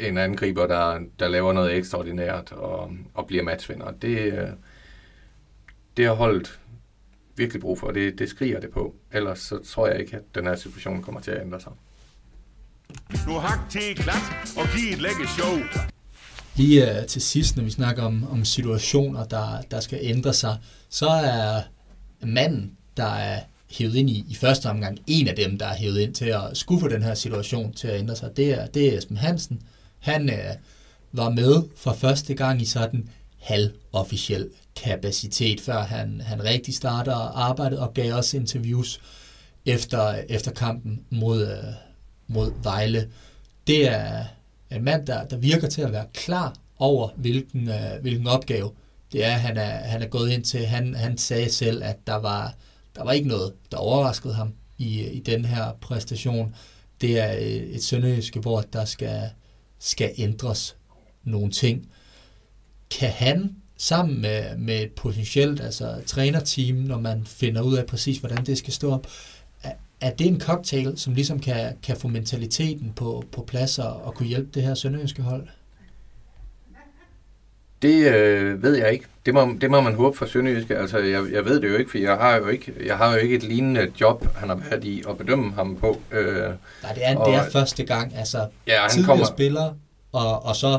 en 0.00 0.18
angriber, 0.18 0.66
der, 0.66 1.00
der 1.18 1.28
laver 1.28 1.52
noget 1.52 1.76
ekstraordinært 1.76 2.52
og, 2.52 2.92
og 3.14 3.26
bliver 3.26 3.42
matchvinder. 3.42 3.90
Det, 3.90 4.32
øh, 4.32 4.48
det 5.96 6.06
har 6.06 6.14
holdt 6.14 6.60
virkelig 7.36 7.62
brug 7.62 7.78
for, 7.78 7.86
og 7.86 7.94
det, 7.94 8.18
det 8.18 8.28
skriger 8.28 8.60
det 8.60 8.70
på. 8.70 8.94
Ellers 9.12 9.38
så 9.38 9.58
tror 9.64 9.88
jeg 9.88 10.00
ikke, 10.00 10.16
at 10.16 10.22
den 10.34 10.46
her 10.46 10.56
situation 10.56 11.02
kommer 11.02 11.20
til 11.20 11.30
at 11.30 11.42
ændre 11.42 11.60
sig. 11.60 11.72
Nu 13.26 13.32
hak 13.32 13.70
til 13.70 13.96
klat 13.96 14.54
og 14.56 14.64
giv 14.76 14.92
et 14.92 15.00
lække 15.00 15.26
show. 15.26 15.91
Lige 16.56 16.98
øh, 16.98 17.06
til 17.06 17.22
sidst, 17.22 17.56
når 17.56 17.64
vi 17.64 17.70
snakker 17.70 18.02
om, 18.02 18.30
om 18.30 18.44
situationer, 18.44 19.24
der, 19.24 19.62
der 19.70 19.80
skal 19.80 19.98
ændre 20.02 20.32
sig, 20.32 20.56
så 20.88 21.08
er 21.08 21.62
manden, 22.22 22.72
der 22.96 23.04
er 23.14 23.40
hævet 23.70 23.94
ind 23.94 24.10
i, 24.10 24.24
i 24.28 24.34
første 24.34 24.66
omgang, 24.70 24.98
en 25.06 25.28
af 25.28 25.36
dem, 25.36 25.58
der 25.58 25.66
er 25.66 25.74
hævet 25.74 26.00
ind 26.00 26.14
til 26.14 26.24
at 26.24 26.42
skuffe 26.52 26.88
den 26.88 27.02
her 27.02 27.14
situation 27.14 27.72
til 27.72 27.88
at 27.88 27.98
ændre 27.98 28.16
sig, 28.16 28.36
det 28.36 28.50
er, 28.50 28.66
det 28.66 28.94
er 28.94 28.98
Esben 28.98 29.16
Hansen. 29.16 29.62
Han 29.98 30.30
øh, 30.30 30.54
var 31.12 31.30
med 31.30 31.62
for 31.76 31.92
første 31.92 32.34
gang 32.34 32.62
i 32.62 32.64
sådan 32.64 33.08
halvofficiel 33.40 34.48
kapacitet, 34.76 35.60
før 35.60 35.82
han, 35.82 36.20
han 36.20 36.44
rigtig 36.44 36.74
starter 36.74 37.14
arbejdet 37.14 37.78
og 37.78 37.94
gav 37.94 38.14
os 38.14 38.34
interviews 38.34 39.00
efter, 39.66 40.14
efter 40.28 40.50
kampen 40.50 41.00
mod, 41.10 41.42
øh, 41.42 41.64
mod 42.26 42.52
Vejle. 42.62 43.08
Det 43.66 43.88
er 43.88 44.24
en 44.76 44.84
mand, 44.84 45.06
der, 45.06 45.24
der 45.24 45.36
virker 45.36 45.68
til 45.68 45.82
at 45.82 45.92
være 45.92 46.06
klar 46.14 46.54
over, 46.78 47.08
hvilken, 47.16 47.68
øh, 47.68 48.00
hvilken 48.00 48.26
opgave 48.26 48.70
det 49.12 49.24
er, 49.24 49.30
han 49.30 49.56
er, 49.56 49.70
han 49.70 50.02
er 50.02 50.06
gået 50.06 50.30
ind 50.30 50.44
til. 50.44 50.66
Han, 50.66 50.94
han 50.94 51.18
sagde 51.18 51.52
selv, 51.52 51.82
at 51.82 52.06
der 52.06 52.14
var, 52.14 52.54
der 52.96 53.04
var 53.04 53.12
ikke 53.12 53.28
noget, 53.28 53.52
der 53.70 53.76
overraskede 53.76 54.34
ham 54.34 54.52
i, 54.78 55.02
i 55.02 55.20
den 55.20 55.44
her 55.44 55.72
præstation. 55.80 56.54
Det 57.00 57.18
er 57.18 57.36
øh, 57.36 57.42
et 57.42 57.84
sønderjyske, 57.84 58.40
hvor 58.40 58.60
der 58.60 58.84
skal, 58.84 59.30
skal 59.78 60.12
ændres 60.16 60.76
nogle 61.24 61.50
ting. 61.50 61.88
Kan 62.90 63.10
han 63.10 63.56
sammen 63.76 64.20
med, 64.20 64.56
med 64.56 64.82
et 64.82 64.92
potentielt 64.92 65.60
altså, 65.60 66.02
trænerteam, 66.06 66.76
når 66.76 67.00
man 67.00 67.26
finder 67.26 67.62
ud 67.62 67.76
af 67.76 67.86
præcis, 67.86 68.18
hvordan 68.18 68.46
det 68.46 68.58
skal 68.58 68.72
stå 68.72 68.92
op, 68.92 69.06
er 70.02 70.10
det 70.10 70.26
en 70.26 70.40
cocktail, 70.40 70.98
som 70.98 71.14
ligesom 71.14 71.40
kan, 71.40 71.76
kan 71.82 71.96
få 71.96 72.08
mentaliteten 72.08 72.92
på, 72.96 73.24
på 73.32 73.42
plads 73.42 73.78
og, 73.78 74.04
og 74.04 74.14
kunne 74.14 74.28
hjælpe 74.28 74.50
det 74.54 74.62
her 74.62 74.74
sønderjyske 74.74 75.22
hold? 75.22 75.48
Det 77.82 78.14
øh, 78.14 78.62
ved 78.62 78.76
jeg 78.76 78.92
ikke. 78.92 79.04
Det 79.26 79.34
må, 79.34 79.54
det 79.60 79.70
må 79.70 79.80
man 79.80 79.94
håbe 79.94 80.16
for 80.16 80.26
Sønderjyske. 80.26 80.76
Altså, 80.76 80.98
jeg, 80.98 81.22
jeg 81.32 81.44
ved 81.44 81.60
det 81.60 81.68
jo 81.68 81.76
ikke, 81.76 81.90
for 81.90 81.98
jeg 81.98 82.16
har 82.16 82.36
jo 82.36 82.48
ikke, 82.48 82.72
jeg 82.86 82.96
har 82.96 83.12
jo 83.12 83.16
ikke 83.16 83.36
et 83.36 83.42
lignende 83.42 83.92
job, 84.00 84.36
han 84.36 84.48
har 84.48 84.56
været 84.56 84.84
i 84.84 85.02
at 85.08 85.18
bedømme 85.18 85.52
ham 85.52 85.76
på. 85.76 86.00
Øh, 86.12 86.36
Nej, 86.82 86.92
det 86.94 87.06
er, 87.06 87.16
og, 87.16 87.28
det 87.28 87.34
er 87.34 87.50
første 87.50 87.84
gang. 87.84 88.16
Altså, 88.16 88.46
ja, 88.66 88.80
han 88.80 88.90
tidligere 88.90 89.06
kommer, 89.06 89.24
spiller, 89.24 89.74
og, 90.12 90.44
og 90.44 90.56
så 90.56 90.78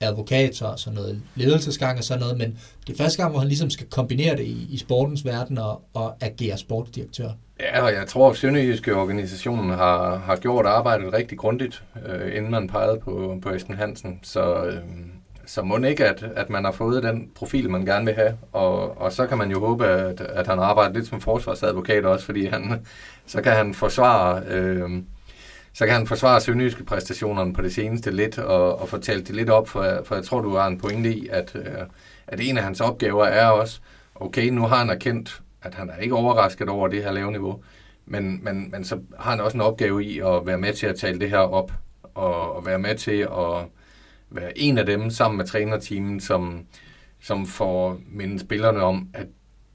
advokat 0.00 0.62
og 0.62 0.78
sådan 0.78 0.94
noget 0.94 1.22
ledelsesgang 1.34 1.98
og 1.98 2.04
sådan 2.04 2.20
noget, 2.20 2.38
men 2.38 2.58
det 2.86 2.92
er 2.92 2.96
første 2.96 3.22
gang, 3.22 3.30
hvor 3.30 3.40
han 3.40 3.48
ligesom 3.48 3.70
skal 3.70 3.86
kombinere 3.86 4.36
det 4.36 4.44
i, 4.44 4.66
i 4.70 4.78
sportens 4.78 5.24
verden 5.24 5.58
og, 5.58 5.82
og 5.94 6.16
agere 6.20 6.58
sportsdirektør. 6.58 7.30
Ja, 7.60 7.82
og 7.82 7.92
jeg 7.92 8.06
tror, 8.06 8.30
at 8.30 8.36
Sønderjyske 8.36 8.94
organisationen 8.94 9.70
har, 9.70 10.16
har 10.16 10.36
gjort 10.36 10.66
arbejdet 10.66 11.12
rigtig 11.12 11.38
grundigt, 11.38 11.82
øh, 12.06 12.36
inden 12.36 12.50
man 12.50 12.68
pegede 12.68 13.00
på, 13.00 13.38
på 13.42 13.50
Esben 13.50 13.76
Hansen. 13.76 14.20
Så, 14.22 14.64
øh, 14.64 14.78
så 15.46 15.62
må 15.62 15.78
ikke, 15.78 16.06
at, 16.06 16.22
at 16.36 16.50
man 16.50 16.64
har 16.64 16.72
fået 16.72 17.02
den 17.02 17.30
profil, 17.34 17.70
man 17.70 17.84
gerne 17.84 18.04
vil 18.04 18.14
have. 18.14 18.38
Og, 18.52 19.00
og 19.00 19.12
så 19.12 19.26
kan 19.26 19.38
man 19.38 19.50
jo 19.50 19.60
håbe, 19.60 19.86
at, 19.86 20.20
at 20.20 20.46
han 20.46 20.58
arbejder 20.58 20.94
lidt 20.94 21.06
som 21.06 21.20
forsvarsadvokat 21.20 22.04
også, 22.04 22.24
fordi 22.24 22.46
han, 22.46 22.86
så 23.26 23.42
kan 23.42 23.52
han 23.52 23.74
forsvare... 23.74 24.42
Øh, 24.48 24.90
så 25.72 25.86
kan 25.86 25.94
han 25.94 26.06
forsvare 26.06 26.40
sønderjyske 26.40 26.84
præstationerne 26.84 27.52
på 27.52 27.62
det 27.62 27.74
seneste 27.74 28.10
lidt, 28.10 28.38
og, 28.38 28.80
og 28.80 28.88
fortælle 28.88 29.22
det 29.22 29.34
lidt 29.34 29.50
op, 29.50 29.68
for, 29.68 30.02
for 30.04 30.14
jeg 30.14 30.24
tror, 30.24 30.40
du 30.40 30.56
har 30.56 30.66
en 30.66 30.78
pointe 30.78 31.14
i, 31.14 31.28
at, 31.32 31.52
øh, 31.54 31.64
at 32.26 32.40
en 32.40 32.58
af 32.58 32.64
hans 32.64 32.80
opgaver 32.80 33.24
er 33.24 33.46
også, 33.46 33.80
okay, 34.14 34.48
nu 34.48 34.62
har 34.62 34.76
han 34.76 34.90
erkendt, 34.90 35.42
at 35.66 35.74
han 35.74 35.90
er 35.90 35.96
ikke 35.96 36.14
overrasket 36.14 36.68
over 36.68 36.88
det 36.88 37.02
her 37.02 37.12
lave 37.12 37.32
niveau, 37.32 37.62
men, 38.06 38.44
men, 38.44 38.70
men 38.70 38.84
så 38.84 39.00
har 39.18 39.30
han 39.30 39.40
også 39.40 39.56
en 39.56 39.60
opgave 39.60 40.04
i 40.04 40.18
at 40.18 40.46
være 40.46 40.58
med 40.58 40.72
til 40.72 40.86
at 40.86 40.96
tale 40.96 41.20
det 41.20 41.30
her 41.30 41.38
op, 41.38 41.72
og, 42.14 42.56
og 42.56 42.66
være 42.66 42.78
med 42.78 42.94
til 42.94 43.20
at 43.20 43.66
være 44.30 44.58
en 44.58 44.78
af 44.78 44.86
dem 44.86 45.10
sammen 45.10 45.38
med 45.38 45.46
trænerteamen, 45.46 46.20
som, 46.20 46.66
som 47.20 47.46
får 47.46 48.00
mindet 48.08 48.40
spillerne 48.40 48.80
om, 48.80 49.08
at 49.14 49.26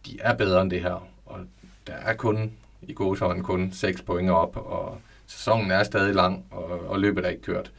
de 0.05 0.17
er 0.21 0.35
bedre 0.35 0.61
end 0.61 0.71
det 0.71 0.81
her, 0.81 1.07
og 1.25 1.39
der 1.87 1.93
er 1.93 2.13
kun 2.13 2.51
i 2.81 2.93
gåsøjne 2.93 3.43
kun 3.43 3.71
6 3.73 4.01
point 4.01 4.29
op, 4.29 4.57
og 4.57 5.01
sæsonen 5.27 5.71
er 5.71 5.83
stadig 5.83 6.15
lang, 6.15 6.45
og, 6.51 6.89
og 6.89 6.99
løbet 6.99 7.25
er 7.25 7.29
ikke 7.29 7.41
kørt. 7.41 7.71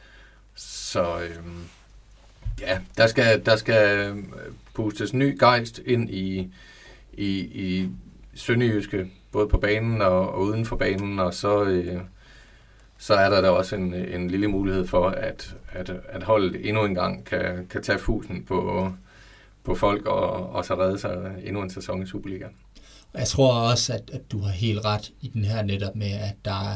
Så 0.55 1.19
øhm, 1.19 1.67
ja, 2.59 2.79
der 2.97 3.07
skal, 3.07 3.45
der 3.45 3.55
skal 3.55 3.97
øh, 3.97 4.23
pustes 4.73 5.13
ny 5.13 5.39
gejst 5.39 5.79
ind 5.85 6.09
i, 6.09 6.53
i, 7.17 7.39
i 7.39 7.89
Sønderjyske, 8.35 9.11
både 9.31 9.47
på 9.47 9.57
banen 9.57 10.01
og, 10.01 10.33
og 10.33 10.41
uden 10.41 10.65
for 10.65 10.75
banen, 10.75 11.19
og 11.19 11.33
så, 11.33 11.63
øh, 11.63 12.01
så 12.97 13.13
er 13.13 13.29
der 13.29 13.41
da 13.41 13.49
også 13.49 13.75
en, 13.75 13.93
en 13.93 14.31
lille 14.31 14.47
mulighed 14.47 14.87
for, 14.87 15.09
at, 15.09 15.55
at, 15.71 15.89
at 16.09 16.23
holdet 16.23 16.67
endnu 16.69 16.85
en 16.85 16.95
gang 16.95 17.25
kan, 17.25 17.67
kan 17.69 17.83
tage 17.83 17.99
fusen 17.99 18.43
på, 18.45 18.91
på 19.63 19.75
folk 19.75 20.05
og, 20.05 20.49
og 20.49 20.65
så 20.65 20.75
redde 20.79 20.99
sig 20.99 21.35
endnu 21.43 21.61
en 21.61 21.69
sæson 21.69 22.03
i 22.03 22.05
Superligaen. 22.05 22.53
Jeg 23.13 23.27
tror 23.27 23.53
også, 23.53 23.93
at, 23.93 24.11
at 24.13 24.31
du 24.31 24.39
har 24.39 24.51
helt 24.51 24.85
ret 24.85 25.11
i 25.21 25.27
den 25.27 25.45
her 25.45 25.63
netop 25.63 25.95
med, 25.95 26.11
at 26.11 26.35
der 26.45 26.71
er, 26.71 26.75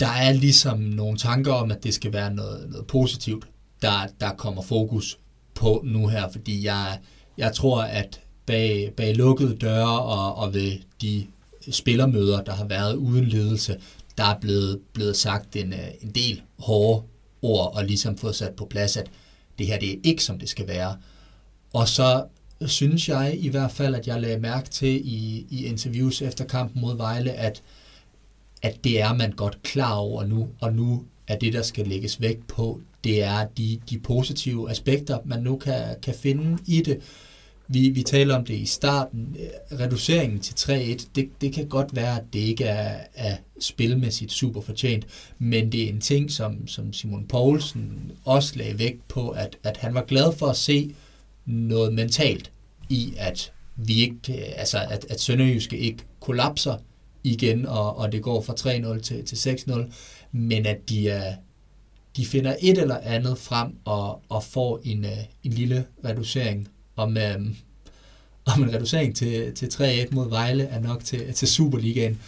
der 0.00 0.08
er 0.08 0.32
ligesom 0.32 0.78
nogle 0.78 1.18
tanker 1.18 1.52
om, 1.52 1.70
at 1.70 1.84
det 1.84 1.94
skal 1.94 2.12
være 2.12 2.34
noget, 2.34 2.70
noget 2.70 2.86
positivt, 2.86 3.46
der, 3.82 4.06
der 4.20 4.34
kommer 4.34 4.62
fokus 4.62 5.18
på 5.54 5.82
nu 5.84 6.06
her, 6.06 6.28
fordi 6.32 6.64
jeg, 6.64 6.98
jeg 7.38 7.54
tror, 7.54 7.82
at 7.82 8.20
bag, 8.46 8.92
bag 8.96 9.14
lukkede 9.14 9.56
døre 9.56 10.00
og, 10.00 10.34
og 10.34 10.54
ved 10.54 10.72
de 11.02 11.26
spillermøder, 11.70 12.42
der 12.42 12.52
har 12.52 12.64
været 12.64 12.94
uden 12.94 13.24
ledelse, 13.24 13.80
der 14.18 14.24
er 14.24 14.40
blevet, 14.40 14.80
blevet 14.92 15.16
sagt 15.16 15.56
en, 15.56 15.72
øh, 15.72 15.88
en 16.00 16.10
del 16.10 16.42
hårde 16.58 17.02
ord 17.42 17.76
og 17.76 17.84
ligesom 17.84 18.18
fået 18.18 18.34
sat 18.34 18.52
på 18.56 18.64
plads, 18.64 18.96
at 18.96 19.10
det 19.58 19.66
her 19.66 19.78
det 19.78 19.92
er 19.92 19.96
ikke, 20.02 20.24
som 20.24 20.38
det 20.38 20.48
skal 20.48 20.68
være. 20.68 20.96
Og 21.72 21.88
så 21.88 22.24
synes 22.66 23.08
jeg 23.08 23.36
i 23.38 23.48
hvert 23.48 23.72
fald, 23.72 23.94
at 23.94 24.06
jeg 24.06 24.20
lagde 24.20 24.38
mærke 24.38 24.70
til 24.70 25.00
i, 25.04 25.46
i 25.50 25.66
interviews 25.66 26.22
efter 26.22 26.44
kampen 26.44 26.80
mod 26.80 26.96
Vejle, 26.96 27.32
at 27.32 27.62
at 28.64 28.84
det 28.84 29.00
er 29.00 29.14
man 29.14 29.32
godt 29.32 29.62
klar 29.62 29.94
over 29.94 30.24
nu, 30.24 30.48
og 30.60 30.72
nu 30.72 31.04
er 31.28 31.38
det, 31.38 31.52
der 31.52 31.62
skal 31.62 31.86
lægges 31.86 32.20
vægt 32.20 32.46
på, 32.46 32.80
det 33.04 33.22
er 33.22 33.46
de, 33.46 33.80
de 33.90 33.98
positive 33.98 34.70
aspekter, 34.70 35.18
man 35.24 35.42
nu 35.42 35.56
kan, 35.56 35.96
kan 36.02 36.14
finde 36.14 36.58
i 36.66 36.82
det. 36.82 37.00
Vi, 37.68 37.88
vi 37.88 38.02
taler 38.02 38.36
om 38.36 38.44
det 38.44 38.54
i 38.54 38.66
starten. 38.66 39.36
Øh, 39.40 39.78
reduceringen 39.78 40.40
til 40.40 40.54
3-1, 40.54 41.06
det, 41.14 41.30
det 41.40 41.52
kan 41.52 41.68
godt 41.68 41.96
være, 41.96 42.16
at 42.16 42.24
det 42.32 42.38
ikke 42.38 42.64
er, 42.64 43.00
er 43.14 43.36
spilmæssigt 43.60 44.32
super 44.32 44.60
fortjent, 44.60 45.06
men 45.38 45.72
det 45.72 45.84
er 45.84 45.88
en 45.88 46.00
ting, 46.00 46.30
som, 46.30 46.66
som 46.66 46.92
Simon 46.92 47.26
Poulsen 47.26 48.12
også 48.24 48.56
lagde 48.56 48.78
vægt 48.78 49.08
på, 49.08 49.28
at, 49.28 49.56
at 49.62 49.76
han 49.76 49.94
var 49.94 50.02
glad 50.02 50.32
for 50.32 50.46
at 50.46 50.56
se 50.56 50.94
noget 51.46 51.92
mentalt 51.92 52.52
i, 52.88 53.14
at 53.16 53.52
vi 53.76 54.00
ikke, 54.00 54.16
øh, 54.28 54.52
altså 54.56 54.78
at, 54.90 55.06
at 55.10 55.20
Sønderjyske 55.20 55.78
ikke 55.78 56.04
kollapser 56.20 56.76
igen, 57.24 57.66
og, 57.66 57.96
og 57.96 58.12
det 58.12 58.22
går 58.22 58.42
fra 58.42 58.94
3-0 58.96 59.00
til, 59.00 59.24
til 59.24 59.36
6-0, 59.36 59.92
men 60.32 60.66
at 60.66 60.88
de, 60.88 61.08
er, 61.08 61.34
de 62.16 62.26
finder 62.26 62.56
et 62.60 62.78
eller 62.78 62.98
andet 63.02 63.38
frem 63.38 63.76
og, 63.84 64.22
og 64.28 64.44
får 64.44 64.80
en, 64.84 65.06
en 65.44 65.52
lille 65.52 65.84
reducering. 66.04 66.68
Om, 66.96 67.16
øhm, 67.16 67.56
om 68.44 68.62
en 68.62 68.74
reducering 68.74 69.16
til, 69.16 69.54
til 69.54 69.66
3-1 69.66 70.14
mod 70.14 70.28
Vejle 70.28 70.64
er 70.64 70.80
nok 70.80 71.04
til, 71.04 71.32
til 71.32 71.48
Superligaen. 71.48 72.20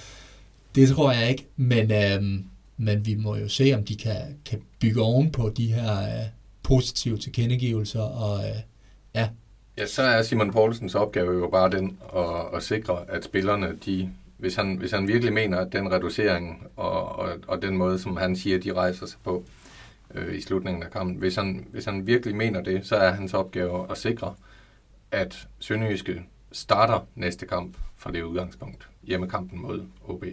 Det 0.75 0.89
tror 0.89 1.13
jeg 1.13 1.31
ikke, 1.31 1.47
men, 1.57 1.93
øhm, 1.93 2.45
men 2.77 3.07
vi 3.07 3.15
må 3.15 3.37
jo 3.37 3.49
se, 3.49 3.75
om 3.75 3.85
de 3.85 3.97
kan, 3.97 4.37
kan 4.45 4.63
bygge 4.81 5.03
oven 5.03 5.33
på 5.33 5.53
de 5.57 5.67
her 5.67 6.03
øh, 6.03 6.27
positive 6.63 7.19
tilkendegivelser, 7.19 8.01
og 8.01 8.49
øh, 8.49 8.57
ja. 9.15 9.29
Ja, 9.79 9.87
så 9.87 10.03
er 10.03 10.23
Simon 10.23 10.53
Poulsens 10.53 10.95
opgave 10.95 11.39
jo 11.39 11.49
bare 11.49 11.71
den 11.71 11.99
at, 12.17 12.57
at 12.57 12.63
sikre, 12.63 13.05
at 13.09 13.25
spillerne, 13.25 13.79
de, 13.87 14.11
hvis, 14.39 14.55
han, 14.55 14.77
hvis 14.77 14.91
han 14.91 15.09
virkelig 15.09 15.33
mener, 15.33 15.59
at 15.59 15.73
den 15.73 15.93
reducering 15.93 16.67
og, 16.77 17.19
og, 17.19 17.29
og 17.47 17.63
den 17.63 17.77
måde, 17.77 17.99
som 17.99 18.17
han 18.17 18.37
siger, 18.37 18.59
de 18.59 18.73
rejser 18.73 19.07
sig 19.07 19.19
på 19.25 19.45
øh, 20.15 20.35
i 20.35 20.41
slutningen 20.41 20.83
af 20.83 20.91
kampen, 20.91 21.17
hvis 21.17 21.37
han, 21.37 21.67
hvis 21.73 21.85
han 21.85 22.07
virkelig 22.07 22.37
mener 22.37 22.63
det, 22.63 22.87
så 22.87 22.97
er 22.97 23.11
hans 23.11 23.35
opgave 23.35 23.91
at 23.91 23.99
sikre, 23.99 24.35
at 25.11 25.49
Sønderjyske 25.59 26.23
starter 26.53 27.01
næste 27.15 27.47
kamp 27.47 27.77
fra 27.97 28.13
det 28.13 28.23
udgangspunkt, 28.23 28.89
hjemmekampen 29.03 29.63
mod 29.63 29.87
OB. 30.05 30.25